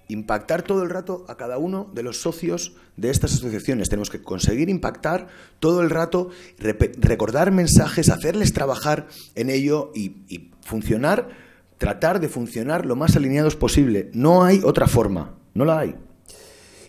impactar 0.07 0.61
todo 0.61 0.83
el 0.83 0.89
rato 0.89 1.25
a 1.27 1.35
cada 1.35 1.57
uno 1.57 1.89
de 1.93 2.03
los 2.03 2.21
socios 2.21 2.73
de 2.95 3.09
estas 3.09 3.33
asociaciones. 3.33 3.89
Tenemos 3.89 4.09
que 4.09 4.21
conseguir 4.21 4.69
impactar 4.69 5.27
todo 5.59 5.81
el 5.81 5.89
rato, 5.89 6.29
recordar 6.57 7.51
mensajes, 7.51 8.09
hacerles 8.09 8.53
trabajar 8.53 9.07
en 9.35 9.49
ello 9.49 9.91
y, 9.93 10.51
funcionar, 10.61 11.29
tratar 11.77 12.19
de 12.19 12.29
funcionar 12.29 12.85
lo 12.85 12.95
más 12.95 13.15
alineados 13.15 13.55
posible. 13.55 14.09
No 14.13 14.43
hay 14.43 14.61
otra 14.63 14.87
forma, 14.87 15.35
no 15.53 15.65
la 15.65 15.79
hay. 15.79 15.95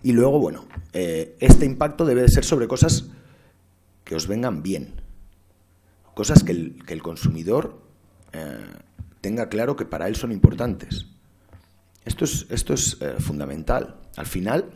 Y 0.02 0.12
luego, 0.12 0.38
bueno, 0.38 0.66
eh, 0.92 1.36
este 1.40 1.66
impacto 1.66 2.04
debe 2.04 2.22
de 2.22 2.28
ser 2.28 2.44
sobre 2.44 2.68
cosas 2.68 3.06
que 4.04 4.14
os 4.14 4.28
vengan 4.28 4.62
bien, 4.62 5.00
cosas 6.14 6.44
que 6.44 6.52
el, 6.52 6.84
que 6.86 6.94
el 6.94 7.02
consumidor 7.02 7.82
eh, 8.32 8.64
tenga 9.20 9.48
claro 9.48 9.76
que 9.76 9.84
para 9.84 10.08
él 10.08 10.16
son 10.16 10.32
importantes. 10.32 11.06
Esto 12.08 12.24
es, 12.24 12.46
esto 12.48 12.72
es 12.72 12.96
eh, 13.02 13.16
fundamental. 13.18 14.00
Al 14.16 14.24
final, 14.24 14.70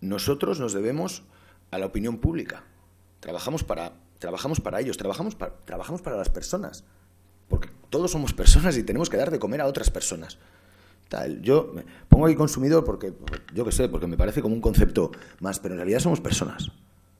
nosotros 0.00 0.58
nos 0.58 0.72
debemos 0.72 1.22
a 1.70 1.78
la 1.78 1.86
opinión 1.86 2.18
pública. 2.18 2.64
Trabajamos 3.20 3.62
para, 3.62 3.92
trabajamos 4.18 4.60
para 4.60 4.80
ellos, 4.80 4.96
trabajamos 4.96 5.36
para, 5.36 5.54
trabajamos 5.64 6.02
para 6.02 6.16
las 6.16 6.30
personas. 6.30 6.82
Porque 7.46 7.70
todos 7.90 8.10
somos 8.10 8.32
personas 8.32 8.76
y 8.76 8.82
tenemos 8.82 9.08
que 9.08 9.16
dar 9.16 9.30
de 9.30 9.38
comer 9.38 9.60
a 9.60 9.66
otras 9.66 9.88
personas. 9.88 10.36
Yo 11.42 11.74
pongo 12.08 12.26
ahí 12.26 12.34
consumidor 12.34 12.84
porque, 12.84 13.14
yo 13.54 13.64
qué 13.64 13.70
sé, 13.70 13.88
porque 13.88 14.08
me 14.08 14.16
parece 14.16 14.42
como 14.42 14.56
un 14.56 14.60
concepto 14.60 15.12
más, 15.38 15.60
pero 15.60 15.74
en 15.74 15.78
realidad 15.78 16.00
somos 16.00 16.20
personas. 16.20 16.72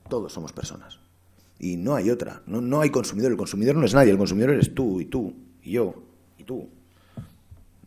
Todos 0.09 0.33
somos 0.33 0.51
personas. 0.51 0.99
Y 1.59 1.77
no 1.77 1.95
hay 1.95 2.09
otra. 2.09 2.43
No, 2.45 2.59
no 2.59 2.81
hay 2.81 2.89
consumidor. 2.89 3.31
El 3.31 3.37
consumidor 3.37 3.77
no 3.77 3.85
es 3.85 3.93
nadie. 3.93 4.11
El 4.11 4.17
consumidor 4.17 4.49
eres 4.49 4.75
tú 4.75 4.99
y 4.99 5.05
tú 5.05 5.33
y 5.63 5.71
yo 5.71 6.03
y 6.37 6.43
tú. 6.43 6.69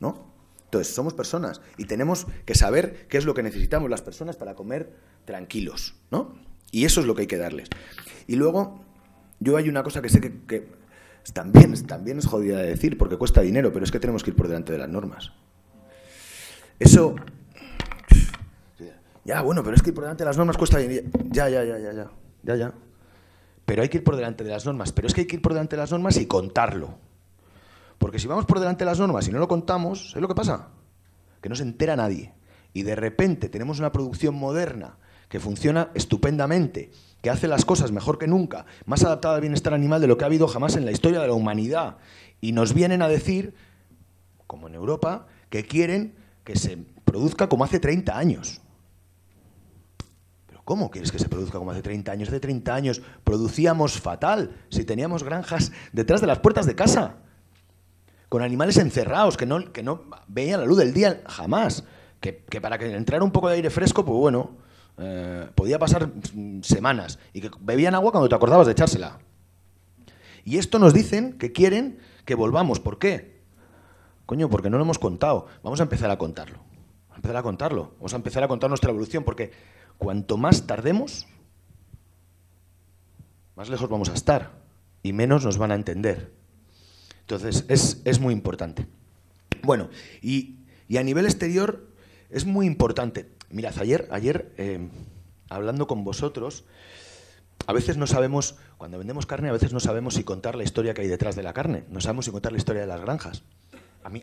¿No? 0.03 0.33
Entonces, 0.65 0.95
somos 0.95 1.15
personas 1.15 1.61
y 1.79 1.85
tenemos 1.85 2.27
que 2.45 2.55
saber 2.55 3.07
qué 3.09 3.19
es 3.19 3.25
lo 3.25 3.35
que 3.35 3.43
necesitamos 3.43 3.89
las 3.89 4.03
personas 4.03 4.37
para 4.37 4.55
comer 4.55 4.93
tranquilos, 5.25 5.95
¿no? 6.11 6.35
Y 6.71 6.87
eso 6.87 7.01
es 7.01 7.07
lo 7.07 7.15
que 7.15 7.23
hay 7.23 7.27
que 7.27 7.39
darles. 7.39 7.69
Y 8.27 8.37
luego, 8.37 8.85
yo 9.39 9.57
hay 9.57 9.69
una 9.69 9.83
cosa 9.83 10.03
que 10.03 10.09
sé 10.09 10.21
que, 10.21 10.69
también, 11.33 11.75
también 11.87 12.19
es 12.19 12.27
jodida 12.27 12.59
de 12.59 12.69
decir 12.69 12.99
porque 12.99 13.17
cuesta 13.17 13.43
dinero, 13.43 13.73
pero 13.73 13.85
es 13.85 13.93
que 13.93 14.01
tenemos 14.01 14.25
que 14.25 14.31
ir 14.31 14.37
por 14.37 14.49
delante 14.49 14.73
de 14.73 14.79
las 14.79 14.89
normas. 14.89 15.33
Eso... 16.79 17.15
Ya, 19.25 19.41
bueno, 19.43 19.63
pero 19.63 19.77
es 19.77 19.83
que 19.83 19.91
ir 19.91 19.95
por 19.95 20.03
delante 20.03 20.25
de 20.25 20.29
las 20.29 20.37
normas 20.37 20.57
cuesta 20.57 20.79
dinero. 20.79 21.09
Ya, 21.31 21.49
ya, 21.49 21.63
ya, 21.63 21.79
ya, 21.79 21.93
ya. 21.93 22.11
Ya, 22.43 22.57
ya 22.57 22.75
pero 23.65 23.83
hay 23.83 23.89
que 23.89 23.99
ir 23.99 24.05
por 24.05 24.17
delante 24.17 24.45
de 24.45 24.51
las 24.51 24.67
normas. 24.67 24.93
Pero 24.93 25.09
es 25.09 25.15
que 25.15 25.23
hay 25.23 25.27
que 25.27 25.37
ir 25.37 25.43
por 25.43 25.53
delante 25.53 25.77
de 25.77 25.83
las 25.83 25.91
normas 25.91 26.17
y 26.19 26.27
contarlo. 26.27 26.99
Porque 28.03 28.19
si 28.19 28.27
vamos 28.27 28.47
por 28.47 28.59
delante 28.59 28.83
de 28.83 28.91
las 28.91 28.99
normas 28.99 29.29
y 29.29 29.31
no 29.31 29.39
lo 29.39 29.47
contamos, 29.47 30.11
¿sabes 30.11 30.23
lo 30.23 30.27
que 30.27 30.35
pasa? 30.35 30.71
Que 31.41 31.49
no 31.49 31.55
se 31.55 31.63
entera 31.63 31.95
nadie. 31.95 32.35
Y 32.73 32.83
de 32.83 32.97
repente 32.97 33.49
tenemos 33.49 33.79
una 33.79 33.93
producción 33.93 34.35
moderna 34.35 34.99
que 35.29 35.39
funciona 35.39 35.91
estupendamente, 35.95 36.91
que 37.23 37.31
hace 37.31 37.47
las 37.47 37.65
cosas 37.65 37.93
mejor 37.93 38.19
que 38.19 38.27
nunca, 38.27 38.67
más 38.87 39.05
adaptada 39.05 39.37
al 39.37 39.41
bienestar 39.41 39.73
animal 39.73 40.01
de 40.01 40.09
lo 40.09 40.19
que 40.19 40.25
ha 40.25 40.27
habido 40.27 40.49
jamás 40.49 40.75
en 40.75 40.85
la 40.85 40.91
historia 40.91 41.21
de 41.21 41.29
la 41.29 41.35
humanidad. 41.35 41.99
Y 42.41 42.51
nos 42.51 42.75
vienen 42.75 43.03
a 43.03 43.09
decir, 43.09 43.55
como 44.49 44.67
en 44.67 44.75
Europa, 44.75 45.29
que 45.49 45.63
quieren 45.63 46.17
que 46.43 46.57
se 46.57 46.79
produzca 47.05 47.49
como 47.49 47.63
hace 47.63 47.79
30 47.79 48.19
años. 48.19 48.63
¿Cómo 50.65 50.91
quieres 50.91 51.13
que 51.13 51.21
se 51.21 51.29
produzca 51.29 51.59
como 51.59 51.71
hace 51.71 51.83
30 51.83 52.11
años? 52.11 52.29
Hace 52.31 52.41
30 52.41 52.75
años 52.75 53.01
producíamos 53.23 54.01
fatal 54.01 54.57
si 54.71 54.85
teníamos 54.85 55.23
granjas 55.23 55.71
detrás 55.93 56.21
de 56.21 56.27
las 56.27 56.41
puertas 56.41 56.67
de 56.67 56.75
casa, 56.75 57.23
con 58.33 58.41
animales 58.41 58.79
encerrados 58.79 59.37
que 59.37 59.45
no, 59.45 59.75
que 59.75 59.83
no 59.83 60.05
veían 60.27 60.61
la 60.61 60.65
luz 60.65 60.79
del 60.79 60.95
día 60.95 61.23
jamás. 61.27 61.85
Que, 62.19 62.33
para 62.63 62.79
que 62.79 62.91
entrara 62.95 63.23
un 63.23 63.31
poco 63.31 63.51
de 63.51 63.57
aire 63.57 63.69
fresco, 63.69 64.07
pues 64.07 64.17
bueno, 64.17 64.57
eh, 64.97 65.51
podía 65.55 65.79
pasar 65.79 66.11
semanas 66.63 67.19
y 67.35 67.43
que 67.43 67.51
bebían 67.61 67.95
agua 67.95 68.11
cuando 68.11 68.31
te 68.31 68.35
acordabas 68.35 68.65
de 68.67 68.73
echársela. 68.73 69.19
Y 70.47 70.57
esto 70.57 70.79
nos 70.79 70.95
dicen 70.95 71.35
que 71.35 71.53
quieren 71.53 71.99
que 72.25 72.35
volvamos. 72.35 72.81
¿Por 72.81 72.99
qué? 72.99 73.43
Coño, 74.25 74.49
porque 74.49 74.71
no 74.71 74.79
lo 74.79 74.85
hemos 74.85 74.99
contado. 74.99 75.45
Vamos 75.63 75.81
a 75.81 75.83
empezar 75.83 76.11
a 76.11 76.17
contarlo. 76.17 76.57
Vamos 77.11 77.13
a 77.13 77.17
empezar 77.17 77.37
a 77.37 77.43
contarlo. 77.43 77.93
Vamos 77.99 78.15
a 78.15 78.17
empezar 78.17 78.43
a 78.45 78.49
contar 78.49 78.71
nuestra 78.71 78.89
evolución, 78.89 79.25
porque 79.25 79.53
cuanto 79.99 80.39
más 80.39 80.67
tardemos, 80.67 81.27
más 83.57 83.69
lejos 83.69 83.91
vamos 83.91 84.09
a 84.09 84.15
estar 84.15 84.53
y 85.03 85.13
menos 85.13 85.45
nos 85.45 85.59
van 85.59 85.73
a 85.73 85.75
entender. 85.75 86.42
Entonces, 87.23 87.65
es, 88.05 88.21
muy 88.21 88.35
importante. 88.35 88.87
Bueno, 89.63 89.89
y, 90.21 90.59
a 90.97 91.03
nivel 91.03 91.25
exterior 91.25 91.89
es 92.31 92.45
muy 92.45 92.67
importante. 92.67 93.29
Mirad, 93.51 93.79
ayer, 93.79 94.09
ayer 94.11 94.53
eh, 94.59 94.89
hablando 95.49 95.87
con 95.87 96.05
vosotros, 96.05 96.65
a 97.67 97.73
veces 97.73 97.97
no 97.97 98.07
sabemos, 98.07 98.57
cuando 98.77 98.99
vendemos 98.99 99.27
carne, 99.27 99.49
a 99.49 99.53
veces 99.53 99.73
no 99.73 99.81
sabemos 99.81 100.15
si 100.15 100.25
contar 100.25 100.57
la 100.57 100.65
historia 100.65 100.95
que 100.95 101.03
hay 101.03 101.09
detrás 101.09 101.37
de 101.37 101.43
la 101.43 101.53
carne, 101.53 101.85
no 101.89 102.01
sabemos 102.01 102.25
si 102.25 102.31
contar 102.31 102.53
la 102.53 102.59
historia 102.59 102.83
de 102.83 102.89
las 102.89 103.01
granjas. 103.01 103.43
A 104.03 104.11
mí, 104.11 104.23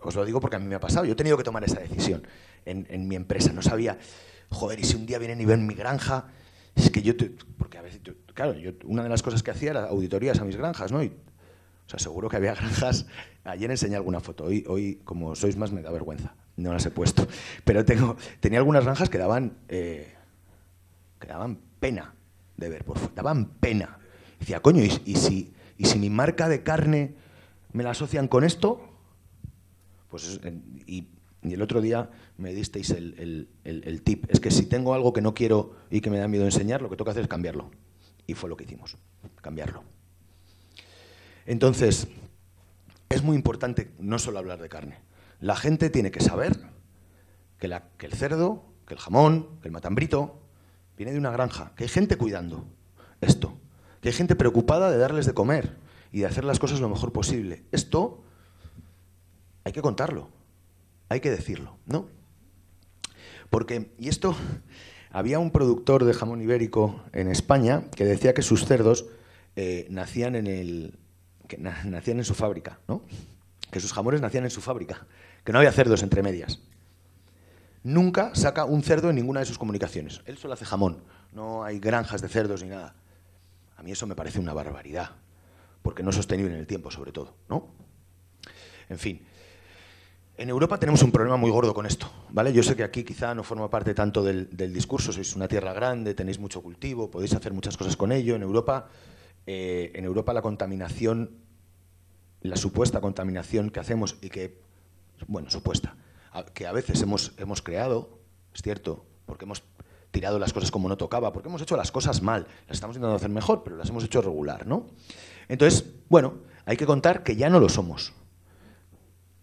os 0.00 0.14
lo 0.14 0.24
digo 0.24 0.40
porque 0.40 0.56
a 0.56 0.58
mí 0.58 0.66
me 0.66 0.74
ha 0.74 0.80
pasado, 0.80 1.04
yo 1.04 1.12
he 1.12 1.16
tenido 1.16 1.36
que 1.36 1.44
tomar 1.44 1.64
esa 1.64 1.80
decisión 1.80 2.26
en, 2.64 2.86
en 2.88 3.06
mi 3.08 3.14
empresa, 3.14 3.52
no 3.52 3.62
sabía 3.62 3.98
joder, 4.50 4.80
y 4.80 4.84
si 4.84 4.96
un 4.96 5.06
día 5.06 5.18
vienen 5.18 5.40
y 5.40 5.44
ven 5.44 5.66
mi 5.66 5.74
granja, 5.74 6.26
es 6.74 6.90
que 6.90 7.02
yo, 7.02 7.14
porque 7.56 7.78
a 7.78 7.82
veces, 7.82 8.00
claro, 8.34 8.54
una 8.84 9.02
de 9.02 9.08
las 9.08 9.22
cosas 9.22 9.42
que 9.42 9.50
hacía 9.50 9.70
era 9.70 9.84
auditorías 9.86 10.38
a 10.40 10.44
mis 10.44 10.56
granjas, 10.56 10.92
¿no? 10.92 11.02
Y 11.02 11.12
O 11.88 11.90
sea, 11.90 11.98
seguro 11.98 12.28
que 12.28 12.36
había 12.36 12.54
granjas. 12.54 13.06
Ayer 13.44 13.70
enseñé 13.70 13.96
alguna 13.96 14.20
foto. 14.20 14.44
Hoy, 14.44 14.62
hoy 14.68 15.00
como 15.04 15.34
sois 15.34 15.56
más, 15.56 15.72
me 15.72 15.80
da 15.80 15.90
vergüenza. 15.90 16.34
No 16.56 16.70
las 16.70 16.84
he 16.84 16.90
puesto. 16.90 17.26
Pero 17.64 17.86
tengo, 17.86 18.18
tenía 18.40 18.58
algunas 18.58 18.84
granjas 18.84 19.08
que 19.08 19.16
daban, 19.16 19.56
eh, 19.68 20.14
que 21.18 21.28
daban 21.28 21.58
pena 21.80 22.14
de 22.58 22.68
ver. 22.68 22.84
Por, 22.84 23.14
daban 23.14 23.46
pena. 23.58 23.98
decía, 24.38 24.60
coño, 24.60 24.84
¿y, 24.84 25.16
si, 25.16 25.54
¿y 25.78 25.86
si 25.86 25.98
mi 25.98 26.10
marca 26.10 26.50
de 26.50 26.62
carne 26.62 27.14
me 27.72 27.84
la 27.84 27.92
asocian 27.92 28.28
con 28.28 28.44
esto? 28.44 28.86
Pues, 30.10 30.40
y, 30.86 31.08
el 31.42 31.62
otro 31.62 31.80
día 31.80 32.10
me 32.36 32.52
disteis 32.52 32.90
el, 32.90 33.48
el, 33.64 34.02
tip. 34.02 34.26
Es 34.28 34.40
que 34.40 34.50
si 34.50 34.66
tengo 34.66 34.92
algo 34.92 35.14
que 35.14 35.22
no 35.22 35.32
quiero 35.32 35.74
y 35.88 36.02
que 36.02 36.10
me 36.10 36.18
da 36.18 36.28
miedo 36.28 36.44
enseñar, 36.44 36.82
lo 36.82 36.90
que 36.90 36.96
tengo 36.96 37.06
que 37.06 37.12
hacer 37.12 37.22
es 37.22 37.28
cambiarlo. 37.28 37.70
Y 38.26 38.34
fue 38.34 38.50
lo 38.50 38.58
que 38.58 38.64
hicimos, 38.64 38.98
cambiarlo. 39.40 39.84
Entonces, 41.48 42.08
es 43.08 43.22
muy 43.22 43.34
importante 43.34 43.90
no 43.98 44.18
solo 44.18 44.38
hablar 44.38 44.60
de 44.60 44.68
carne. 44.68 44.98
La 45.40 45.56
gente 45.56 45.88
tiene 45.88 46.10
que 46.10 46.20
saber 46.20 46.60
que, 47.58 47.66
el 47.66 48.12
cerdo, 48.12 48.66
que 48.86 48.92
el 48.92 49.00
jamón, 49.00 49.58
que 49.62 49.68
el 49.68 49.72
matambrito, 49.72 50.42
viene 50.98 51.12
de 51.12 51.18
una 51.18 51.30
granja, 51.30 51.72
que 51.74 51.84
hay 51.84 51.88
gente 51.88 52.18
cuidando 52.18 52.66
esto, 53.22 53.56
que 54.02 54.10
hay 54.10 54.12
gente 54.12 54.36
preocupada 54.36 54.90
de 54.90 54.98
darles 54.98 55.24
de 55.24 55.32
comer 55.32 55.78
y 56.12 56.20
de 56.20 56.26
hacer 56.26 56.44
las 56.44 56.58
cosas 56.58 56.80
lo 56.80 56.90
mejor 56.90 57.14
posible. 57.14 57.64
Esto 57.72 58.22
hay 59.64 59.72
que 59.72 59.80
contarlo, 59.80 60.28
hay 61.08 61.20
que 61.20 61.30
decirlo, 61.30 61.78
¿no? 61.86 62.08
Porque, 63.48 63.94
y 63.98 64.08
esto, 64.08 64.36
había 65.10 65.38
un 65.38 65.50
productor 65.50 66.04
de 66.04 66.12
jamón 66.12 66.42
ibérico 66.42 67.02
en 67.14 67.28
España 67.28 67.84
que 67.96 68.04
decía 68.04 68.34
que 68.34 68.42
sus 68.42 68.66
cerdos 68.66 69.06
eh, 69.56 69.86
nacían 69.88 70.36
en 70.36 70.46
el, 70.46 70.98
que 71.48 71.58
nacían 71.58 72.18
en 72.18 72.24
su 72.24 72.34
fábrica, 72.34 72.78
¿no? 72.86 73.02
Que 73.70 73.80
sus 73.80 73.92
jamones 73.92 74.20
nacían 74.20 74.44
en 74.44 74.50
su 74.50 74.60
fábrica, 74.60 75.06
que 75.44 75.52
no 75.52 75.58
había 75.58 75.72
cerdos 75.72 76.02
entre 76.02 76.22
medias. 76.22 76.60
Nunca 77.82 78.34
saca 78.34 78.64
un 78.64 78.82
cerdo 78.82 79.08
en 79.10 79.16
ninguna 79.16 79.40
de 79.40 79.46
sus 79.46 79.58
comunicaciones. 79.58 80.20
Él 80.26 80.36
solo 80.36 80.54
hace 80.54 80.64
jamón, 80.64 81.02
no 81.32 81.64
hay 81.64 81.80
granjas 81.80 82.20
de 82.20 82.28
cerdos 82.28 82.62
ni 82.62 82.68
nada. 82.68 82.94
A 83.76 83.82
mí 83.82 83.92
eso 83.92 84.06
me 84.06 84.14
parece 84.14 84.38
una 84.38 84.52
barbaridad, 84.52 85.10
porque 85.82 86.02
no 86.02 86.10
es 86.10 86.16
sostenible 86.16 86.52
en 86.52 86.60
el 86.60 86.66
tiempo, 86.66 86.90
sobre 86.90 87.12
todo, 87.12 87.34
¿no? 87.48 87.68
En 88.90 88.98
fin, 88.98 89.22
en 90.36 90.48
Europa 90.50 90.78
tenemos 90.78 91.02
un 91.02 91.12
problema 91.12 91.36
muy 91.36 91.50
gordo 91.50 91.72
con 91.72 91.86
esto, 91.86 92.10
¿vale? 92.30 92.52
Yo 92.52 92.62
sé 92.62 92.76
que 92.76 92.84
aquí 92.84 93.04
quizá 93.04 93.34
no 93.34 93.42
forma 93.42 93.70
parte 93.70 93.94
tanto 93.94 94.22
del, 94.22 94.48
del, 94.56 94.72
discurso, 94.72 95.12
sois 95.12 95.34
una 95.34 95.48
tierra 95.48 95.72
grande, 95.72 96.14
tenéis 96.14 96.38
mucho 96.38 96.62
cultivo, 96.62 97.10
podéis 97.10 97.34
hacer 97.34 97.52
muchas 97.52 97.76
cosas 97.76 97.96
con 97.96 98.12
ello. 98.12 98.36
En 98.36 98.42
Europa 98.42 98.88
eh, 99.50 99.92
en 99.94 100.04
Europa 100.04 100.34
la 100.34 100.42
contaminación, 100.42 101.38
la 102.42 102.56
supuesta 102.56 103.00
contaminación 103.00 103.70
que 103.70 103.80
hacemos 103.80 104.18
y 104.20 104.28
que, 104.28 104.60
bueno, 105.26 105.48
supuesta, 105.48 105.96
que 106.52 106.66
a 106.66 106.72
veces 106.72 107.00
hemos, 107.00 107.32
hemos 107.38 107.62
creado, 107.62 108.18
es 108.52 108.60
cierto, 108.60 109.06
porque 109.24 109.46
hemos 109.46 109.62
tirado 110.10 110.38
las 110.38 110.52
cosas 110.52 110.70
como 110.70 110.86
no 110.86 110.98
tocaba, 110.98 111.32
porque 111.32 111.48
hemos 111.48 111.62
hecho 111.62 111.78
las 111.78 111.90
cosas 111.90 112.20
mal, 112.20 112.46
las 112.66 112.76
estamos 112.76 112.96
intentando 112.96 113.16
hacer 113.16 113.30
mejor, 113.30 113.62
pero 113.64 113.76
las 113.76 113.88
hemos 113.88 114.04
hecho 114.04 114.20
regular, 114.20 114.66
¿no? 114.66 114.88
Entonces, 115.48 115.94
bueno, 116.10 116.34
hay 116.66 116.76
que 116.76 116.84
contar 116.84 117.22
que 117.22 117.34
ya 117.34 117.48
no 117.48 117.58
lo 117.58 117.70
somos. 117.70 118.12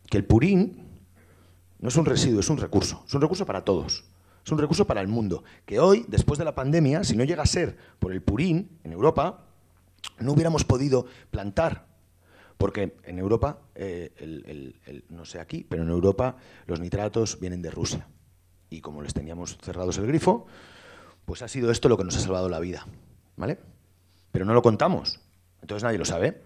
Que 0.07 0.17
el 0.17 0.25
purín 0.25 0.85
no 1.79 1.89
es 1.89 1.95
un 1.95 2.05
residuo, 2.05 2.41
es 2.41 2.49
un 2.51 2.59
recurso, 2.59 3.03
es 3.07 3.13
un 3.15 3.21
recurso 3.21 3.47
para 3.47 3.65
todos. 3.65 4.05
Es 4.45 4.51
un 4.51 4.59
recurso 4.59 4.85
para 4.85 5.01
el 5.01 5.07
mundo. 5.07 5.43
Que 5.65 5.79
hoy, 5.79 6.05
después 6.07 6.37
de 6.37 6.45
la 6.45 6.53
pandemia, 6.53 7.03
si 7.03 7.17
no 7.17 7.23
llega 7.23 7.41
a 7.41 7.47
ser 7.47 7.75
por 7.97 8.11
el 8.11 8.21
purín 8.21 8.77
en 8.83 8.91
Europa, 8.91 9.44
no 10.19 10.33
hubiéramos 10.33 10.63
podido 10.63 11.05
plantar, 11.31 11.87
porque 12.57 12.95
en 13.03 13.19
Europa, 13.19 13.59
eh, 13.75 15.03
no 15.09 15.25
sé 15.25 15.39
aquí, 15.39 15.65
pero 15.67 15.83
en 15.83 15.89
Europa 15.89 16.37
los 16.67 16.79
nitratos 16.79 17.39
vienen 17.39 17.61
de 17.61 17.71
Rusia. 17.71 18.07
Y 18.69 18.81
como 18.81 19.01
les 19.01 19.13
teníamos 19.13 19.57
cerrados 19.57 19.97
el 19.97 20.07
grifo, 20.07 20.47
pues 21.25 21.41
ha 21.41 21.47
sido 21.47 21.71
esto 21.71 21.89
lo 21.89 21.97
que 21.97 22.03
nos 22.03 22.17
ha 22.17 22.19
salvado 22.19 22.49
la 22.49 22.59
vida. 22.59 22.85
¿Vale? 23.35 23.59
Pero 24.31 24.45
no 24.45 24.53
lo 24.53 24.61
contamos, 24.61 25.19
entonces 25.61 25.83
nadie 25.83 25.97
lo 25.97 26.05
sabe. 26.05 26.41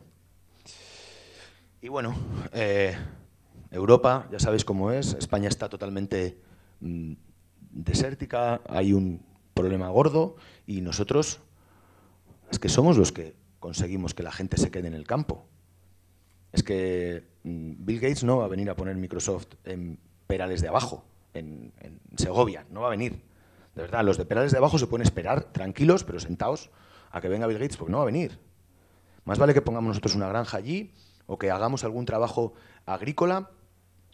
Y 1.82 1.88
bueno, 1.88 2.16
eh, 2.52 2.96
Europa, 3.72 4.28
ya 4.32 4.40
sabéis 4.40 4.66
cómo 4.66 4.92
es, 4.92 5.14
España 5.14 5.48
está 5.48 5.70
totalmente 5.70 6.40
mm, 6.82 7.14
desértica, 7.72 8.62
hay 8.68 8.94
un 8.94 9.24
problema 9.54 9.90
gordo 9.90 10.36
y 10.66 10.82
nosotros 10.82 11.40
es 12.52 12.60
que 12.60 12.70
somos 12.70 12.98
los 12.98 13.12
que 13.12 13.36
conseguimos 13.60 14.14
que 14.14 14.24
la 14.24 14.32
gente 14.32 14.58
se 14.58 14.72
quede 14.72 14.88
en 14.88 14.94
el 14.94 15.06
campo. 15.06 15.46
Es 16.52 16.64
que 16.64 17.28
mm, 17.44 17.86
Bill 17.86 18.00
Gates 18.00 18.24
no 18.24 18.38
va 18.38 18.46
a 18.46 18.48
venir 18.48 18.70
a 18.70 18.76
poner 18.76 18.96
Microsoft 18.96 19.48
en 19.66 20.00
Perales 20.28 20.62
de 20.62 20.68
abajo, 20.68 21.06
en, 21.34 21.72
Segovia, 22.18 22.66
no 22.70 22.82
va 22.82 22.88
a 22.88 22.92
venir. 22.92 23.22
De 23.76 23.84
verdad, 23.84 24.04
los 24.04 24.18
de 24.18 24.26
Perales 24.26 24.52
de 24.52 24.58
abajo 24.58 24.78
se 24.78 24.88
pueden 24.88 25.06
esperar 25.06 25.52
tranquilos, 25.52 26.04
pero 26.04 26.20
sentados, 26.20 26.70
a 27.12 27.22
que 27.22 27.30
venga 27.30 27.48
Bill 27.48 27.60
Gates, 27.60 27.78
porque 27.78 27.92
no 27.92 27.98
va 27.98 28.04
a 28.04 28.08
venir. 28.08 28.40
Más 29.26 29.40
vale 29.40 29.54
que 29.54 29.62
pongamos 29.62 29.90
nosotros 29.90 30.16
una 30.16 30.28
granja 30.28 30.58
allí 30.58 30.92
o 31.28 31.38
que 31.38 31.52
hagamos 31.52 31.84
algún 31.84 32.06
trabajo 32.06 32.54
agrícola 32.86 33.52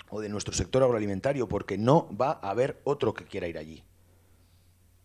o 0.10 0.21
de 0.21 0.29
nuestro 0.29 0.53
sector 0.53 0.84
agroalimentario, 0.84 1.47
porque 1.47 1.77
no 1.77 2.10
va 2.15 2.39
a 2.41 2.49
haber 2.49 2.81
otro 2.84 3.13
que 3.13 3.25
quiera 3.25 3.47
ir 3.47 3.58
allí. 3.58 3.84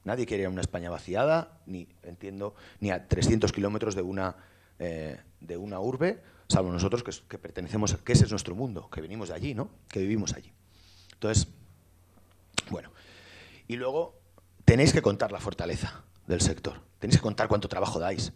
Nadie 0.04 0.26
quiere 0.26 0.48
una 0.48 0.60
España 0.60 0.90
vaciada, 0.90 1.60
ni, 1.66 1.88
entiendo, 2.02 2.54
ni 2.80 2.90
a 2.90 3.06
300 3.06 3.52
kilómetros 3.52 3.94
de 3.94 4.02
una, 4.02 4.36
eh, 4.78 5.20
de 5.40 5.56
una 5.56 5.80
urbe, 5.80 6.22
salvo 6.48 6.72
nosotros 6.72 7.02
que, 7.02 7.12
que, 7.28 7.38
pertenecemos, 7.38 7.94
que 7.96 8.12
ese 8.12 8.24
es 8.24 8.30
nuestro 8.30 8.54
mundo, 8.54 8.88
que 8.90 9.00
venimos 9.00 9.28
de 9.28 9.34
allí, 9.34 9.54
¿no? 9.54 9.70
que 9.88 10.00
vivimos 10.00 10.32
allí. 10.34 10.52
Entonces, 11.12 11.48
bueno, 12.70 12.90
y 13.68 13.76
luego 13.76 14.18
tenéis 14.64 14.92
que 14.92 15.02
contar 15.02 15.32
la 15.32 15.40
fortaleza 15.40 16.02
del 16.26 16.40
sector, 16.40 16.80
tenéis 16.98 17.18
que 17.18 17.22
contar 17.22 17.48
cuánto 17.48 17.68
trabajo 17.68 17.98
dais, 17.98 18.32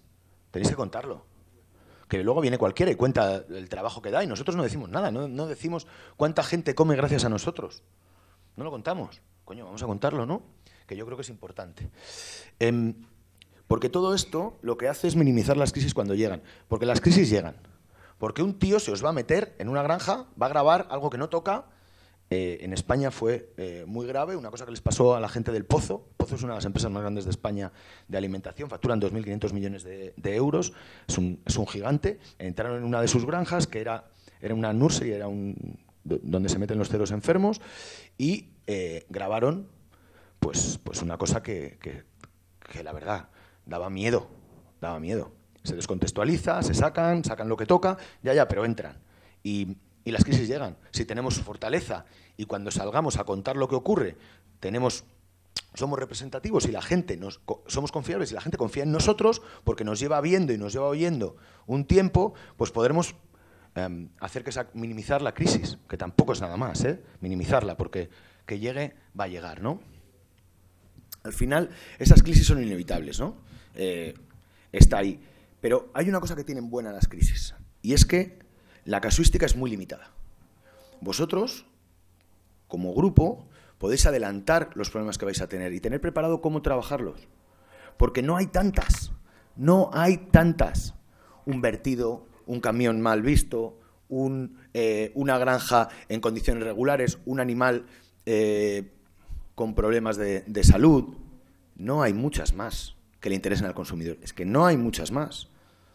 tenéis 0.51 0.69
que 0.69 0.77
contarlo. 0.77 1.25
Que 2.09 2.23
luego 2.23 2.43
viene 2.43 2.59
cualquiera 2.59 2.93
y 2.93 2.97
cuenta 2.97 3.45
el 3.49 3.69
trabajo 3.71 4.03
que 4.03 4.11
da 4.11 4.23
y 4.23 4.27
nosotros 4.27 4.55
no 4.57 4.63
decimos 4.63 4.91
nada, 4.91 5.11
no, 5.11 5.27
no 5.27 5.47
decimos 5.47 5.87
cuánta 6.17 6.43
gente 6.43 6.75
come 6.75 6.95
gracias 6.97 7.25
a 7.25 7.31
nosotros. 7.31 7.83
No 8.57 8.65
lo 8.65 8.71
contamos. 8.71 9.23
Coño, 9.45 9.65
vamos 9.65 9.83
a 9.83 9.87
contarlo, 9.87 10.27
¿no? 10.27 10.43
Que 10.87 10.97
yo 10.97 11.05
creo 11.07 11.17
que 11.17 11.23
es 11.23 11.31
importante. 11.31 11.89
Em, 12.59 12.95
porque 13.67 13.89
todo 13.89 14.15
esto 14.15 14.59
lo 14.63 14.77
que 14.77 14.89
hace 14.89 15.09
es 15.09 15.17
minimizar 15.17 15.57
las 15.57 15.73
crisis 15.73 15.95
cuando 15.95 16.15
llegan. 16.15 16.43
Porque 16.69 16.87
las 16.87 17.01
crisis 17.01 17.31
llegan. 17.31 17.57
Porque 18.19 18.43
un 18.43 18.59
tío 18.59 18.79
se 18.79 18.93
os 18.93 19.05
va 19.05 19.11
a 19.11 19.13
meter 19.13 19.55
en 19.59 19.69
una 19.69 19.83
granja, 19.83 20.27
va 20.41 20.47
a 20.47 20.49
grabar 20.49 20.87
algo 20.91 21.11
que 21.11 21.19
no 21.19 21.29
toca. 21.29 21.67
Eh, 22.31 22.59
en 22.63 22.73
España 22.73 23.11
fue 23.11 23.53
eh, 23.59 23.85
muy 23.87 24.07
grave, 24.07 24.35
una 24.35 24.51
cosa 24.51 24.65
que 24.65 24.71
les 24.71 24.81
pasó 24.81 25.15
a 25.15 25.21
la 25.21 25.29
gente 25.29 25.53
del 25.53 25.65
Pozo. 25.65 26.09
Pozo 26.17 26.37
es 26.37 26.43
una 26.43 26.55
de 26.55 26.59
las 26.59 26.65
empresas 26.65 26.91
más 26.91 27.03
grandes 27.03 27.25
de 27.25 27.31
España 27.31 27.73
de 28.09 28.17
alimentación, 28.17 28.71
facturan 28.71 29.01
2.500 29.01 29.53
millones 29.53 29.85
de, 29.85 30.15
euros, 30.35 30.73
es 31.07 31.19
un, 31.19 31.41
es 31.45 31.57
un, 31.57 31.67
gigante. 31.67 32.19
Entraron 32.39 32.79
en 32.79 32.85
una 32.85 33.01
de 33.03 33.09
sus 33.09 33.27
granjas, 33.27 33.67
que 33.67 33.81
era, 33.81 34.07
era 34.41 34.55
una 34.55 34.73
nursery, 34.73 35.13
era 35.13 35.29
un, 35.29 35.79
donde 36.03 36.49
se 36.49 36.59
meten 36.59 36.79
los 36.79 36.89
ceros 36.89 37.11
enfermos, 37.11 37.61
y 38.17 38.49
eh, 38.67 39.05
grabaron 39.11 39.69
pues, 40.45 40.79
pues 40.85 41.01
una 41.01 41.17
cosa 41.17 41.43
que, 41.43 42.05
la 42.83 42.93
verdad 42.93 43.31
daba 43.65 43.89
miedo, 43.89 44.29
daba 44.79 45.01
miedo. 45.01 45.33
Se 45.63 45.75
descontextualiza, 45.75 46.63
se 46.63 46.75
sacan, 46.75 47.25
sacan 47.25 47.49
lo 47.49 47.57
que 47.57 47.65
toca, 47.65 47.97
ya, 48.23 48.35
ya, 48.35 48.47
pero 48.47 48.67
entran. 48.67 48.99
Y, 49.43 49.79
las 50.05 50.23
crisis 50.23 50.47
llegan. 50.47 50.77
Si 50.91 51.07
tenemos 51.07 51.41
fortaleza 51.41 52.05
y 52.37 52.45
cuando 52.45 52.71
salgamos 52.71 53.17
a 53.17 53.25
contar 53.25 53.57
lo 53.57 53.69
que 53.69 53.75
ocurre, 53.75 54.19
tenemos 54.61 55.05
somos 55.73 55.99
representativos 55.99 56.67
y 56.67 56.73
la 56.73 56.83
gente 56.83 57.17
nos 57.17 57.41
somos 57.67 57.91
confiables 57.91 58.31
y 58.31 58.35
la 58.35 58.43
gente 58.43 58.59
confía 58.59 58.83
en 58.83 58.93
nosotros 58.93 59.41
porque 59.65 59.83
nos 59.83 59.99
lleva 59.99 60.21
viendo 60.21 60.53
y 60.53 60.59
nos 60.59 60.75
lleva 60.75 60.89
oyendo 60.89 61.37
un 61.67 61.87
tiempo, 61.87 62.35
pues 62.59 62.71
podremos 62.71 63.15
em, 63.77 64.11
hacer 64.21 64.45
que 64.45 64.53
minimizar 64.75 65.23
la 65.23 65.33
crisis, 65.33 65.79
que 65.89 65.97
tampoco 65.97 66.35
es 66.35 66.43
nada 66.43 66.59
más, 66.59 66.85
¿eh? 66.85 67.03
minimizarla, 67.21 67.79
porque 67.79 68.11
que 68.45 68.59
llegue 68.59 68.95
va 69.19 69.25
a 69.25 69.29
llegar, 69.29 69.63
¿no? 69.63 69.81
Al 71.25 71.33
final, 71.33 71.71
esas 71.99 72.23
crisis 72.23 72.47
son 72.47 72.63
inevitables, 72.63 73.19
¿no? 73.19 73.37
Eh, 73.75 74.15
está 74.73 74.99
ahí. 74.99 75.21
Pero 75.61 75.91
hay 75.95 76.09
una 76.09 76.21
cosa 76.21 76.37
que 76.37 76.45
tienen 76.45 76.69
buena 76.69 76.93
las 76.93 77.09
crisis, 77.09 77.55
y 77.81 77.95
es 77.95 78.05
que 78.05 78.39
la 78.85 79.01
casuística 79.01 79.47
es 79.47 79.57
muy 79.57 79.71
limitada. 79.71 80.11
Vosotros, 81.01 81.67
como 82.69 82.95
grupo, 82.95 83.49
podéis 83.79 84.05
adelantar 84.05 84.71
los 84.75 84.91
problemas 84.91 85.17
que 85.17 85.25
vais 85.25 85.41
a 85.41 85.49
tener 85.49 85.73
y 85.73 85.81
tener 85.81 86.01
preparado 86.01 86.43
cómo 86.43 86.61
trabajarlos. 86.61 87.27
Porque 87.97 88.23
no 88.23 88.37
hay 88.37 88.47
tantas, 88.49 89.13
no 89.57 89.91
hay 89.95 90.19
tantas. 90.19 90.95
Un 91.47 91.63
vertido, 91.63 92.27
un 92.47 92.61
camión 92.61 93.01
mal 93.01 93.23
visto, 93.23 93.79
eh, 94.75 95.13
una 95.15 95.39
granja 95.39 95.89
en 96.09 96.21
condiciones 96.21 96.65
regulares, 96.65 97.19
un 97.25 97.41
animal 97.41 97.87
eh, 98.27 98.94
con 99.55 99.75
problemas 99.75 100.17
de, 100.17 100.65
salud. 100.65 101.17
No 101.77 102.03
hay 102.03 102.13
muchas 102.13 102.55
más 102.55 102.97
que 103.21 103.29
le 103.29 103.35
interesen 103.35 103.67
al 103.67 103.75
consumidor. 103.75 104.19
Es 104.23 104.33
que 104.33 104.45
no 104.45 104.67
hay 104.67 104.77
muchas 104.77 105.11
más. 105.11 105.49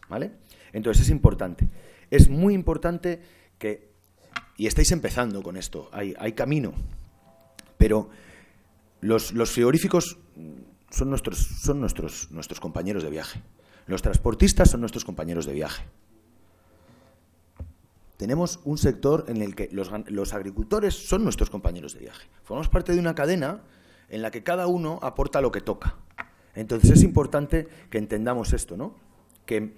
¿Vale? 0.08 0.32
Entonces 0.72 1.04
es 1.04 1.10
importante. 1.10 1.68
es 2.10 2.28
muy 2.28 2.54
importante 2.54 3.20
que, 3.58 3.90
y 4.56 4.66
estáis 4.66 4.90
empezando 4.90 5.42
con 5.42 5.56
esto, 5.56 5.88
hay, 5.92 6.14
hay 6.18 6.32
camino, 6.32 6.72
pero 7.78 8.10
los, 9.00 9.32
los 9.32 9.52
frigoríficos 9.52 10.18
son, 10.90 11.10
nuestros, 11.10 11.38
son 11.38 11.80
nuestros, 11.80 12.30
nuestros 12.32 12.58
compañeros 12.58 13.02
de 13.02 13.10
viaje. 13.10 13.40
Los 13.86 14.02
transportistas 14.02 14.70
son 14.70 14.80
nuestros 14.80 15.04
compañeros 15.04 15.46
de 15.46 15.52
viaje. 15.52 15.84
Tenemos 18.20 18.60
un 18.64 18.76
sector 18.76 19.24
en 19.28 19.40
el 19.40 19.54
que 19.54 19.70
los, 19.72 20.34
agricultores 20.34 20.92
son 20.94 21.24
nuestros 21.24 21.48
compañeros 21.48 21.94
de 21.94 22.00
viaje. 22.00 22.28
Formamos 22.42 22.68
parte 22.68 22.92
de 22.92 22.98
una 22.98 23.14
cadena 23.14 23.62
en 24.10 24.20
la 24.20 24.30
que 24.30 24.42
cada 24.42 24.66
uno 24.66 24.98
aporta 25.00 25.40
lo 25.40 25.50
que 25.50 25.62
toca. 25.62 25.96
Entonces 26.54 26.90
es 26.90 27.02
importante 27.02 27.66
que 27.88 27.96
entendamos 27.96 28.52
esto, 28.52 28.76
¿no? 28.76 28.94
Que, 29.46 29.72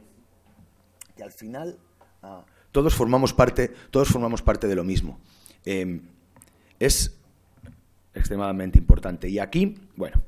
al 1.22 1.31
final 1.31 1.78
ah, 2.24 2.44
todos 2.72 2.96
formamos 2.96 3.33
parte, 3.33 3.72
todos 3.92 4.09
formamos 4.09 4.42
parte 4.42 4.66
de 4.66 4.74
lo 4.74 4.83
mismo. 4.83 5.20
Em, 5.64 6.00
es 6.81 7.16
extremadamente 8.12 8.76
importante. 8.76 9.28
Y 9.28 9.38
aquí, 9.38 9.76
bueno, 9.94 10.20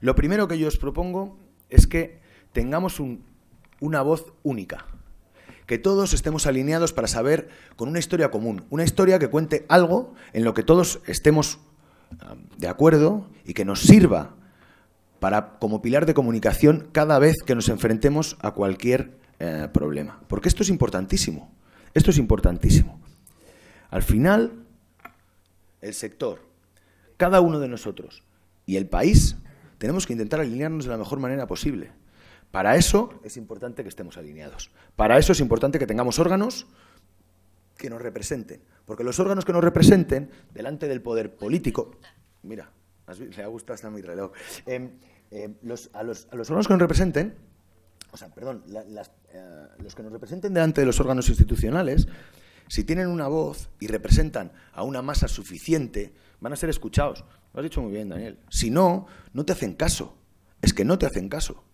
lo 0.00 0.14
primero 0.14 0.48
que 0.48 0.58
yo 0.58 0.68
os 0.68 0.76
propongo 0.76 1.38
es 1.70 1.86
que 1.86 2.20
tengamos 2.52 3.00
una 3.80 4.02
voz 4.02 4.34
única, 4.42 4.84
que 5.68 5.78
todos 5.78 6.14
estemos 6.14 6.46
alineados 6.46 6.94
para 6.94 7.06
saber 7.06 7.50
con 7.76 7.90
una 7.90 7.98
historia 7.98 8.30
común, 8.30 8.64
una 8.70 8.84
historia 8.84 9.18
que 9.18 9.28
cuente 9.28 9.66
algo 9.68 10.14
en 10.32 10.42
lo 10.42 10.54
que 10.54 10.62
todos 10.62 11.00
estemos 11.06 11.60
de 12.56 12.68
acuerdo 12.68 13.28
y 13.44 13.52
que 13.52 13.66
nos 13.66 13.80
sirva 13.80 14.34
para, 15.20 15.58
como 15.58 15.82
pilar 15.82 16.06
de 16.06 16.14
comunicación 16.14 16.88
cada 16.92 17.18
vez 17.18 17.36
que 17.44 17.54
nos 17.54 17.68
enfrentemos 17.68 18.38
a 18.40 18.52
cualquier 18.52 19.18
eh, 19.40 19.68
problema. 19.70 20.22
Porque 20.26 20.48
esto 20.48 20.62
es 20.62 20.70
importantísimo. 20.70 21.54
Esto 21.92 22.12
es 22.12 22.16
importantísimo. 22.16 22.98
Al 23.90 24.02
final, 24.02 24.64
el 25.82 25.92
sector, 25.92 26.48
cada 27.18 27.42
uno 27.42 27.60
de 27.60 27.68
nosotros 27.68 28.22
y 28.64 28.76
el 28.76 28.86
país 28.86 29.36
tenemos 29.76 30.06
que 30.06 30.14
intentar 30.14 30.40
alinearnos 30.40 30.86
de 30.86 30.92
la 30.92 30.96
mejor 30.96 31.20
manera 31.20 31.46
posible. 31.46 31.92
Para 32.50 32.76
eso 32.76 33.20
es 33.22 33.36
importante 33.36 33.82
que 33.82 33.88
estemos 33.88 34.16
alineados. 34.16 34.70
Para 34.96 35.18
eso 35.18 35.32
es 35.32 35.40
importante 35.40 35.78
que 35.78 35.86
tengamos 35.86 36.18
órganos 36.18 36.66
que 37.76 37.90
nos 37.90 38.00
representen. 38.00 38.62
Porque 38.84 39.04
los 39.04 39.20
órganos 39.20 39.44
que 39.44 39.52
nos 39.52 39.62
representen 39.62 40.30
delante 40.52 40.88
del 40.88 41.02
poder 41.02 41.36
político. 41.36 41.92
Mira, 42.42 42.70
le 43.16 43.42
ha 43.42 43.46
gustado 43.46 43.74
hasta 43.74 43.90
mi 43.90 44.02
reloj. 44.02 44.32
Em, 44.66 44.90
em, 45.30 45.54
a, 45.92 46.02
los, 46.02 46.28
órganos 46.32 46.66
que 46.66 46.72
nos 46.72 46.80
representen, 46.80 47.34
o 48.10 48.16
sea, 48.16 48.28
perdón, 48.28 48.64
eh, 48.66 49.66
los 49.78 49.94
que 49.94 50.02
nos 50.02 50.12
representen 50.12 50.54
delante 50.54 50.80
de 50.80 50.86
los 50.86 50.98
órganos 51.00 51.28
institucionales, 51.28 52.08
si 52.66 52.84
tienen 52.84 53.08
una 53.08 53.28
voz 53.28 53.70
y 53.80 53.86
representan 53.86 54.52
a 54.72 54.82
una 54.82 55.02
masa 55.02 55.28
suficiente, 55.28 56.12
van 56.40 56.52
a 56.52 56.56
ser 56.56 56.70
escuchados. 56.70 57.24
Lo 57.52 57.60
has 57.60 57.64
dicho 57.64 57.82
muy 57.82 57.92
bien, 57.92 58.08
Daniel. 58.08 58.38
Si 58.50 58.70
no, 58.70 59.06
no 59.32 59.44
te 59.44 59.52
hacen 59.52 59.74
caso. 59.74 60.16
Es 60.60 60.74
que 60.74 60.84
no 60.84 60.98
te 60.98 61.06
hacen 61.06 61.28
caso. 61.28 61.64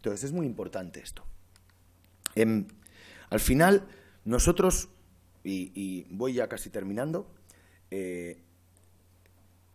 Entonces 0.00 0.24
es 0.24 0.32
muy 0.32 0.46
importante 0.46 1.00
esto. 1.00 1.26
Em, 2.34 2.66
al 3.28 3.38
final, 3.38 3.86
nosotros 4.24 4.88
y, 5.44 6.06
voy 6.10 6.34
ya 6.34 6.48
casi 6.48 6.70
terminando, 6.70 7.30
eh, 7.90 8.40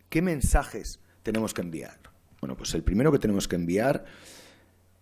¿qué 0.08 0.22
mensajes 0.22 0.98
tenemos 1.22 1.54
que 1.54 1.62
enviar? 1.62 2.00
Bueno, 2.40 2.56
pues 2.56 2.74
el 2.74 2.82
primero 2.82 3.12
que 3.12 3.20
tenemos 3.20 3.46
que 3.46 3.54
enviar 3.54 4.04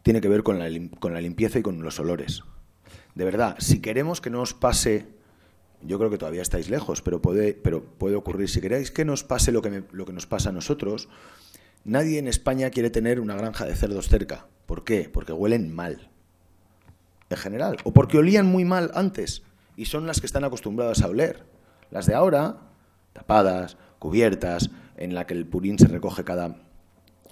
tiene 0.03 0.21
que 0.21 0.29
ver 0.29 0.43
con 0.43 0.59
la, 0.59 0.69
limpieza 1.21 1.59
y 1.59 1.63
con 1.63 1.83
los 1.83 1.99
olores. 1.99 2.43
De 3.15 3.25
verdad, 3.25 3.57
si 3.59 3.81
queremos 3.81 4.21
que 4.21 4.29
no 4.29 4.43
os 4.43 4.53
pase, 4.53 5.07
yo 5.81 5.99
creo 5.99 6.11
que 6.11 6.19
todavía 6.19 6.43
estáis 6.43 6.69
lejos, 6.69 7.01
pero 7.01 7.23
puede, 7.23 7.55
pero 7.55 7.83
puede 7.83 8.17
ocurrir, 8.17 8.51
si 8.51 8.61
queréis 8.61 8.91
que 8.91 9.07
nos 9.07 9.25
pase 9.25 9.53
lo 9.53 9.63
que 9.63 10.13
nos 10.13 10.27
pasa 10.27 10.51
a 10.51 10.53
nosotros, 10.53 11.09
nadie 11.85 12.19
en 12.19 12.29
España 12.29 12.69
quiere 12.69 12.91
tener 12.91 13.21
una 13.21 13.37
granja 13.37 13.65
de 13.65 13.75
cerdos 13.75 14.09
cerca. 14.09 14.47
¿Por 14.67 14.85
qué? 14.85 15.11
Porque 15.13 15.33
huelen 15.33 15.75
mal, 15.75 16.11
en 17.31 17.37
general, 17.37 17.77
o 17.85 17.93
porque 17.93 18.19
olían 18.19 18.47
muy 18.47 18.65
mal 18.65 18.91
antes 18.95 19.43
y 19.77 19.87
son 19.87 20.07
las 20.07 20.21
que 20.21 20.27
están 20.27 20.45
acostumbradas 20.45 21.03
a 21.03 21.09
oler. 21.09 21.45
Las 21.91 22.07
de 22.07 22.15
ahora, 22.15 22.59
tapadas, 23.13 23.77
cubiertas, 23.99 24.71
en 24.97 25.15
la 25.15 25.27
que 25.27 25.35
el 25.35 25.47
purín 25.47 25.79
se 25.79 25.89
recoge 25.89 26.25
cada, 26.25 26.57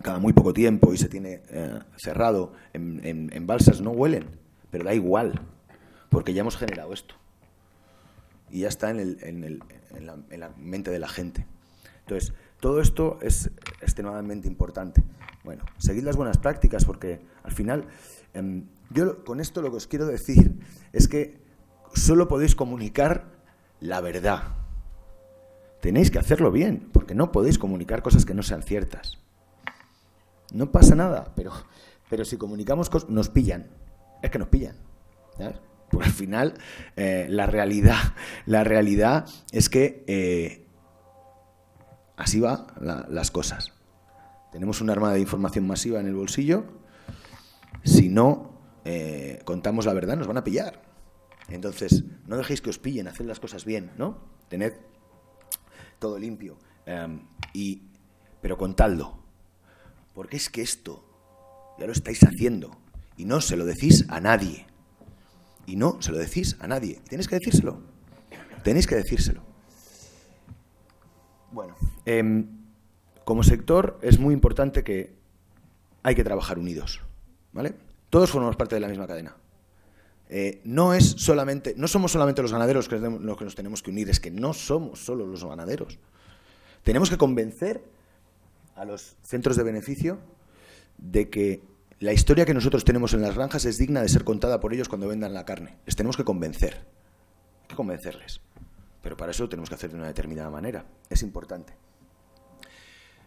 cada 0.03 0.19
muy 0.19 0.33
poco 0.33 0.53
tiempo 0.53 0.93
y 0.93 0.99
se 0.99 1.09
tiene 1.09 1.43
eh, 1.49 1.79
cerrado 1.97 2.53
en, 2.73 3.47
balsas, 3.47 3.81
no 3.81 3.91
huelen, 3.91 4.27
pero 4.71 4.85
da 4.85 4.95
igual, 4.95 5.41
porque 6.11 6.35
ya 6.35 6.41
hemos 6.41 6.57
generado 6.57 6.93
esto. 6.93 7.15
Y 8.51 8.61
ya 8.61 8.69
está 8.69 8.91
en, 8.91 9.01
el, 9.01 9.19
en, 9.23 10.07
la, 10.07 10.17
en 10.31 10.41
la 10.41 10.51
mente 10.59 10.91
de 10.91 10.99
la 10.99 11.09
gente. 11.09 11.47
Entonces, 12.01 12.35
todo 12.61 12.81
esto 12.81 13.19
es 13.23 13.51
extremadamente 13.81 14.47
importante. 14.47 15.03
Bueno, 15.45 15.65
seguid 15.79 16.05
las 16.05 16.17
buenas 16.17 16.39
prácticas 16.39 16.85
porque 16.85 17.21
al 17.43 17.53
final, 17.53 17.87
em, 18.33 18.67
yo 18.91 19.25
con 19.25 19.41
esto 19.41 19.61
lo 19.61 19.71
que 19.71 19.77
os 19.77 19.87
quiero 19.87 20.07
decir 20.07 20.59
es 20.93 21.09
que 21.09 21.41
solo 21.95 22.29
podéis 22.29 22.55
comunicar 22.55 23.27
la 23.81 24.01
verdad. 24.01 24.43
Tenéis 25.81 26.13
que 26.13 26.21
hacerlo 26.21 26.53
bien, 26.53 26.89
porque 26.93 27.15
no 27.15 27.33
podéis 27.33 27.59
comunicar 27.59 28.03
cosas 28.03 28.25
que 28.25 28.35
no 28.35 28.43
sean 28.45 28.63
ciertas. 28.63 29.19
No 30.53 30.71
pasa 30.71 30.95
nada, 30.95 31.33
pero, 31.35 31.53
pero 32.09 32.25
si 32.25 32.37
comunicamos 32.37 32.89
cosas, 32.89 33.11
nos 33.11 33.29
pillan. 33.29 33.67
Es 34.23 34.31
que 34.31 34.39
nos 34.39 34.49
pillan. 34.49 34.77
Porque 35.91 36.07
al 36.07 36.13
final, 36.13 36.55
eh, 36.95 37.27
la, 37.29 37.47
realidad, 37.47 37.99
la 38.47 38.63
realidad 38.63 39.27
es 39.51 39.69
que 39.69 40.05
eh, 40.07 40.67
así 42.17 42.39
van 42.39 42.67
las 43.09 43.31
cosas. 43.33 43.72
Tenemos 44.53 44.81
un 44.83 44.91
arma 44.91 45.13
de 45.13 45.21
información 45.21 45.67
masiva 45.67 45.99
en 45.99 46.07
el 46.07 46.15
bolsillo. 46.15 46.65
Si 47.85 48.09
no 48.09 48.53
eh, 48.85 49.41
contamos 49.45 49.87
la 49.87 49.95
verdad, 49.95 50.17
nos 50.17 50.27
van 50.27 50.37
a 50.37 50.45
pillar. 50.45 50.83
Entonces, 51.49 52.05
no 52.27 52.37
dejéis 52.37 52.61
que 52.61 52.71
os 52.71 52.79
pillen, 52.79 53.09
haced 53.09 53.25
las 53.25 53.41
cosas 53.41 53.65
bien, 53.65 53.91
¿no? 53.97 54.19
Tened 54.49 54.75
todo 55.99 56.19
limpio. 56.19 56.59
Em, 56.85 57.23
y, 57.55 57.83
pero 58.41 58.59
contadlo. 58.59 59.19
Porque 60.15 60.37
es 60.37 60.51
que 60.51 60.63
esto 60.63 61.05
ya 61.79 61.87
lo 61.87 61.93
estáis 61.93 62.23
haciendo. 62.23 62.77
Y 63.17 63.25
no 63.25 63.41
se 63.41 63.57
lo 63.57 63.65
decís 63.65 64.05
a 64.09 64.21
nadie. 64.21 64.67
Y 65.67 65.77
no 65.77 66.01
se 66.03 66.13
lo 66.13 66.19
decís 66.19 66.57
a 66.61 66.67
nadie. 66.67 67.01
Tenéis 67.09 67.29
que 67.29 67.37
decírselo. 67.37 67.83
Tenéis 68.63 68.87
que 68.87 68.97
decírselo. 68.97 69.43
Bueno, 71.53 71.75
em, 72.05 72.62
como 73.25 73.43
sector 73.43 73.99
es 74.03 74.19
muy 74.19 74.35
importante 74.35 74.85
que 74.85 75.15
hay 76.03 76.15
que 76.15 76.25
trabajar 76.25 76.59
unidos. 76.59 77.01
¿Vale? 77.53 77.75
Todos 78.11 78.31
formamos 78.31 78.57
parte 78.57 78.75
de 78.75 78.81
la 78.81 78.89
misma 78.89 79.07
cadena. 79.07 79.37
Eh, 80.29 80.63
no 80.65 80.95
es 80.95 81.05
solamente, 81.19 81.75
no 81.77 81.89
somos 81.89 82.13
solamente 82.13 82.41
los 82.41 82.53
ganaderos 82.53 82.89
que 82.89 82.99
los 82.99 83.37
que 83.37 83.45
nos 83.45 83.55
tenemos 83.55 83.83
que 83.83 83.91
unir, 83.91 84.09
es 84.09 84.19
que 84.19 84.31
no 84.31 84.55
somos 84.55 85.05
solo 85.05 85.27
los 85.27 85.45
ganaderos. 85.45 85.99
Tenemos 86.83 87.11
que 87.11 87.19
convencer 87.19 87.85
a 88.75 88.85
los 88.85 89.17
centros 89.23 89.57
de 89.57 89.63
beneficio 89.63 90.19
de 90.97 91.29
que 91.29 91.63
la 92.01 92.13
historia 92.13 92.47
que 92.47 92.55
nosotros 92.55 92.85
tenemos 92.85 93.15
en 93.15 93.23
las 93.23 93.35
granjas 93.35 93.65
es 93.65 93.79
digna 93.79 94.03
de 94.03 94.09
ser 94.09 94.25
contada 94.25 94.59
por 94.59 94.73
ellos 94.73 94.89
cuando 94.89 95.07
vendan 95.07 95.35
la 95.35 95.45
carne. 95.45 95.77
Les 95.87 95.97
tenemos 95.97 96.17
que 96.17 96.25
convencer. 96.25 96.85
Hay 97.63 97.69
que 97.69 97.77
convencerles. 97.77 98.41
Pero 99.03 99.17
para 99.17 99.33
eso 99.33 99.49
tenemos 99.49 99.69
que 99.69 99.75
hacer 99.75 99.91
de 99.91 99.97
una 99.99 100.07
determinada 100.07 100.51
manera. 100.51 100.87
Es 101.11 101.23
importante. 101.23 101.75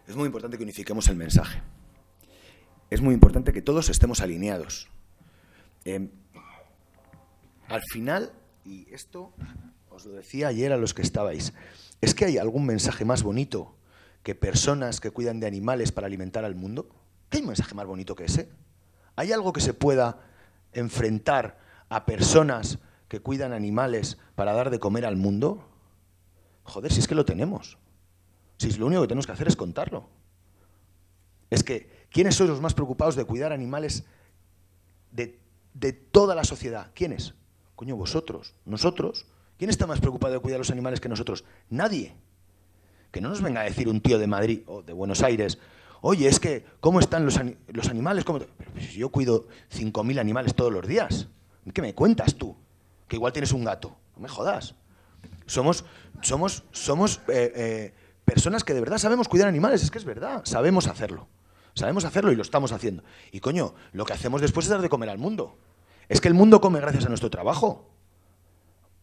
Es 0.06 0.14
muy 0.14 0.26
importante 0.26 0.56
que 0.56 0.62
unifiquemos 0.62 1.08
el 1.08 1.16
mensaje. 1.16 1.62
Es 2.90 3.00
muy 3.00 3.14
importante 3.14 3.52
que 3.52 3.62
todos 3.62 3.88
estemos 3.88 4.20
alineados. 4.20 4.88
Em, 5.84 6.10
al 7.68 7.82
final, 7.90 8.32
y 8.64 8.86
esto 8.92 9.32
os 9.90 10.06
lo 10.06 10.12
decía 10.12 10.48
ayer 10.48 10.72
a 10.72 10.76
los 10.76 10.94
que 10.94 11.02
estabais, 11.02 11.52
¿es 12.00 12.14
que 12.14 12.24
hay 12.24 12.38
algún 12.38 12.66
mensaje 12.66 13.04
más 13.04 13.24
bonito 13.24 13.74
que 14.22 14.36
personas 14.36 15.00
que 15.00 15.10
cuidan 15.10 15.40
de 15.40 15.48
animales 15.48 15.90
para 15.90 16.06
alimentar 16.06 16.44
al 16.44 16.54
mundo? 16.54 16.88
¿Qué 17.28 17.38
hay 17.38 17.42
un 17.42 17.48
mensaje 17.48 17.74
más 17.74 17.86
bonito 17.86 18.14
que 18.14 18.24
ese? 18.24 18.48
¿Hay 19.16 19.32
algo 19.32 19.52
que 19.52 19.60
se 19.60 19.74
pueda 19.74 20.20
enfrentar 20.72 21.58
a 21.88 22.06
personas 22.06 22.78
que 23.08 23.20
cuidan 23.20 23.52
animales 23.52 24.18
para 24.36 24.52
dar 24.52 24.70
de 24.70 24.78
comer 24.78 25.04
al 25.06 25.16
mundo? 25.16 25.68
Joder, 26.62 26.92
si 26.92 27.00
es 27.00 27.08
que 27.08 27.14
lo 27.16 27.24
tenemos. 27.24 27.78
Si 28.58 28.72
lo 28.72 28.86
único 28.86 29.02
que 29.02 29.08
tenemos 29.08 29.26
que 29.26 29.32
hacer 29.32 29.48
es 29.48 29.56
contarlo. 29.56 30.08
Es 31.50 31.62
que, 31.62 32.06
¿quiénes 32.10 32.34
son 32.34 32.48
los 32.48 32.60
más 32.60 32.74
preocupados 32.74 33.16
de 33.16 33.24
cuidar 33.24 33.52
animales 33.52 34.04
de, 35.12 35.38
de 35.74 35.92
toda 35.92 36.34
la 36.34 36.44
sociedad? 36.44 36.90
¿Quiénes? 36.94 37.34
Coño, 37.74 37.96
vosotros, 37.96 38.54
nosotros. 38.64 39.26
¿Quién 39.58 39.70
está 39.70 39.86
más 39.86 40.00
preocupado 40.00 40.34
de 40.34 40.40
cuidar 40.40 40.58
los 40.58 40.70
animales 40.70 41.00
que 41.00 41.08
nosotros? 41.08 41.44
Nadie. 41.70 42.14
Que 43.10 43.20
no 43.20 43.28
nos 43.28 43.40
venga 43.40 43.60
a 43.60 43.64
decir 43.64 43.88
un 43.88 44.00
tío 44.00 44.18
de 44.18 44.26
Madrid 44.26 44.62
o 44.66 44.82
de 44.82 44.92
Buenos 44.92 45.22
Aires, 45.22 45.58
oye, 46.02 46.28
es 46.28 46.40
que, 46.40 46.64
¿cómo 46.80 47.00
están 47.00 47.24
los, 47.24 47.38
animales? 47.88 48.24
Pero 48.24 48.46
pues, 48.72 48.92
yo 48.92 49.10
cuido 49.10 49.46
5.000 49.72 50.18
animales 50.18 50.54
todos 50.54 50.72
los 50.72 50.86
días. 50.86 51.28
¿Qué 51.72 51.82
me 51.82 51.94
cuentas 51.94 52.34
tú? 52.34 52.56
que 53.08 53.16
igual 53.16 53.32
tienes 53.32 53.52
un 53.52 53.64
gato. 53.64 53.96
No 54.14 54.22
me 54.22 54.28
jodas. 54.28 54.74
Somos, 55.46 55.84
somos, 56.22 56.64
somos 56.72 57.20
eh, 57.28 57.52
eh, 57.54 57.94
personas 58.26 58.64
que 58.64 58.74
de 58.74 58.80
verdad 58.80 58.98
sabemos 58.98 59.28
cuidar 59.28 59.48
animales, 59.48 59.82
es 59.82 59.90
que 59.90 59.96
es 59.96 60.04
verdad, 60.04 60.42
sabemos 60.44 60.88
hacerlo. 60.88 61.28
Sabemos 61.74 62.04
hacerlo 62.04 62.32
y 62.32 62.36
lo 62.36 62.42
estamos 62.42 62.72
haciendo. 62.72 63.04
Y 63.32 63.40
coño, 63.40 63.74
lo 63.92 64.04
que 64.04 64.12
hacemos 64.12 64.40
después 64.40 64.66
es 64.66 64.70
dar 64.70 64.82
de 64.82 64.88
comer 64.88 65.08
al 65.08 65.18
mundo. 65.18 65.56
Es 66.08 66.20
que 66.20 66.28
el 66.28 66.34
mundo 66.34 66.60
come 66.60 66.80
gracias 66.80 67.06
a 67.06 67.08
nuestro 67.08 67.30
trabajo. 67.30 67.90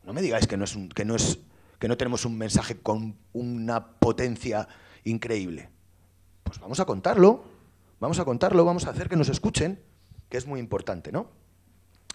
No 0.04 0.14
me 0.14 0.22
digáis 0.22 0.48
que 0.48 0.58
no, 0.58 0.66
es 0.66 0.78
que 0.94 1.06
no, 1.06 1.16
es, 1.16 1.40
que 1.80 1.88
no 1.88 1.98
tenemos 1.98 2.26
un 2.26 2.38
mensaje 2.38 2.78
con 2.78 3.16
una 3.32 3.92
potencia 4.00 4.68
increíble. 5.04 5.70
Pues 6.44 6.60
vamos 6.60 6.80
a 6.80 6.86
contarlo, 6.86 7.46
vamos 8.00 8.20
a 8.20 8.26
contarlo, 8.26 8.66
vamos 8.66 8.86
a 8.88 8.90
hacer 8.90 9.08
que 9.08 9.16
nos 9.16 9.30
escuchen, 9.30 9.80
que 10.30 10.38
es 10.38 10.48
muy 10.48 10.60
importante, 10.60 11.12
¿no? 11.12 11.30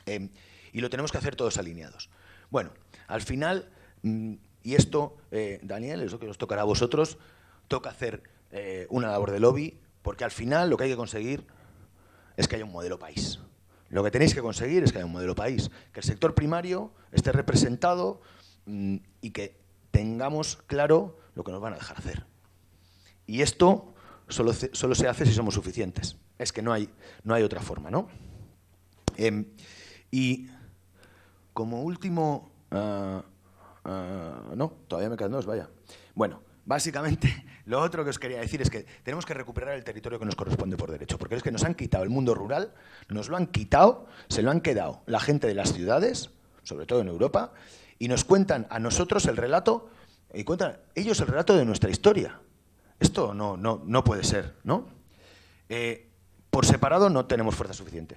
Eh, 0.06 0.28
y 0.72 0.80
lo 0.80 0.90
tenemos 0.90 1.12
que 1.12 1.18
hacer 1.18 1.36
todos 1.36 1.56
alineados. 1.56 2.10
Bueno, 2.50 2.70
al 3.06 3.22
final, 3.22 3.70
mm, 4.02 4.34
y 4.68 4.74
esto, 4.74 5.16
eh, 5.30 5.60
Daniel, 5.62 6.02
es 6.02 6.12
lo 6.12 6.18
que 6.18 6.28
os 6.28 6.36
tocará 6.36 6.60
a 6.60 6.66
vosotros, 6.66 7.16
toca 7.68 7.88
hacer 7.88 8.22
eh, 8.50 8.86
una 8.90 9.10
labor 9.10 9.30
de 9.30 9.40
lobby, 9.40 9.80
porque 10.02 10.24
al 10.24 10.30
final 10.30 10.68
lo 10.68 10.76
que 10.76 10.84
hay 10.84 10.90
que 10.90 10.96
conseguir 10.96 11.46
es 12.36 12.48
que 12.48 12.56
haya 12.56 12.66
un 12.66 12.72
modelo 12.72 12.98
país. 12.98 13.40
Lo 13.88 14.04
que 14.04 14.10
tenéis 14.10 14.34
que 14.34 14.42
conseguir 14.42 14.84
es 14.84 14.92
que 14.92 14.98
haya 14.98 15.06
un 15.06 15.12
modelo 15.12 15.34
país, 15.34 15.70
que 15.90 16.00
el 16.00 16.04
sector 16.04 16.34
primario 16.34 16.92
esté 17.12 17.32
representado 17.32 18.20
mm, 18.66 18.96
y 19.22 19.30
que 19.30 19.56
tengamos 19.90 20.58
claro 20.66 21.18
lo 21.34 21.44
que 21.44 21.52
nos 21.52 21.62
van 21.62 21.72
a 21.72 21.76
dejar 21.76 21.96
hacer. 21.96 22.26
Y 23.26 23.40
esto 23.40 23.94
solo, 24.28 24.52
solo 24.52 24.94
se 24.94 25.08
hace 25.08 25.24
si 25.24 25.32
somos 25.32 25.54
suficientes. 25.54 26.18
Es 26.38 26.52
que 26.52 26.60
no 26.60 26.74
hay, 26.74 26.90
no 27.24 27.32
hay 27.32 27.42
otra 27.42 27.62
forma, 27.62 27.90
¿no? 27.90 28.10
Em, 29.16 29.46
y 30.10 30.50
como 31.54 31.80
último... 31.84 32.52
Ah, 32.70 33.24
ah, 33.84 34.52
no, 34.54 34.72
todavía 34.88 35.10
me 35.10 35.16
quedan 35.16 35.32
dos, 35.32 35.46
vaya. 35.46 35.68
Bueno, 36.14 36.42
básicamente 36.64 37.44
lo 37.66 37.80
otro 37.80 38.04
que 38.04 38.10
os 38.10 38.18
quería 38.18 38.40
decir 38.40 38.62
es 38.62 38.70
que 38.70 38.84
tenemos 39.02 39.26
que 39.26 39.34
recuperar 39.34 39.74
el 39.74 39.84
territorio 39.84 40.18
que 40.18 40.24
nos 40.24 40.36
corresponde 40.36 40.76
por 40.76 40.90
derecho, 40.90 41.18
porque 41.18 41.34
es 41.34 41.42
que 41.42 41.50
nos 41.50 41.64
han 41.64 41.74
quitado 41.74 42.04
el 42.04 42.10
mundo 42.10 42.34
rural, 42.34 42.74
nos 43.08 43.28
lo 43.28 43.36
han 43.36 43.46
quitado, 43.46 44.06
se 44.28 44.42
lo 44.42 44.50
han 44.50 44.60
quedado 44.60 45.02
la 45.06 45.20
gente 45.20 45.46
de 45.46 45.54
las 45.54 45.72
ciudades, 45.72 46.30
sobre 46.62 46.86
todo 46.86 47.00
en 47.00 47.08
Europa, 47.08 47.52
y 47.98 48.08
nos 48.08 48.24
cuentan 48.24 48.66
a 48.70 48.78
nosotros 48.78 49.26
el 49.26 49.36
relato, 49.36 49.90
y 50.32 50.44
cuentan 50.44 50.78
ellos 50.94 51.20
el 51.20 51.26
relato 51.26 51.56
de 51.56 51.64
nuestra 51.64 51.90
historia. 51.90 52.40
Esto 53.00 53.32
no, 53.32 53.56
no, 53.56 53.82
no 53.86 54.04
puede 54.04 54.24
ser, 54.24 54.54
¿no? 54.64 54.86
Eh, 55.68 56.08
por 56.50 56.66
separado 56.66 57.08
no 57.10 57.26
tenemos 57.26 57.54
fuerza 57.54 57.74
suficiente. 57.74 58.16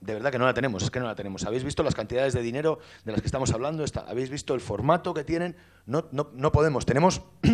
De 0.00 0.14
verdad 0.14 0.30
que 0.30 0.38
no 0.38 0.46
la 0.46 0.54
tenemos, 0.54 0.82
es 0.82 0.90
que 0.90 1.00
no 1.00 1.06
la 1.06 1.14
tenemos. 1.14 1.44
¿Habéis 1.44 1.64
visto 1.64 1.82
las 1.82 1.94
cantidades 1.94 2.32
de 2.32 2.40
dinero 2.40 2.78
de 3.04 3.12
las 3.12 3.20
que 3.20 3.26
estamos 3.26 3.52
hablando? 3.52 3.84
¿Habéis 4.06 4.30
visto 4.30 4.54
el 4.54 4.60
formato 4.60 5.12
que 5.12 5.24
tienen? 5.24 5.56
No, 5.86 6.08
no, 6.12 6.52
podemos, 6.52 6.86
tenemos, 6.86 7.22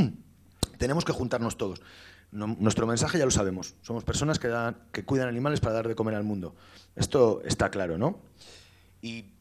tenemos 0.79 1.05
que 1.05 1.13
juntarnos 1.13 1.57
todos. 1.57 1.81
nuestro 2.33 2.87
mensaje 2.87 3.19
ya 3.19 3.25
lo 3.25 3.31
sabemos. 3.31 3.77
Somos 3.81 4.05
personas 4.05 4.39
que, 4.39 4.53
que 4.93 5.05
cuidan 5.05 5.29
animales 5.29 5.61
para 5.61 5.75
dar 5.75 5.89
de 5.89 5.95
comer 5.95 6.15
al 6.15 6.25
mundo. 6.25 6.55
Esto 6.97 7.41
está 7.45 7.71
claro, 7.71 7.97
¿no? 7.97 8.21
Y 9.01 9.33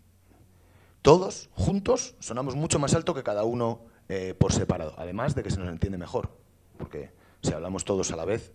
todos, 1.01 1.49
juntos, 1.51 2.16
sonamos 2.20 2.56
mucho 2.56 2.80
más 2.80 2.93
alto 2.93 3.14
que 3.14 3.24
cada 3.24 3.43
uno 3.43 3.82
eh, 4.08 4.34
por 4.34 4.54
separado. 4.54 4.95
Además 4.97 5.36
de 5.36 5.43
que 5.43 5.51
se 5.51 5.60
nos 5.60 5.68
entiende 5.68 5.97
mejor. 5.97 6.30
Porque 6.78 7.12
si 7.41 7.51
hablamos 7.51 7.84
todos 7.84 8.14
a 8.14 8.16
la 8.16 8.24
vez, 8.24 8.54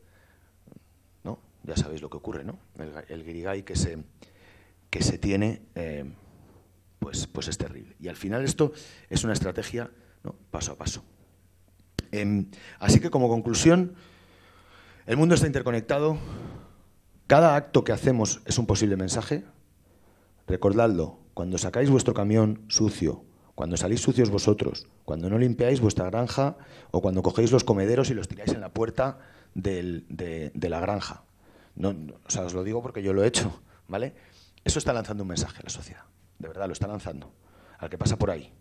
¿no? 1.23 1.39
Ya 1.65 1.77
sabéis 1.77 2.01
lo 2.01 2.09
que 2.09 2.17
ocurre, 2.17 2.45
¿no? 2.45 2.59
El, 2.79 2.93
el 3.09 3.25
guirigay 3.25 3.63
que 3.63 3.77
se 3.77 4.03
que 4.91 5.03
se 5.03 5.18
tiene, 5.18 5.62
eh, 5.74 6.05
pues, 6.99 7.26
pues 7.26 7.49
es 7.49 7.59
terrible. 7.59 7.97
Y 8.01 8.09
al 8.09 8.16
final 8.16 8.45
esto 8.45 8.72
es 9.11 9.24
una 9.24 9.32
estrategia 9.32 9.91
paso 10.51 10.72
a 10.72 10.76
paso. 10.76 11.05
Em, 12.11 12.51
así 12.78 13.01
que 13.01 13.11
como 13.11 13.28
conclusión, 13.28 13.95
el 15.07 15.16
mundo 15.16 15.34
está 15.34 15.47
interconectado, 15.47 16.18
cada 17.26 17.57
acto 17.57 17.84
que 17.84 17.93
hacemos 17.93 18.41
es 18.47 18.59
un 18.59 18.66
posible 18.66 18.97
mensaje. 18.97 19.45
Recordadlo, 20.47 21.18
cuando 21.34 21.59
sacáis 21.59 21.91
vuestro 21.91 22.14
camión 22.14 22.64
sucio, 22.68 23.24
cuando 23.55 23.76
salís 23.76 24.01
sucios 24.01 24.30
vosotros, 24.30 24.86
cuando 25.05 25.28
no 25.28 25.39
limpiáis 25.39 25.80
vuestra 25.80 26.07
granja 26.07 26.57
o 26.91 27.03
cuando 27.03 27.22
cogéis 27.22 27.53
los 27.53 27.64
comederos 27.64 28.11
y 28.11 28.14
los 28.14 28.28
tiráis 28.28 28.53
en 28.53 28.61
la 28.61 28.72
puerta 28.72 29.18
de, 29.55 30.53
la 30.55 30.80
granja. 30.80 31.24
No, 31.74 31.91
o 31.91 32.30
sea, 32.30 32.45
os 32.45 32.55
lo 32.55 32.64
digo 32.64 32.82
porque 32.82 33.03
yo 33.03 33.12
lo 33.12 33.24
he 33.24 33.26
hecho, 33.26 33.61
¿vale? 33.89 34.14
Eso 34.65 34.79
está 34.79 34.93
lanzando 34.93 35.25
un 35.25 35.29
mensaje 35.29 35.59
a 35.61 35.63
la 35.63 35.71
sociedad. 35.71 36.05
De 36.39 36.49
verdad, 36.49 36.67
lo 36.67 36.73
está 36.73 36.87
lanzando. 36.87 37.33
Al 37.79 37.91
que 37.91 37.99
pasa 37.99 38.19
por 38.19 38.31
ahí. 38.31 38.53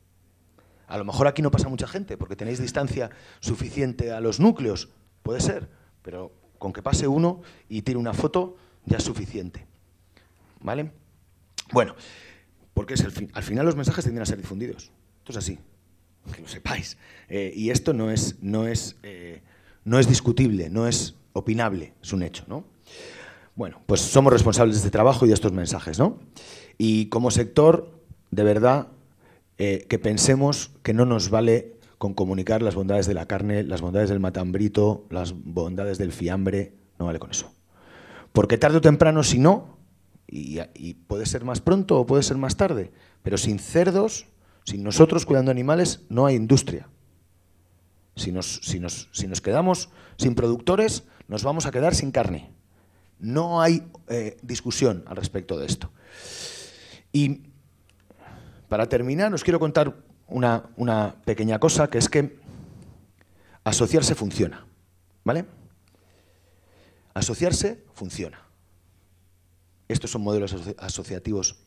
A 0.88 0.98
lo 0.98 1.06
mejor 1.06 1.28
aquí 1.28 1.42
no 1.42 1.52
pasa 1.52 1.68
mucha 1.70 1.88
gente 1.88 2.18
porque 2.18 2.36
tenéis 2.36 2.60
distancia 2.60 3.10
suficiente 3.40 4.12
a 4.12 4.22
los 4.22 4.40
núcleos. 4.40 4.90
Puede 5.24 5.42
ser. 5.42 5.70
Pero 6.02 6.32
con 6.58 6.74
que 6.74 6.82
pase 6.82 7.08
uno 7.08 7.42
y 7.68 7.82
tire 7.82 7.98
una 7.98 8.14
foto 8.14 8.58
ya 8.86 8.98
es 8.98 9.04
suficiente. 9.04 9.66
¿Vale? 10.62 10.92
Bueno, 11.72 11.96
porque 12.74 12.94
es 12.94 13.02
el 13.02 13.30
al 13.34 13.44
final 13.44 13.66
los 13.66 13.76
mensajes 13.76 14.06
tienden 14.06 14.22
a 14.22 14.26
ser 14.26 14.38
difundidos. 14.38 14.92
Esto 15.20 15.32
es 15.32 15.38
así. 15.38 15.60
Que 16.34 16.42
lo 16.42 16.48
sepáis. 16.48 16.98
Eh, 17.28 17.52
y 17.56 17.70
esto 17.70 17.94
no 17.94 18.12
es, 18.12 18.42
no, 18.42 18.68
es, 18.68 18.96
eh, 19.04 19.42
no 19.84 20.00
es 20.00 20.08
discutible, 20.08 20.70
no 20.70 20.88
es 20.88 21.16
opinable, 21.34 21.94
es 22.02 22.14
un 22.14 22.24
hecho. 22.24 22.46
¿no? 22.48 22.66
Bueno, 23.58 23.82
pues 23.88 24.02
somos 24.02 24.32
responsables 24.32 24.76
de 24.76 24.82
este 24.82 24.92
trabajo 24.92 25.26
y 25.26 25.30
de 25.30 25.34
estos 25.34 25.52
mensajes, 25.52 25.98
¿no? 25.98 26.20
Y 26.78 27.08
como 27.08 27.32
sector, 27.32 27.90
de 28.30 28.44
verdad, 28.44 28.90
eh, 29.58 29.88
que 29.90 29.98
pensemos 29.98 30.70
que 30.84 30.94
no 30.94 31.06
nos 31.06 31.32
vale 31.32 31.74
con 31.98 32.14
comunicar 32.14 32.62
las 32.62 32.76
bondades 32.76 33.08
de 33.08 33.16
la 33.16 33.26
carne, 33.26 33.64
las 33.64 33.82
bondades 33.82 34.10
del 34.10 34.20
matambrito, 34.20 35.08
las 35.10 35.34
bondades 35.34 35.98
del 35.98 36.12
fiambre, 36.12 36.76
no 37.00 37.08
vale 37.08 37.18
con 37.18 37.32
eso. 37.32 37.52
Porque 38.32 38.60
tarde 38.60 38.78
o 38.78 38.82
temprano, 38.82 39.24
si 39.24 39.40
no, 39.40 39.80
y, 40.28 40.60
puede 41.08 41.26
ser 41.26 41.44
más 41.44 41.60
pronto 41.60 42.00
o 42.00 42.06
puede 42.06 42.22
ser 42.22 42.38
más 42.38 42.58
tarde, 42.58 42.92
pero 43.24 43.40
sin 43.40 43.58
cerdos, 43.58 44.28
sin 44.66 44.84
nosotros 44.84 45.26
cuidando 45.26 45.50
animales, 45.50 46.02
no 46.10 46.28
hay 46.28 46.36
industria. 46.36 46.90
Si 48.16 48.32
nos, 48.32 48.62
si 48.62 48.80
nos 49.28 49.42
quedamos 49.42 49.90
sin 50.18 50.36
productores, 50.36 51.06
nos 51.28 51.44
vamos 51.44 51.66
a 51.66 51.72
quedar 51.72 51.96
sin 51.96 52.12
carne. 52.12 52.57
No 53.20 53.62
hay 53.62 53.84
eh, 54.10 54.38
discusión 54.42 55.04
al 55.08 55.18
respecto 55.18 55.58
de 55.58 55.66
esto. 55.66 55.92
Y 57.12 57.42
para 58.70 58.88
terminar, 58.88 59.34
os 59.34 59.44
quiero 59.44 59.60
contar 59.60 59.96
una, 60.28 61.16
pequeña 61.26 61.60
cosa, 61.60 61.88
que 61.90 61.98
es 61.98 62.10
que 62.10 62.38
asociarse 63.64 64.16
funciona. 64.16 64.66
¿Vale? 65.24 65.46
Asociarse 67.14 67.84
funciona. 67.94 68.42
Estos 69.88 70.12
son 70.12 70.22
modelos 70.22 70.56
asociativos 70.78 71.58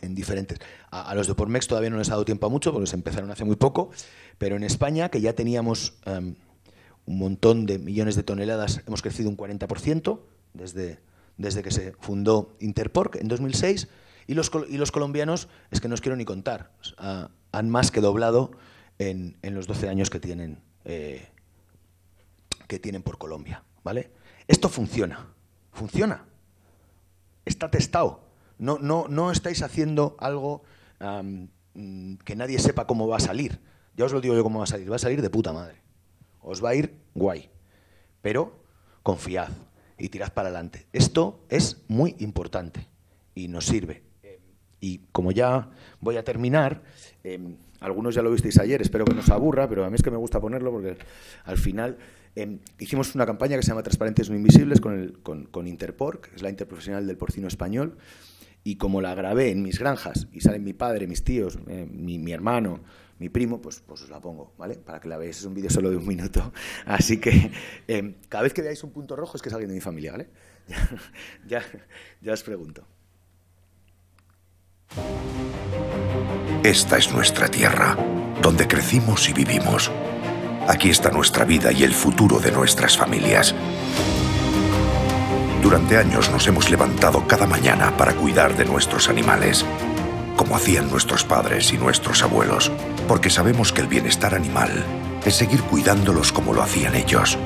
en 0.00 0.14
diferentes. 0.14 0.58
A, 0.90 1.14
los 1.14 1.26
de 1.26 1.34
Pormex 1.34 1.66
todavía 1.66 1.90
no 1.90 1.98
les 1.98 2.08
ha 2.08 2.12
dado 2.12 2.24
tiempo 2.24 2.46
a 2.46 2.50
mucho, 2.50 2.72
porque 2.72 2.86
se 2.86 2.96
empezaron 2.96 3.30
hace 3.30 3.44
muy 3.44 3.56
poco, 3.56 3.90
pero 4.38 4.56
en 4.56 4.64
España, 4.64 5.08
que 5.08 5.20
ya 5.20 5.32
teníamos 5.32 5.94
em, 6.04 6.34
un 7.06 7.18
montón 7.18 7.66
de 7.66 7.78
millones 7.78 8.16
de 8.16 8.22
toneladas, 8.22 8.82
hemos 8.86 9.02
crecido 9.02 9.30
un 9.30 9.36
40%, 9.36 10.20
desde, 10.54 11.00
desde 11.36 11.62
que 11.62 11.70
se 11.70 11.92
fundó 12.00 12.56
Interporc 12.60 13.16
en 13.16 13.28
2006, 13.28 13.88
y 14.26 14.34
los, 14.34 14.50
y 14.68 14.76
los 14.76 14.92
colombianos, 14.92 15.48
es 15.70 15.80
que 15.80 15.88
no 15.88 15.94
os 15.94 16.00
quiero 16.00 16.16
ni 16.16 16.24
contar, 16.24 16.70
han 16.98 17.70
más 17.70 17.90
que 17.90 18.00
doblado 18.00 18.50
en, 18.98 19.38
en, 19.42 19.54
los 19.54 19.66
12 19.66 19.88
años 19.88 20.10
que 20.10 20.20
tienen, 20.20 20.60
eh, 20.84 21.28
que 22.66 22.78
tienen 22.78 23.02
por 23.02 23.16
Colombia. 23.16 23.62
¿vale? 23.82 24.10
Esto 24.46 24.68
funciona, 24.68 25.28
funciona, 25.72 26.26
está 27.46 27.70
testado. 27.70 28.28
No, 28.58 28.78
no, 28.78 29.06
no 29.08 29.30
estáis 29.30 29.62
haciendo 29.62 30.16
algo 30.18 30.62
que 30.98 32.36
nadie 32.36 32.58
sepa 32.58 32.86
cómo 32.86 33.08
va 33.08 33.16
a 33.16 33.20
salir. 33.20 33.60
Ya 33.96 34.04
os 34.04 34.12
lo 34.12 34.20
digo 34.20 34.34
yo 34.34 34.42
cómo 34.42 34.58
va 34.58 34.64
a 34.64 34.68
salir. 34.68 34.90
Va 34.90 34.96
a 34.96 34.98
salir 34.98 35.22
de 35.22 35.30
puta 35.30 35.52
madre. 35.52 35.80
Os 36.40 36.62
va 36.62 36.70
a 36.70 36.74
ir 36.74 37.00
guay. 37.14 37.48
Pero 38.20 38.62
confiad, 39.02 39.48
y 39.98 40.08
tirad 40.08 40.32
para 40.32 40.48
adelante. 40.48 40.86
Esto 40.92 41.44
es 41.48 41.84
muy 41.88 42.14
importante 42.18 42.86
y 43.34 43.48
nos 43.48 43.66
sirve. 43.66 44.02
Y 44.80 45.00
como 45.12 45.32
ya 45.32 45.70
voy 46.00 46.16
a 46.16 46.24
terminar, 46.24 46.82
em, 47.24 47.56
algunos 47.80 48.14
ya 48.14 48.22
lo 48.22 48.30
visteis 48.30 48.58
ayer, 48.58 48.80
espero 48.80 49.04
que 49.04 49.14
no 49.14 49.20
os 49.20 49.30
aburra, 49.30 49.68
pero 49.68 49.84
a 49.84 49.90
mí 49.90 49.96
es 49.96 50.02
que 50.02 50.10
me 50.10 50.16
gusta 50.16 50.40
ponerlo 50.40 50.70
porque 50.70 50.96
al 51.44 51.58
final 51.58 51.98
em, 52.36 52.60
hicimos 52.78 53.14
una 53.16 53.26
campaña 53.26 53.56
que 53.56 53.62
se 53.62 53.70
llama 53.70 53.82
Transparentes 53.82 54.30
no 54.30 54.36
Invisibles 54.36 54.80
con, 54.80 54.98
el, 54.98 55.18
con, 55.18 55.46
con 55.46 55.66
Interpor, 55.66 56.20
que 56.20 56.36
es 56.36 56.42
la 56.42 56.50
interprofesional 56.50 57.06
del 57.06 57.16
porcino 57.16 57.48
español, 57.48 57.98
y 58.62 58.76
como 58.76 59.00
la 59.00 59.14
grabé 59.14 59.50
en 59.50 59.62
mis 59.62 59.78
granjas 59.78 60.28
y 60.32 60.40
salen 60.40 60.62
mi 60.62 60.72
padre, 60.72 61.06
mis 61.08 61.24
tíos, 61.24 61.58
eh, 61.66 61.88
mi, 61.90 62.18
mi 62.18 62.32
hermano, 62.32 62.80
mi 63.18 63.28
primo, 63.28 63.60
pues, 63.60 63.80
pues 63.80 64.02
os 64.02 64.10
la 64.10 64.20
pongo, 64.20 64.54
¿vale? 64.56 64.76
Para 64.76 65.00
que 65.00 65.08
la 65.08 65.16
veáis. 65.16 65.38
Es 65.38 65.44
un 65.44 65.54
vídeo 65.54 65.70
solo 65.70 65.90
de 65.90 65.96
un 65.96 66.06
minuto. 66.06 66.52
Así 66.86 67.18
que 67.18 67.50
em, 67.86 68.14
cada 68.28 68.42
vez 68.44 68.54
que 68.54 68.62
veáis 68.62 68.82
un 68.84 68.92
punto 68.92 69.16
rojo 69.16 69.36
es 69.36 69.42
que 69.42 69.48
es 69.48 69.52
alguien 69.54 69.68
de 69.68 69.74
mi 69.74 69.80
familia, 69.80 70.12
¿vale? 70.12 70.28
ya, 71.46 71.62
ya 72.20 72.32
os 72.32 72.42
pregunto. 72.42 72.86
Esta 76.62 76.98
es 76.98 77.12
nuestra 77.12 77.48
tierra, 77.48 77.96
donde 78.42 78.66
crecimos 78.66 79.28
y 79.28 79.32
vivimos. 79.32 79.90
Aquí 80.66 80.90
está 80.90 81.10
nuestra 81.10 81.44
vida 81.44 81.72
y 81.72 81.82
el 81.82 81.94
futuro 81.94 82.40
de 82.40 82.52
nuestras 82.52 82.96
familias. 82.96 83.54
Durante 85.62 85.96
años 85.96 86.30
nos 86.30 86.46
hemos 86.46 86.70
levantado 86.70 87.26
cada 87.26 87.46
mañana 87.46 87.96
para 87.96 88.14
cuidar 88.14 88.56
de 88.56 88.64
nuestros 88.64 89.08
animales, 89.08 89.64
como 90.36 90.56
hacían 90.56 90.90
nuestros 90.90 91.24
padres 91.24 91.72
y 91.72 91.78
nuestros 91.78 92.22
abuelos, 92.22 92.70
porque 93.08 93.30
sabemos 93.30 93.72
que 93.72 93.80
el 93.80 93.88
bienestar 93.88 94.34
animal 94.34 94.70
es 95.24 95.34
seguir 95.34 95.62
cuidándolos 95.62 96.30
como 96.30 96.52
lo 96.52 96.62
hacían 96.62 96.94
ellos, 96.94 97.38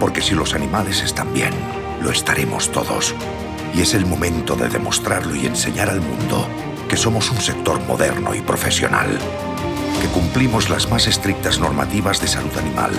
porque 0.00 0.20
si 0.20 0.34
los 0.34 0.52
animales 0.52 1.02
están 1.02 1.32
bien, 1.32 1.54
lo 2.02 2.10
estaremos 2.10 2.70
todos. 2.72 3.14
Y 3.72 3.82
es 3.82 3.94
el 3.94 4.04
momento 4.04 4.56
de 4.56 4.68
demostrarlo 4.68 5.34
y 5.34 5.46
enseñar 5.46 5.88
al 5.88 6.00
mundo 6.00 6.48
que 6.88 6.96
somos 6.96 7.30
un 7.30 7.40
sector 7.40 7.80
moderno 7.86 8.34
y 8.34 8.40
profesional, 8.40 9.08
que 10.00 10.08
cumplimos 10.08 10.68
las 10.68 10.90
más 10.90 11.06
estrictas 11.06 11.58
normativas 11.58 12.20
de 12.20 12.28
salud 12.28 12.56
animal, 12.58 12.92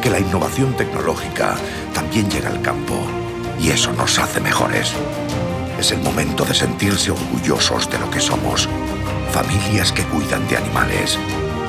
que 0.00 0.10
la 0.10 0.20
innovación 0.20 0.76
tecnológica 0.76 1.56
también 1.92 2.30
llega 2.30 2.50
al 2.50 2.62
campo 2.62 2.96
y 3.60 3.70
eso 3.70 3.92
nos 3.92 4.18
hace 4.18 4.40
mejores. 4.40 4.92
Es 5.78 5.90
el 5.90 6.00
momento 6.00 6.44
de 6.44 6.54
sentirse 6.54 7.10
orgullosos 7.10 7.90
de 7.90 7.98
lo 7.98 8.10
que 8.10 8.20
somos, 8.20 8.68
familias 9.32 9.92
que 9.92 10.04
cuidan 10.04 10.46
de 10.48 10.58
animales 10.58 11.18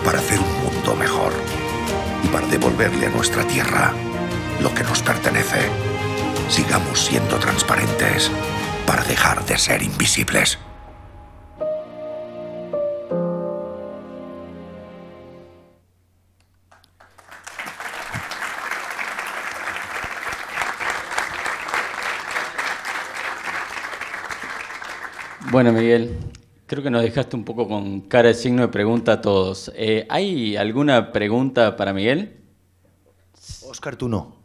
para 0.04 0.20
hacer 0.20 0.38
un 0.38 0.64
mundo 0.64 0.96
mejor 0.98 1.32
y 2.22 2.28
para 2.28 2.46
devolverle 2.48 3.08
a 3.08 3.10
nuestra 3.10 3.48
tierra 3.48 3.94
lo 4.62 4.74
que 4.74 4.84
nos 4.84 5.02
pertenece. 5.02 5.70
Sigamos 6.50 7.06
siendo 7.06 7.38
transparentes 7.40 8.30
para 8.86 9.04
dejar 9.06 9.46
de 9.46 9.58
ser 9.58 9.82
invisibles. 9.82 10.60
Bueno, 25.50 25.72
Miguel, 25.72 26.13
creo 26.74 26.84
que 26.84 26.90
nos 26.90 27.04
dejaste 27.04 27.36
un 27.36 27.44
poco 27.46 27.68
con 27.68 28.02
cara 28.02 28.30
de 28.30 28.34
signo 28.34 28.64
de 28.64 28.68
pregunta 28.70 29.14
a 29.14 29.22
todos. 29.22 29.72
Eh, 29.76 30.08
¿Hay 30.10 30.58
alguna 30.58 31.12
pregunta 31.12 31.76
para 31.76 31.94
Miguel? 31.94 32.38
Oscar, 33.68 33.96
tú 33.96 34.10
no. 34.10 34.38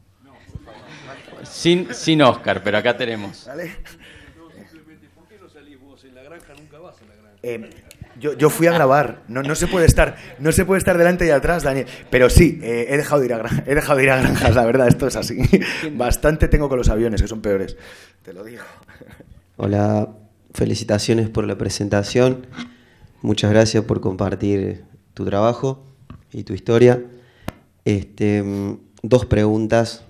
Sin, 1.43 1.95
sin 1.95 2.21
Oscar, 2.21 2.63
pero 2.63 2.77
acá 2.77 2.97
tenemos. 2.99 3.47
¿Vale? 3.47 3.77
Eh, 7.43 7.71
yo, 8.21 8.35
yo 8.35 8.51
fui 8.51 8.67
a 8.67 8.73
grabar, 8.73 9.23
no, 9.29 9.43
no, 9.43 9.55
se 9.55 9.69
puede 9.69 9.87
estar, 9.87 10.17
no 10.41 10.51
se 10.53 10.65
puede 10.67 10.81
estar 10.81 10.99
delante 10.99 11.25
y 11.25 11.31
atrás, 11.31 11.63
Daniel. 11.63 11.87
Pero 12.11 12.29
sí, 12.29 12.59
eh, 12.63 12.89
he, 12.91 12.97
dejado 12.99 13.21
de 13.21 13.27
ir 13.27 13.33
a 13.33 13.39
gran- 13.39 13.65
he 13.67 13.75
dejado 13.75 13.97
de 13.97 14.05
ir 14.05 14.11
a 14.11 14.17
granjas, 14.21 14.55
la 14.55 14.67
verdad, 14.67 14.89
esto 14.89 15.07
es 15.07 15.17
así. 15.17 15.39
Bastante 15.93 16.49
tengo 16.49 16.69
con 16.69 16.77
los 16.77 16.91
aviones, 16.91 17.23
que 17.23 17.29
son 17.29 17.41
peores. 17.41 17.77
Te 18.23 18.35
lo 18.35 18.45
digo. 18.45 18.65
Hola, 19.57 20.09
felicitaciones 20.59 21.31
por 21.31 21.47
la 21.47 21.57
presentación. 21.57 22.49
Muchas 23.23 23.53
gracias 23.53 23.85
por 23.85 24.01
compartir 24.01 24.85
tu 25.15 25.25
trabajo 25.25 25.85
y 26.33 26.43
tu 26.43 26.53
historia. 26.53 27.01
Este, 27.85 28.45
dos 29.05 29.25
preguntas 29.25 30.05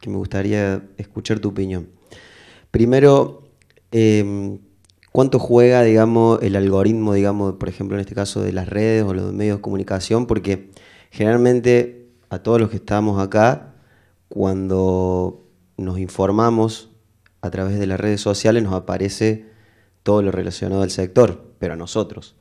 que 0.00 0.10
me 0.10 0.16
gustaría 0.16 0.82
escuchar 0.96 1.38
tu 1.38 1.50
opinión. 1.50 1.90
Primero, 2.72 3.44
em, 3.92 4.58
¿cuánto 5.12 5.38
juega, 5.38 5.84
digamos, 5.84 6.42
el 6.42 6.56
algoritmo, 6.56 7.14
digamos, 7.14 7.54
por 7.54 7.68
ejemplo, 7.68 7.96
en 7.96 8.00
este 8.00 8.16
caso 8.16 8.42
de 8.42 8.52
las 8.52 8.68
redes 8.68 9.04
o 9.04 9.14
los 9.14 9.32
medios 9.32 9.58
de 9.58 9.62
comunicación? 9.62 10.26
Porque 10.26 10.72
generalmente 11.12 12.08
a 12.30 12.40
todos 12.40 12.60
los 12.60 12.70
que 12.70 12.76
estamos 12.76 13.22
acá, 13.22 13.74
cuando 14.28 15.46
nos 15.76 16.00
informamos 16.00 16.89
a 17.42 17.50
través 17.50 17.78
de 17.78 17.86
las 17.86 17.98
redes 18.00 18.20
sociales 18.20 18.62
nos 18.62 18.74
aparece 18.74 19.46
todo 20.02 20.22
lo 20.22 20.30
relacionado 20.30 20.82
al 20.82 20.90
sector, 20.90 21.52
pero 21.58 21.74
a 21.74 21.76
nosotros. 21.76 22.34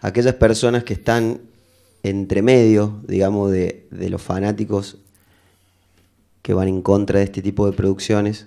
Aquellas 0.00 0.34
personas 0.34 0.84
que 0.84 0.94
están 0.94 1.40
entre 2.02 2.42
medio, 2.42 3.00
digamos, 3.06 3.50
de, 3.52 3.86
de 3.90 4.10
los 4.10 4.20
fanáticos 4.20 4.98
que 6.42 6.54
van 6.54 6.68
en 6.68 6.82
contra 6.82 7.18
de 7.20 7.24
este 7.26 7.42
tipo 7.42 7.66
de 7.66 7.72
producciones 7.72 8.46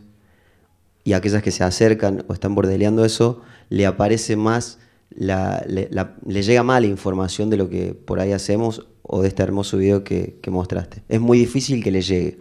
y 1.04 1.14
aquellas 1.14 1.42
que 1.44 1.52
se 1.52 1.64
acercan 1.64 2.26
o 2.28 2.34
están 2.34 2.56
bordeleando 2.56 3.06
eso, 3.06 3.42
le 3.70 3.86
aparece 3.86 4.36
más, 4.36 4.80
la- 5.12 5.64
le, 5.68 5.88
la- 5.92 6.16
le 6.26 6.42
llega 6.44 6.64
más 6.64 6.82
la 6.82 6.88
información 6.88 7.50
de 7.50 7.58
lo 7.58 7.70
que 7.70 7.94
por 7.94 8.20
ahí 8.20 8.32
hacemos 8.34 8.88
o 9.04 9.22
de 9.22 9.28
este 9.30 9.44
hermoso 9.44 9.78
video 9.78 10.04
que, 10.04 10.40
que 10.42 10.52
mostraste. 10.52 11.04
Es 11.08 11.22
muy 11.22 11.38
difícil 11.38 11.84
que 11.84 11.92
le 11.92 12.02
llegue. 12.02 12.40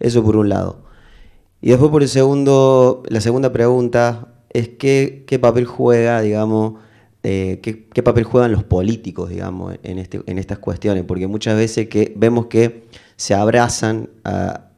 Eso 0.00 0.22
por 0.22 0.36
un 0.36 0.48
lado. 0.48 0.84
Y 1.62 1.70
después 1.70 1.92
por 1.92 2.02
el 2.02 2.08
segundo, 2.08 3.04
la 3.08 3.20
segunda 3.20 3.52
pregunta 3.52 4.34
es 4.50 4.68
qué, 4.68 5.24
papel 5.40 5.64
juega, 5.64 6.20
digamos, 6.20 6.80
eh, 7.22 7.60
qué, 7.62 8.02
papel 8.02 8.24
juegan 8.24 8.50
los 8.50 8.64
políticos, 8.64 9.30
digamos, 9.30 9.76
en, 9.84 9.98
este, 9.98 10.20
en 10.26 10.38
estas 10.38 10.58
cuestiones, 10.58 11.04
porque 11.04 11.28
muchas 11.28 11.56
veces 11.56 11.88
que 11.88 12.12
vemos 12.16 12.46
que 12.46 12.82
se 13.14 13.34
abrazan 13.34 14.10
a, 14.24 14.68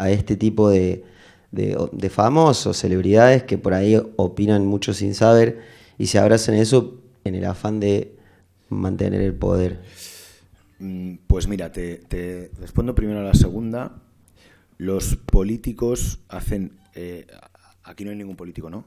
este 0.00 0.34
tipo 0.34 0.68
de, 0.68 1.04
de, 1.52 1.78
de 1.92 2.10
famosos, 2.10 2.76
celebridades 2.76 3.44
que 3.44 3.56
por 3.56 3.72
ahí 3.72 3.96
opinan 4.16 4.66
mucho 4.66 4.92
sin 4.92 5.14
saber 5.14 5.60
y 5.96 6.08
se 6.08 6.18
abrazan 6.18 6.56
eso 6.56 6.98
en 7.22 7.36
el 7.36 7.44
afán 7.44 7.78
de 7.78 8.16
mantener 8.68 9.20
el 9.20 9.34
poder. 9.34 9.80
Mm, 10.80 11.18
Pues 11.28 11.46
mira, 11.46 11.70
te, 11.70 11.98
te 11.98 12.50
respondo 12.58 12.96
primero 12.96 13.20
a 13.20 13.22
la 13.22 13.34
segunda. 13.34 14.02
Los 14.82 15.14
políticos 15.14 16.18
hacen... 16.28 16.80
eh, 16.96 17.24
aquí 17.84 18.04
no 18.04 18.10
hay 18.10 18.16
ningún 18.16 18.34
político, 18.34 18.68
¿no? 18.68 18.84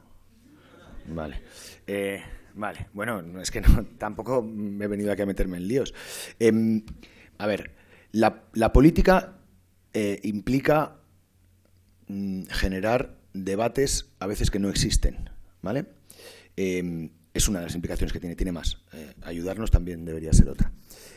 Vale. 1.08 1.42
Eh, 1.88 2.22
vale, 2.54 2.88
bueno, 2.92 3.22
no, 3.22 3.40
es 3.40 3.50
que 3.50 3.62
no, 3.62 3.86
tampoco 3.98 4.42
me 4.42 4.84
he 4.84 4.88
venido 4.90 5.10
aquí 5.10 5.22
a 5.22 5.26
meterme 5.26 5.56
en 5.56 5.70
líos. 5.70 5.94
Em, 6.38 6.84
a 7.38 7.48
ver, 7.48 7.72
la, 8.12 8.44
la 8.56 8.74
política 8.74 9.38
eh, 9.94 10.20
implica 10.24 10.98
mm, 12.10 12.44
generar 12.50 13.18
debates 13.34 14.12
a 14.20 14.28
veces 14.28 14.52
que 14.52 14.60
no 14.60 14.68
existen, 14.68 15.30
¿vale? 15.62 15.86
Eh, 16.58 17.10
es 17.34 17.48
una 17.48 17.60
de 17.60 17.68
las 17.68 17.76
implicaciones 17.76 18.12
que 18.12 18.20
tiene, 18.20 18.36
tiene 18.36 18.52
más. 18.52 18.80
Ayudarnos 19.22 19.72
también 19.72 20.04
debería 20.04 20.34
ser 20.34 20.50
otra. 20.50 20.74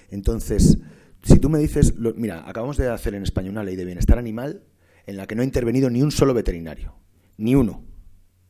Entonces, 0.09 0.79
si 1.25 1.39
tú 1.41 1.49
me 1.51 1.59
dices, 1.59 1.95
mira, 1.99 2.49
acabamos 2.49 2.77
de 2.77 2.89
hacer 2.89 3.15
en 3.15 3.25
España 3.25 3.51
una 3.51 3.65
ley 3.65 3.75
de 3.75 3.85
bienestar 3.85 4.19
animal 4.19 4.63
en 5.09 5.17
la 5.17 5.27
que 5.27 5.35
no 5.35 5.41
ha 5.41 5.45
intervenido 5.47 5.89
ni 5.89 6.03
un 6.03 6.13
solo 6.13 6.35
veterinario, 6.35 6.95
ni 7.39 7.55
uno. 7.55 7.83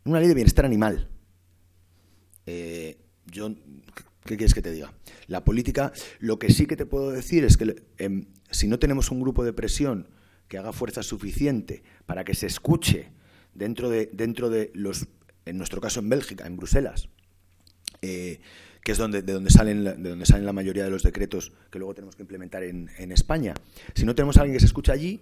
Una 0.05 0.19
ley 0.19 0.27
de 0.27 0.35
bienestar 0.35 0.65
animal. 0.65 1.09
Eh, 2.47 2.99
yo, 3.27 3.55
¿qué 4.25 4.37
quieres 4.37 4.55
que 4.55 4.63
te 4.63 4.73
diga? 4.73 4.93
La 5.29 5.45
política, 5.45 5.93
lo 6.19 6.41
que 6.41 6.51
sí 6.51 6.67
que 6.67 6.77
te 6.77 6.85
puedo 6.85 7.13
decir 7.13 7.45
es 7.45 7.57
que 7.57 7.85
em, 7.99 8.27
si 8.51 8.67
no 8.67 8.81
tenemos 8.81 9.13
un 9.13 9.21
grupo 9.21 9.45
de 9.45 9.53
presión 9.53 10.09
que 10.49 10.59
haga 10.59 10.73
fuerza 10.73 11.05
suficiente 11.05 11.85
para 12.07 12.25
que 12.25 12.35
se 12.35 12.47
escuche 12.47 13.13
dentro 13.55 13.89
de, 13.89 14.11
dentro 14.13 14.51
de 14.51 14.73
los, 14.75 15.07
en 15.45 15.59
nuestro 15.59 15.81
caso 15.81 16.01
en 16.01 16.09
Bélgica, 16.09 16.45
en 16.45 16.57
Bruselas, 16.57 17.09
eh, 18.03 18.41
que 18.83 18.91
es 18.91 18.99
donde, 18.99 19.23
de, 19.23 19.33
donde 19.33 19.51
salen, 19.51 19.85
de 19.85 20.09
donde 20.09 20.27
salen 20.27 20.45
la 20.45 20.53
mayoría 20.53 20.83
de 20.83 20.91
los 20.91 21.05
decretos 21.05 21.53
que 21.71 21.79
luego 21.79 21.95
tenemos 21.95 22.17
que 22.17 22.23
implementar 22.23 22.65
en, 22.65 22.91
en 22.99 23.13
España. 23.13 23.55
Si 23.95 24.05
no 24.05 24.17
tenemos 24.17 24.39
a 24.39 24.41
alguien 24.41 24.57
que 24.57 24.61
se 24.61 24.67
escuche 24.67 24.91
allí, 24.91 25.21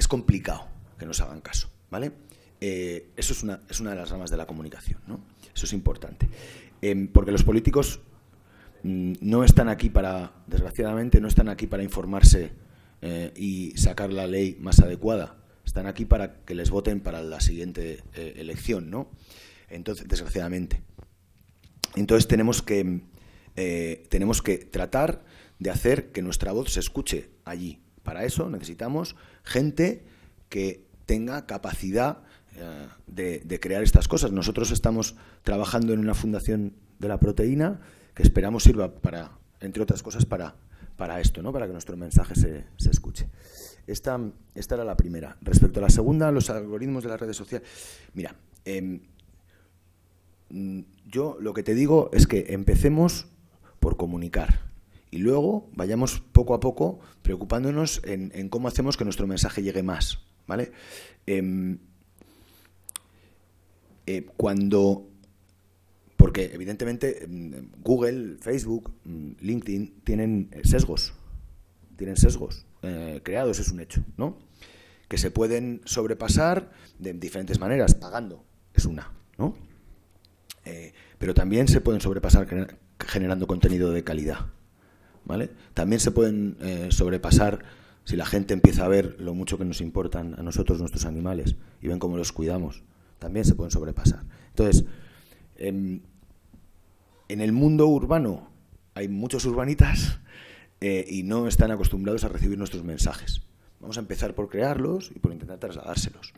es 0.00 0.08
complicado 0.08 0.66
que 0.98 1.04
nos 1.04 1.20
hagan 1.20 1.42
caso, 1.42 1.70
¿vale? 1.90 2.12
Eh, 2.58 3.10
eso 3.16 3.34
es 3.34 3.42
una, 3.42 3.60
es 3.68 3.80
una 3.80 3.90
de 3.90 3.96
las 3.96 4.08
ramas 4.08 4.30
de 4.30 4.38
la 4.38 4.46
comunicación, 4.46 4.98
¿no? 5.06 5.20
Eso 5.54 5.66
es 5.66 5.74
importante. 5.74 6.26
Em, 6.80 7.06
porque 7.06 7.30
los 7.30 7.44
políticos 7.44 8.00
mm, 8.82 9.12
no 9.20 9.44
están 9.44 9.68
aquí 9.68 9.90
para, 9.90 10.32
desgraciadamente, 10.46 11.20
no 11.20 11.28
están 11.28 11.50
aquí 11.50 11.66
para 11.66 11.82
informarse 11.82 12.50
eh, 13.02 13.32
y 13.36 13.76
sacar 13.76 14.10
la 14.10 14.26
ley 14.26 14.56
más 14.58 14.80
adecuada. 14.80 15.36
Están 15.66 15.86
aquí 15.86 16.06
para 16.06 16.40
que 16.46 16.54
les 16.54 16.70
voten 16.70 17.00
para 17.00 17.22
la 17.22 17.40
siguiente 17.40 18.02
eh, 18.14 18.34
elección, 18.38 18.90
¿no? 18.90 19.10
Entonces, 19.68 20.08
desgraciadamente. 20.08 20.80
Entonces 21.94 22.26
tenemos 22.26 22.62
que, 22.62 23.02
tenemos 24.08 24.40
que 24.40 24.58
tratar 24.58 25.22
de 25.58 25.70
hacer 25.70 26.10
que 26.12 26.22
nuestra 26.22 26.52
voz 26.52 26.72
se 26.72 26.80
escuche 26.80 27.28
allí. 27.44 27.80
Para 28.02 28.24
eso 28.24 28.48
necesitamos 28.48 29.16
gente 29.42 30.04
que 30.48 30.84
tenga 31.06 31.46
capacidad 31.46 32.18
eh, 32.56 32.88
de, 33.44 33.60
crear 33.60 33.82
estas 33.82 34.08
cosas. 34.08 34.32
Nosotros 34.32 34.70
estamos 34.70 35.16
trabajando 35.42 35.92
en 35.92 36.00
una 36.00 36.14
fundación 36.14 36.74
de 36.98 37.08
la 37.08 37.18
proteína 37.18 37.80
que 38.14 38.22
esperamos 38.22 38.64
sirva 38.64 38.94
para, 38.94 39.38
entre 39.60 39.82
otras 39.82 40.02
cosas, 40.02 40.24
para, 40.24 40.56
para 40.96 41.20
esto, 41.20 41.42
¿no? 41.42 41.52
para 41.52 41.66
que 41.66 41.72
nuestro 41.72 41.96
mensaje 41.96 42.34
se, 42.34 42.64
se 42.76 42.90
escuche. 42.90 43.28
Esta, 43.86 44.20
esta 44.54 44.74
era 44.74 44.84
la 44.84 44.96
primera. 44.96 45.36
Respecto 45.40 45.80
a 45.80 45.82
la 45.82 45.90
segunda, 45.90 46.30
los 46.30 46.50
algoritmos 46.50 47.02
de 47.02 47.08
las 47.08 47.20
redes 47.20 47.36
sociales. 47.36 47.68
Mira, 48.14 48.36
em, 48.64 49.00
mm, 50.50 50.80
yo 51.06 51.36
lo 51.40 51.54
que 51.54 51.62
te 51.62 51.74
digo 51.74 52.10
es 52.12 52.26
que 52.26 52.46
empecemos 52.50 53.26
por 53.80 53.96
comunicar 53.96 54.69
y 55.10 55.18
luego 55.18 55.68
vayamos 55.74 56.20
poco 56.32 56.54
a 56.54 56.60
poco 56.60 57.00
preocupándonos 57.22 58.00
en, 58.04 58.48
cómo 58.48 58.68
hacemos 58.68 58.96
que 58.96 59.04
nuestro 59.04 59.26
mensaje 59.26 59.62
llegue 59.62 59.82
más, 59.82 60.20
¿vale? 60.46 60.72
Em, 61.26 61.78
eh, 64.06 64.26
cuando 64.36 65.06
porque 66.16 66.50
evidentemente 66.52 67.26
mm, 67.26 67.82
Google, 67.82 68.36
Facebook, 68.40 68.92
mm, 69.04 69.30
LinkedIn 69.40 70.00
tienen 70.04 70.48
eh, 70.52 70.60
sesgos, 70.64 71.14
tienen 71.96 72.16
sesgos 72.16 72.66
eh, 72.82 73.20
creados, 73.22 73.58
es 73.58 73.70
un 73.72 73.80
hecho, 73.80 74.04
¿no? 74.16 74.38
Que 75.08 75.18
se 75.18 75.30
pueden 75.30 75.80
sobrepasar 75.86 76.70
de 76.98 77.14
diferentes 77.14 77.58
maneras, 77.58 77.94
pagando, 77.94 78.44
es 78.74 78.84
una, 78.84 79.12
¿no? 79.38 79.56
Pero 81.18 81.34
también 81.34 81.66
se 81.66 81.80
pueden 81.80 82.00
sobrepasar 82.00 82.46
generando 83.00 83.48
contenido 83.48 83.90
de 83.90 84.04
calidad, 84.04 84.46
¿vale? 85.30 85.50
También 85.72 86.00
se 86.00 86.10
pueden 86.10 86.56
sobrepasar 86.90 87.64
si 88.04 88.16
la 88.16 88.26
gente 88.26 88.54
empieza 88.54 88.84
a 88.84 88.88
ver 88.88 89.16
lo 89.20 89.34
mucho 89.34 89.56
que 89.56 89.64
nos 89.64 89.80
importan 89.80 90.34
a 90.38 90.42
nosotros 90.42 90.80
nuestros 90.80 91.04
animales 91.04 91.54
y 91.80 91.88
ven 91.88 92.00
cómo 92.00 92.16
los 92.16 92.32
cuidamos, 92.32 92.82
también 93.20 93.44
se 93.44 93.54
pueden 93.54 93.70
sobrepasar. 93.70 94.24
Entonces, 94.48 94.84
em, 95.56 96.00
en 97.28 97.40
el 97.40 97.52
mundo 97.52 97.86
urbano 97.86 98.50
hay 98.94 99.08
muchos 99.08 99.44
urbanitas 99.44 100.18
eh, 100.80 101.06
y 101.08 101.22
no 101.22 101.46
están 101.46 101.70
acostumbrados 101.70 102.24
a 102.24 102.28
recibir 102.28 102.58
nuestros 102.58 102.82
mensajes. 102.82 103.42
Vamos 103.78 103.96
a 103.96 104.00
empezar 104.00 104.34
por 104.34 104.48
crearlos 104.48 105.12
y 105.14 105.20
por 105.20 105.32
intentar 105.32 105.58
trasladárselos. 105.58 106.34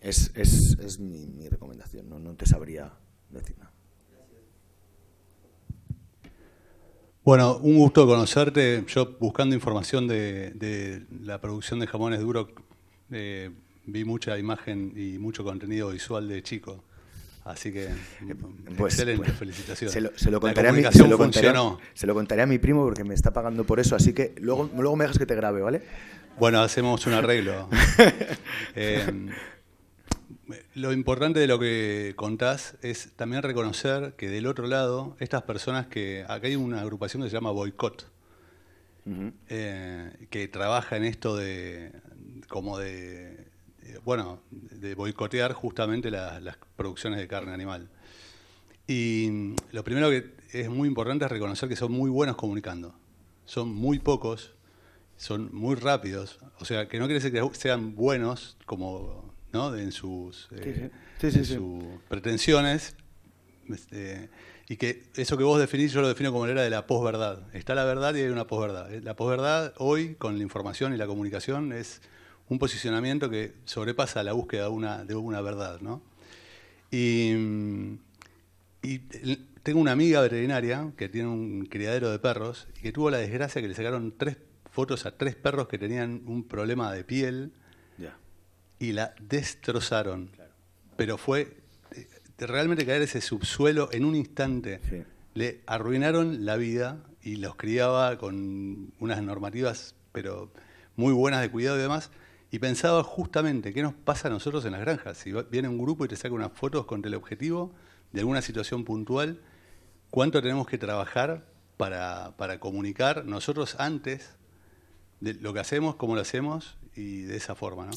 Es, 0.00 1.00
mi, 1.00 1.48
recomendación, 1.48 2.08
no, 2.08 2.34
te 2.36 2.46
sabría 2.46 2.92
decir 3.30 3.58
nada. 3.58 3.72
Bueno, 7.26 7.56
un 7.56 7.76
gusto 7.76 8.06
conocerte. 8.06 8.84
Yo 8.86 9.16
buscando 9.18 9.56
información 9.56 10.06
de, 10.06 11.02
la 11.24 11.40
producción 11.40 11.80
de 11.80 11.88
jamones 11.88 12.20
duros, 12.20 12.46
eh, 13.10 13.50
vi 13.84 14.04
mucha 14.04 14.38
imagen 14.38 14.92
y 14.94 15.18
mucho 15.18 15.42
contenido 15.42 15.90
visual 15.90 16.28
de 16.28 16.40
chico. 16.44 16.84
Así 17.44 17.72
que, 17.72 17.86
eh, 17.86 17.90
pues, 18.78 18.94
excelente, 18.94 19.24
pues, 19.24 19.36
felicitaciones. 19.36 19.92
Se 19.92 20.00
lo, 20.00 20.16
se 20.16 20.30
lo 20.30 20.40
contaré 20.40 20.68
a 20.68 20.72
mi, 20.72 20.84
se 20.84 21.08
lo 21.08 21.18
contaré, 21.18 21.52
se 21.94 22.06
lo 22.06 22.14
contaré 22.14 22.42
a 22.42 22.46
mi 22.46 22.58
primo 22.58 22.84
porque 22.84 23.02
me 23.02 23.14
está 23.14 23.32
pagando 23.32 23.64
por 23.64 23.80
eso, 23.80 23.96
así 23.96 24.12
que 24.12 24.36
luego, 24.40 24.70
luego 24.76 24.94
me 24.94 25.02
dejas 25.02 25.18
que 25.18 25.26
te 25.26 25.34
grabe, 25.34 25.62
¿vale? 25.62 25.82
Bueno, 26.38 26.60
hacemos 26.60 27.08
un 27.08 27.14
arreglo. 27.14 27.68
Eh, 28.76 29.04
lo 30.74 30.92
importante 30.92 31.40
de 31.40 31.46
lo 31.46 31.58
que 31.58 32.14
contás 32.16 32.76
es 32.82 33.12
también 33.16 33.42
reconocer 33.42 34.14
que 34.16 34.28
del 34.28 34.46
otro 34.46 34.66
lado, 34.66 35.16
estas 35.20 35.42
personas 35.42 35.86
que. 35.86 36.24
Acá 36.28 36.46
hay 36.46 36.56
una 36.56 36.80
agrupación 36.80 37.22
que 37.22 37.28
se 37.28 37.34
llama 37.34 37.50
Boycott, 37.50 38.06
eh, 39.48 40.26
que 40.30 40.48
trabaja 40.48 40.96
en 40.96 41.04
esto 41.04 41.36
de. 41.36 41.92
como 42.48 42.78
de 42.78 43.46
bueno, 44.04 44.40
de 44.50 44.94
boicotear 44.94 45.52
justamente 45.52 46.10
las 46.10 46.56
producciones 46.76 47.18
de 47.18 47.28
carne 47.28 47.52
animal. 47.52 47.88
Y 48.86 49.54
lo 49.72 49.82
primero 49.82 50.10
que 50.10 50.32
es 50.52 50.70
muy 50.70 50.88
importante 50.88 51.24
es 51.24 51.30
reconocer 51.30 51.68
que 51.68 51.76
son 51.76 51.92
muy 51.92 52.10
buenos 52.10 52.36
comunicando. 52.36 52.94
Son 53.44 53.74
muy 53.74 53.98
pocos, 53.98 54.54
son 55.16 55.52
muy 55.52 55.74
rápidos. 55.74 56.38
O 56.60 56.64
sea, 56.64 56.88
que 56.88 56.98
no 56.98 57.06
quiere 57.06 57.20
decir 57.20 57.32
que 57.32 57.58
sean 57.58 57.94
buenos 57.94 58.56
como 58.64 59.34
¿no? 59.56 59.74
en 59.74 59.92
sus, 59.92 60.48
eh, 60.52 60.90
pretensiones. 62.08 62.94
Este, 63.68 64.28
y 64.68 64.76
que 64.76 65.04
eso 65.16 65.36
que 65.36 65.44
vos 65.44 65.58
definís, 65.58 65.92
yo 65.92 66.00
lo 66.00 66.08
defino 66.08 66.32
como 66.32 66.46
la 66.46 66.52
era 66.52 66.62
de 66.62 66.70
la 66.70 66.86
posverdad. 66.86 67.42
Está 67.54 67.74
la 67.74 67.84
verdad 67.84 68.14
y 68.14 68.20
hay 68.20 68.28
una 68.28 68.46
posverdad. 68.46 68.90
La 69.02 69.14
posverdad 69.14 69.72
hoy, 69.78 70.14
con 70.16 70.36
la 70.36 70.42
información 70.42 70.92
y 70.92 70.96
la 70.96 71.06
comunicación, 71.06 71.72
es 71.72 72.02
un 72.48 72.58
posicionamiento 72.58 73.30
que 73.30 73.54
sobrepasa 73.64 74.22
la 74.22 74.32
búsqueda 74.32 74.64
de 74.64 74.68
una, 74.70 75.04
de 75.04 75.14
una 75.14 75.40
verdad. 75.40 75.80
¿no? 75.80 76.02
Y, 76.90 77.98
tengo 79.62 79.80
una 79.80 79.90
amiga 79.90 80.20
veterinaria 80.20 80.92
que 80.96 81.08
tiene 81.08 81.28
un 81.28 81.66
criadero 81.66 82.10
de 82.12 82.20
perros 82.20 82.68
y 82.78 82.82
que 82.82 82.92
tuvo 82.92 83.10
la 83.10 83.18
desgracia 83.18 83.60
que 83.60 83.66
le 83.66 83.74
sacaron 83.74 84.14
tres 84.16 84.36
fotos 84.70 85.06
a 85.06 85.16
tres 85.16 85.34
perros 85.34 85.66
que 85.66 85.76
tenían 85.76 86.22
un 86.26 86.44
problema 86.46 86.92
de 86.92 87.02
piel 87.02 87.52
y 88.78 88.92
la 88.92 89.14
destrozaron. 89.20 90.30
Pero 90.96 91.18
fue 91.18 91.56
eh, 91.92 92.08
realmente 92.38 92.86
caer 92.86 93.02
ese 93.02 93.20
subsuelo 93.20 93.88
en 93.92 94.04
un 94.04 94.14
instante. 94.14 94.80
Le 95.34 95.62
arruinaron 95.66 96.44
la 96.44 96.56
vida 96.56 97.02
y 97.22 97.36
los 97.36 97.56
criaba 97.56 98.16
con 98.18 98.92
unas 98.98 99.22
normativas, 99.22 99.94
pero 100.12 100.52
muy 100.96 101.12
buenas 101.12 101.42
de 101.42 101.50
cuidado 101.50 101.76
y 101.76 101.82
demás. 101.82 102.10
Y 102.50 102.58
pensaba 102.58 103.02
justamente, 103.02 103.72
¿qué 103.72 103.82
nos 103.82 103.94
pasa 103.94 104.28
a 104.28 104.30
nosotros 104.30 104.64
en 104.64 104.72
las 104.72 104.80
granjas? 104.80 105.18
Si 105.18 105.32
viene 105.50 105.68
un 105.68 105.78
grupo 105.78 106.04
y 106.04 106.08
te 106.08 106.16
saca 106.16 106.34
unas 106.34 106.52
fotos 106.52 106.86
con 106.86 107.04
el 107.04 107.14
objetivo 107.14 107.74
de 108.12 108.20
alguna 108.20 108.40
situación 108.40 108.84
puntual, 108.84 109.40
¿cuánto 110.10 110.40
tenemos 110.40 110.66
que 110.66 110.78
trabajar 110.78 111.44
para, 111.76 112.58
comunicar 112.60 113.24
nosotros 113.24 113.76
antes 113.78 114.30
de 115.20 115.34
lo 115.34 115.52
que 115.52 115.60
hacemos, 115.60 115.96
cómo 115.96 116.14
lo 116.14 116.20
hacemos 116.20 116.76
y 116.94 117.22
de 117.22 117.36
esa 117.36 117.54
forma, 117.54 117.86
¿no? 117.86 117.92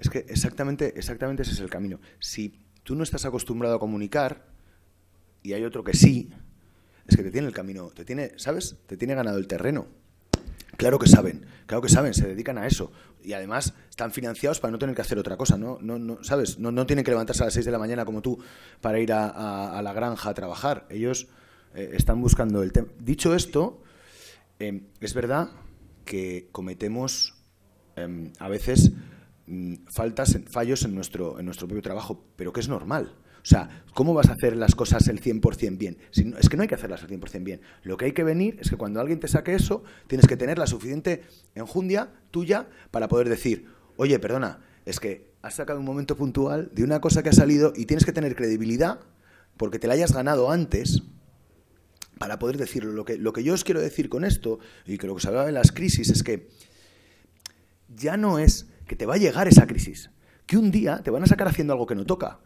Es 0.00 0.08
que 0.08 0.20
exactamente, 0.28 0.94
exactamente 0.96 1.42
ese 1.42 1.52
es 1.52 1.60
el 1.60 1.68
camino. 1.68 2.00
Si 2.18 2.58
tú 2.82 2.96
no 2.96 3.02
estás 3.02 3.26
acostumbrado 3.26 3.76
a 3.76 3.78
comunicar 3.78 4.46
y 5.42 5.52
hay 5.52 5.62
otro 5.64 5.84
que 5.84 5.94
sí, 5.94 6.30
es 7.06 7.16
que 7.16 7.22
te 7.22 7.30
tiene 7.30 7.46
el 7.46 7.52
camino, 7.52 7.90
te 7.90 8.04
tiene, 8.04 8.32
¿sabes? 8.36 8.76
Te 8.86 8.96
tiene 8.96 9.14
ganado 9.14 9.38
el 9.38 9.46
terreno. 9.46 9.86
Claro 10.78 10.98
que 10.98 11.06
saben, 11.06 11.44
claro 11.66 11.82
que 11.82 11.90
saben, 11.90 12.14
se 12.14 12.26
dedican 12.26 12.56
a 12.56 12.66
eso. 12.66 12.90
Y 13.22 13.34
además 13.34 13.74
están 13.90 14.12
financiados 14.12 14.60
para 14.60 14.70
no 14.70 14.78
tener 14.78 14.94
que 14.94 15.02
hacer 15.02 15.18
otra 15.18 15.36
cosa, 15.36 15.58
¿no? 15.58 15.78
no, 15.82 15.98
no 15.98 16.24
¿Sabes? 16.24 16.58
No, 16.58 16.72
no, 16.72 16.86
tienen 16.86 17.04
que 17.04 17.10
levantarse 17.10 17.42
a 17.42 17.46
las 17.46 17.54
6 17.54 17.66
de 17.66 17.72
la 17.72 17.78
mañana 17.78 18.06
como 18.06 18.22
tú 18.22 18.38
para 18.80 18.98
ir 18.98 19.12
a, 19.12 19.82
la 19.82 19.92
granja 19.92 20.30
a 20.30 20.34
trabajar. 20.34 20.86
Ellos 20.88 21.28
eh, 21.74 21.90
están 21.92 22.22
buscando 22.22 22.62
el 22.62 22.72
tema. 22.72 22.88
Dicho 22.98 23.34
esto, 23.34 23.82
em, 24.58 24.86
es 25.00 25.12
verdad 25.12 25.50
que 26.06 26.48
cometemos 26.52 27.34
em, 27.96 28.32
a 28.38 28.48
veces 28.48 28.92
faltas, 29.88 30.38
fallos 30.50 30.84
en 30.84 30.94
nuestro, 30.94 31.38
en 31.38 31.46
nuestro 31.46 31.66
propio 31.66 31.82
trabajo, 31.82 32.24
pero 32.36 32.52
que 32.52 32.60
es 32.60 32.68
normal. 32.68 33.14
O 33.42 33.46
sea, 33.46 33.84
¿cómo 33.94 34.12
vas 34.12 34.28
a 34.28 34.34
hacer 34.34 34.56
las 34.56 34.74
cosas 34.74 35.08
el 35.08 35.20
100% 35.20 35.78
bien? 35.78 35.96
es 36.38 36.48
que 36.48 36.56
no 36.56 36.62
hay 36.62 36.68
que 36.68 36.74
hacerlas 36.74 37.02
el 37.02 37.08
100% 37.08 37.42
bien. 37.42 37.60
Lo 37.82 37.96
que 37.96 38.04
hay 38.06 38.12
que 38.12 38.22
venir 38.22 38.58
es 38.60 38.68
que 38.68 38.76
cuando 38.76 39.00
alguien 39.00 39.18
te 39.18 39.28
saque 39.28 39.54
eso, 39.54 39.82
tienes 40.08 40.26
que 40.26 40.36
tener 40.36 40.58
la 40.58 40.66
suficiente 40.66 41.22
enjundia 41.54 42.12
tuya 42.30 42.68
para 42.90 43.08
poder 43.08 43.28
decir, 43.28 43.66
oye, 43.96 44.18
perdona, 44.18 44.60
es 44.84 45.00
que 45.00 45.30
has 45.42 45.54
sacado 45.54 45.80
un 45.80 45.86
momento 45.86 46.16
puntual 46.16 46.70
de 46.74 46.84
una 46.84 47.00
cosa 47.00 47.22
que 47.22 47.30
ha 47.30 47.32
salido 47.32 47.72
y 47.74 47.86
tienes 47.86 48.04
que 48.04 48.12
tener 48.12 48.36
credibilidad 48.36 49.00
porque 49.56 49.78
te 49.78 49.86
la 49.86 49.94
hayas 49.94 50.12
ganado 50.12 50.50
antes 50.50 51.02
para 52.18 52.38
poder 52.38 52.58
decirlo. 52.58 52.92
Lo 52.92 53.06
que, 53.06 53.16
lo 53.16 53.32
que 53.32 53.42
yo 53.42 53.54
os 53.54 53.64
quiero 53.64 53.80
decir 53.80 54.10
con 54.10 54.24
esto, 54.24 54.58
y 54.84 54.98
que 54.98 55.06
lo 55.06 55.14
que 55.14 55.22
se 55.22 55.28
hablaba 55.28 55.48
en 55.48 55.54
las 55.54 55.72
crisis, 55.72 56.10
es 56.10 56.22
que 56.22 56.48
ya 57.88 58.18
no 58.18 58.38
es 58.38 58.69
que 58.90 58.96
te 58.96 59.06
va 59.06 59.14
a 59.14 59.18
llegar 59.18 59.46
esa 59.46 59.68
crisis, 59.68 60.10
que 60.46 60.58
un 60.58 60.72
día 60.72 61.00
te 61.04 61.12
van 61.12 61.22
a 61.22 61.26
sacar 61.28 61.46
haciendo 61.46 61.72
algo 61.72 61.86
que 61.86 61.94
no 61.94 62.04
toca 62.04 62.40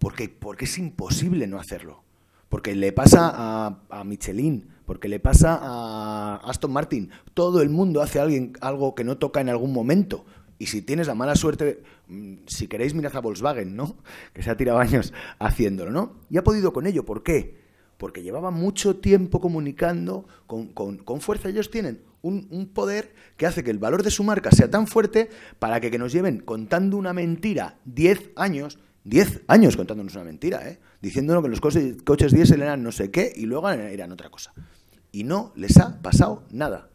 porque, 0.00 0.28
porque 0.28 0.64
es 0.64 0.78
imposible 0.78 1.46
no 1.46 1.60
hacerlo. 1.60 2.02
Porque 2.48 2.74
le 2.74 2.90
pasa 2.90 3.30
a, 3.32 3.78
a, 3.88 4.02
Michelin, 4.02 4.66
porque 4.84 5.08
le 5.08 5.20
pasa 5.20 5.60
a 5.62 6.40
Aston 6.42 6.72
Martin. 6.72 7.10
Todo 7.34 7.62
el 7.62 7.70
mundo 7.70 8.02
hace 8.02 8.18
alguien, 8.18 8.54
algo 8.60 8.96
que 8.96 9.04
no 9.04 9.16
toca 9.16 9.40
en 9.40 9.48
algún 9.48 9.72
momento. 9.72 10.24
Y 10.58 10.66
si 10.66 10.82
tienes 10.82 11.06
la 11.06 11.14
mala 11.14 11.36
suerte, 11.36 11.84
mm, 12.08 12.34
si 12.46 12.66
queréis, 12.66 12.94
mirad 12.94 13.14
a 13.14 13.20
Volkswagen, 13.20 13.76
¿no? 13.76 13.94
Que 14.32 14.42
se 14.42 14.50
ha 14.50 14.56
tirado 14.56 14.80
años 14.80 15.12
haciéndolo, 15.38 15.92
¿no? 15.92 16.16
Y 16.30 16.36
ha 16.36 16.42
podido 16.42 16.72
con 16.72 16.88
ello. 16.88 17.04
¿Por 17.04 17.22
qué? 17.22 17.65
Porque 17.98 18.22
llevaba 18.22 18.50
mucho 18.50 18.96
tiempo 18.96 19.40
comunicando 19.40 20.26
con, 20.46 20.66
con, 20.68 20.98
con 20.98 21.20
fuerza. 21.20 21.48
Ellos 21.48 21.70
tienen 21.70 22.02
un, 22.22 22.46
un, 22.50 22.66
poder 22.68 23.14
que 23.36 23.46
hace 23.46 23.64
que 23.64 23.70
el 23.70 23.78
valor 23.78 24.02
de 24.02 24.10
su 24.10 24.24
marca 24.24 24.50
sea 24.50 24.70
tan 24.70 24.86
fuerte 24.86 25.30
para 25.58 25.80
que, 25.80 25.90
que 25.90 25.98
nos 25.98 26.12
lleven 26.12 26.40
contando 26.40 26.96
una 26.96 27.12
mentira 27.12 27.78
10 27.84 28.32
años 28.36 28.78
10 29.06 29.42
años 29.46 29.76
contándonos 29.76 30.16
una 30.16 30.24
mentira, 30.24 30.68
¿eh? 30.68 30.80
diciéndonos 31.00 31.44
que 31.44 31.48
los 31.48 31.60
coches, 31.60 32.02
coches 32.02 32.32
diésel 32.32 32.60
eran 32.60 32.82
no 32.82 32.90
sé 32.90 33.12
qué 33.12 33.32
y 33.34 33.46
luego 33.46 33.70
eran 33.70 34.10
otra 34.10 34.30
cosa. 34.30 34.52
Y 35.12 35.22
no 35.22 35.52
les 35.54 35.78
ha 35.78 36.02
pasado 36.02 36.44
nada. 36.50 36.90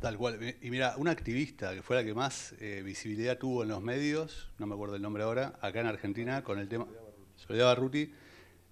Tal 0.00 0.16
cual. 0.16 0.38
Y 0.62 0.70
mira, 0.70 0.94
una 0.96 1.10
activista 1.10 1.74
que 1.74 1.82
fue 1.82 1.96
la 1.96 2.04
que 2.04 2.14
más 2.14 2.54
eh, 2.60 2.82
visibilidad 2.84 3.36
tuvo 3.36 3.64
en 3.64 3.70
los 3.70 3.82
medios, 3.82 4.52
no 4.58 4.66
me 4.66 4.74
acuerdo 4.74 4.94
el 4.94 5.02
nombre 5.02 5.24
ahora, 5.24 5.58
acá 5.60 5.80
en 5.80 5.86
Argentina, 5.86 6.44
con 6.44 6.60
el 6.60 6.68
tema. 6.68 6.86
Soledad 7.34 7.66
Barruti, 7.66 8.12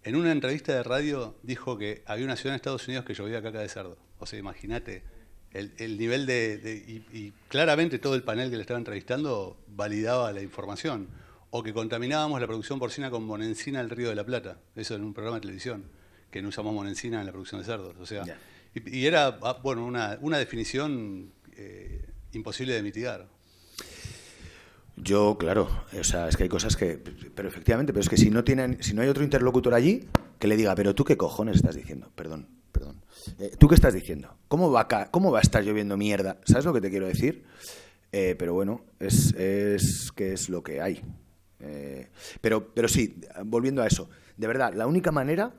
en 0.05 0.17
una 0.17 0.33
entrevista 0.33 0.75
de 0.75 0.83
radio 0.83 1.37
dijo 1.43 1.79
que 1.79 2.03
había 2.07 2.25
una 2.25 2.37
ciudad 2.37 2.55
en 2.55 2.57
Estados 2.57 2.87
Unidos 2.89 3.05
que 3.05 3.15
llovía 3.15 3.43
caca 3.43 3.61
de 3.61 3.69
cerdo. 3.69 3.99
O 4.19 4.27
sea, 4.27 4.39
imagínate 4.39 5.03
el, 5.53 5.99
nivel 5.99 6.27
de. 6.27 7.05
y 7.13 7.33
claramente 7.49 7.99
todo 7.99 8.15
el 8.15 8.23
panel 8.23 8.51
que 8.51 8.57
le 8.57 8.63
estaba 8.63 8.79
entrevistando 8.79 9.59
validaba 9.69 10.33
la 10.33 10.43
información 10.43 11.09
o 11.55 11.63
que 11.63 11.75
contaminábamos 11.75 12.41
la 12.41 12.47
producción 12.47 12.79
porcina 12.79 13.11
con 13.11 13.25
monencina 13.25 13.81
del 13.81 13.91
Río 13.91 14.09
de 14.09 14.15
la 14.15 14.25
Plata, 14.25 14.59
eso 14.75 14.95
en 14.95 15.05
un 15.05 15.13
programa 15.13 15.37
de 15.37 15.43
televisión, 15.43 15.85
que 16.31 16.41
no 16.41 16.49
usamos 16.49 16.73
monencina 16.73 17.21
en 17.21 17.27
la 17.27 17.33
producción 17.33 17.61
de 17.61 17.67
cerdos. 17.67 17.95
O 18.01 18.07
sea, 18.07 18.25
y, 18.75 18.99
y, 19.01 19.07
era, 19.07 19.39
ah, 19.43 19.61
bueno, 19.63 19.85
una, 19.85 20.17
una 20.23 20.39
definición 20.39 21.31
eh, 21.55 22.07
imposible 22.33 22.73
de 22.73 22.83
mitigar. 22.83 23.29
Yo, 25.03 25.37
claro, 25.37 25.69
o 25.99 26.05
sea, 26.05 26.29
es 26.29 26.37
que 26.37 26.45
hay 26.45 26.49
cosas 26.49 26.77
que, 26.77 26.97
pero 27.35 27.49
efectivamente, 27.49 27.93
pero 27.93 28.03
es 28.03 28.09
que 28.09 28.17
si 28.17 28.31
no 28.31 28.45
tienen, 28.45 28.81
si 28.83 28.95
no 28.95 29.03
hay 29.03 29.09
otro 29.09 29.25
interlocutor 29.25 29.75
allí 29.75 30.09
que 30.39 30.47
le 30.47 30.57
diga, 30.57 30.75
pero 30.77 30.95
tú 30.95 31.05
qué 31.05 31.17
cojones 31.17 31.57
estás 31.57 31.75
diciendo, 31.75 32.13
perdón, 32.15 32.49
perdón, 32.71 33.03
eh, 33.39 33.57
tú 33.59 33.67
qué 33.67 33.75
estás 33.75 33.95
diciendo, 33.95 34.37
cómo 34.47 34.71
va 34.71 34.87
a, 34.89 35.11
cómo 35.11 35.33
va 35.33 35.41
a 35.41 35.43
estar 35.43 35.65
lloviendo 35.65 35.97
mierda, 35.97 36.41
¿sabes 36.45 36.65
lo 36.65 36.73
que 36.73 36.81
te 36.81 36.91
quiero 36.91 37.07
decir? 37.07 37.45
Eh, 38.13 38.37
pero 38.39 38.55
bueno, 38.55 38.85
es, 39.01 39.35
es 39.35 40.13
que 40.13 40.35
es 40.35 40.49
lo 40.49 40.63
que 40.63 40.81
hay. 40.81 41.03
Eh, 41.59 42.09
pero, 42.41 42.73
pero 42.73 42.87
sí, 42.87 43.21
volviendo 43.45 43.83
a 43.83 43.87
eso, 43.87 44.09
de 44.37 44.47
verdad, 44.47 44.73
la 44.75 44.87
única 44.87 45.11
manera 45.11 45.55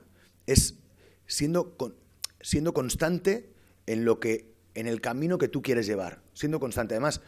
es 0.46 0.78
siendo, 1.26 1.76
con, 1.76 1.96
siendo 2.40 2.72
constante 2.72 3.50
en 3.86 4.04
lo 4.04 4.20
que, 4.20 4.54
en 4.74 4.86
el 4.86 5.00
camino 5.00 5.36
que 5.36 5.48
tú 5.48 5.60
quieres 5.60 5.86
llevar, 5.86 6.22
siendo 6.32 6.60
constante. 6.60 6.94
Además, 6.94 7.20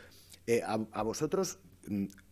eh, 0.47 0.63
a, 0.65 0.79
a, 0.93 1.03
vosotros, 1.03 1.59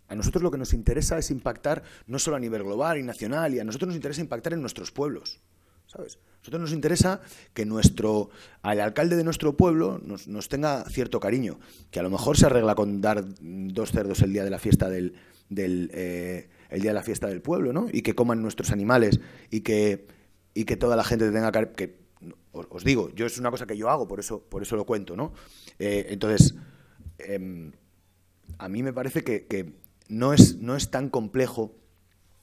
a 0.09 0.14
nosotros 0.14 0.42
lo 0.42 0.50
que 0.50 0.59
nos 0.59 0.72
interesa 0.72 1.18
es 1.18 1.30
impactar 1.30 1.82
no 2.07 2.18
solo 2.18 2.36
a 2.36 2.40
nivel 2.40 2.62
global 2.62 2.98
y 2.98 3.02
nacional, 3.02 3.55
y 3.55 3.61
a 3.61 3.64
nosotros 3.64 3.88
nos 3.88 3.96
interesa 3.96 4.20
impactar 4.20 4.52
en 4.52 4.61
nuestros 4.61 4.90
pueblos, 4.90 5.40
¿sabes? 5.86 6.16
A 6.16 6.38
nosotros 6.38 6.61
nos 6.61 6.72
interesa 6.72 7.20
que 7.55 7.64
nuestro, 7.64 8.28
al 8.62 8.80
alcalde 8.80 9.16
de 9.16 9.24
nuestro 9.24 9.57
pueblo 9.57 9.98
nos, 10.05 10.28
nos 10.28 10.48
tenga 10.48 10.84
cierto 10.84 11.20
cariño, 11.20 11.59
que 11.90 12.00
a 12.00 12.02
lo 12.02 12.11
mejor 12.11 12.36
se 12.36 12.46
arregla 12.46 12.74
con 12.74 13.00
dar 13.00 13.24
dos 13.40 13.92
cerdos 13.92 14.20
el 14.20 14.32
día 14.32 14.44
de 14.44 14.50
la 14.50 14.59
fiesta 14.59 14.90
del, 14.90 15.14
del 15.48 15.90
eh, 15.94 16.48
el 16.74 16.80
día 16.80 16.90
de 16.90 16.94
la 16.94 17.02
fiesta 17.02 17.28
del 17.28 17.40
pueblo, 17.40 17.72
¿no? 17.72 17.86
Y 17.92 18.02
que 18.02 18.14
coman 18.14 18.42
nuestros 18.42 18.72
animales 18.72 19.20
y 19.50 19.61
que, 19.61 20.07
y 20.55 20.64
que 20.64 20.76
toda 20.76 20.96
la 20.96 21.05
gente 21.05 21.30
tenga 21.30 21.52
que, 21.52 21.98
os, 22.52 22.84
digo, 22.84 23.11
yo 23.14 23.26
es 23.26 23.38
una 23.38 23.50
cosa 23.50 23.66
que 23.66 23.76
yo 23.76 23.90
hago, 23.90 24.09
por 24.09 24.20
eso, 24.20 24.42
por 24.42 24.62
eso 24.62 24.76
lo 24.76 24.84
cuento, 24.84 25.16
¿no? 25.16 25.32
Eh, 25.78 26.07
entonces, 26.11 26.55
eh, 27.18 27.70
a 28.59 28.68
mí 28.68 28.82
me 28.82 28.92
parece 28.92 29.24
que, 29.24 29.74
no, 30.09 30.32
es, 30.32 30.57
no 30.57 30.76
es 30.76 30.90
tan 30.90 31.09
complejo 31.09 31.74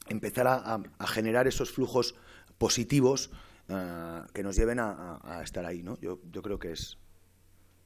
empezar 0.07 0.47
a, 0.47 0.81
generar 1.07 1.47
esos 1.47 1.71
flujos 1.71 2.15
positivos 2.57 3.31
uh, 3.69 4.27
que 4.33 4.43
nos 4.43 4.55
lleven 4.55 4.79
a, 4.79 5.19
a, 5.23 5.43
estar 5.43 5.65
ahí, 5.65 5.83
¿no? 5.83 5.99
Yo, 5.99 6.19
yo 6.31 6.41
creo 6.41 6.59
que 6.59 6.71
es, 6.71 6.97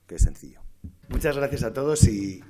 que 0.08 0.16
es 0.16 0.22
sencillo. 0.22 0.62
Muchas 1.10 1.36
gracias 1.36 1.64
a 1.64 1.74
todos 1.74 2.08
y, 2.08 2.44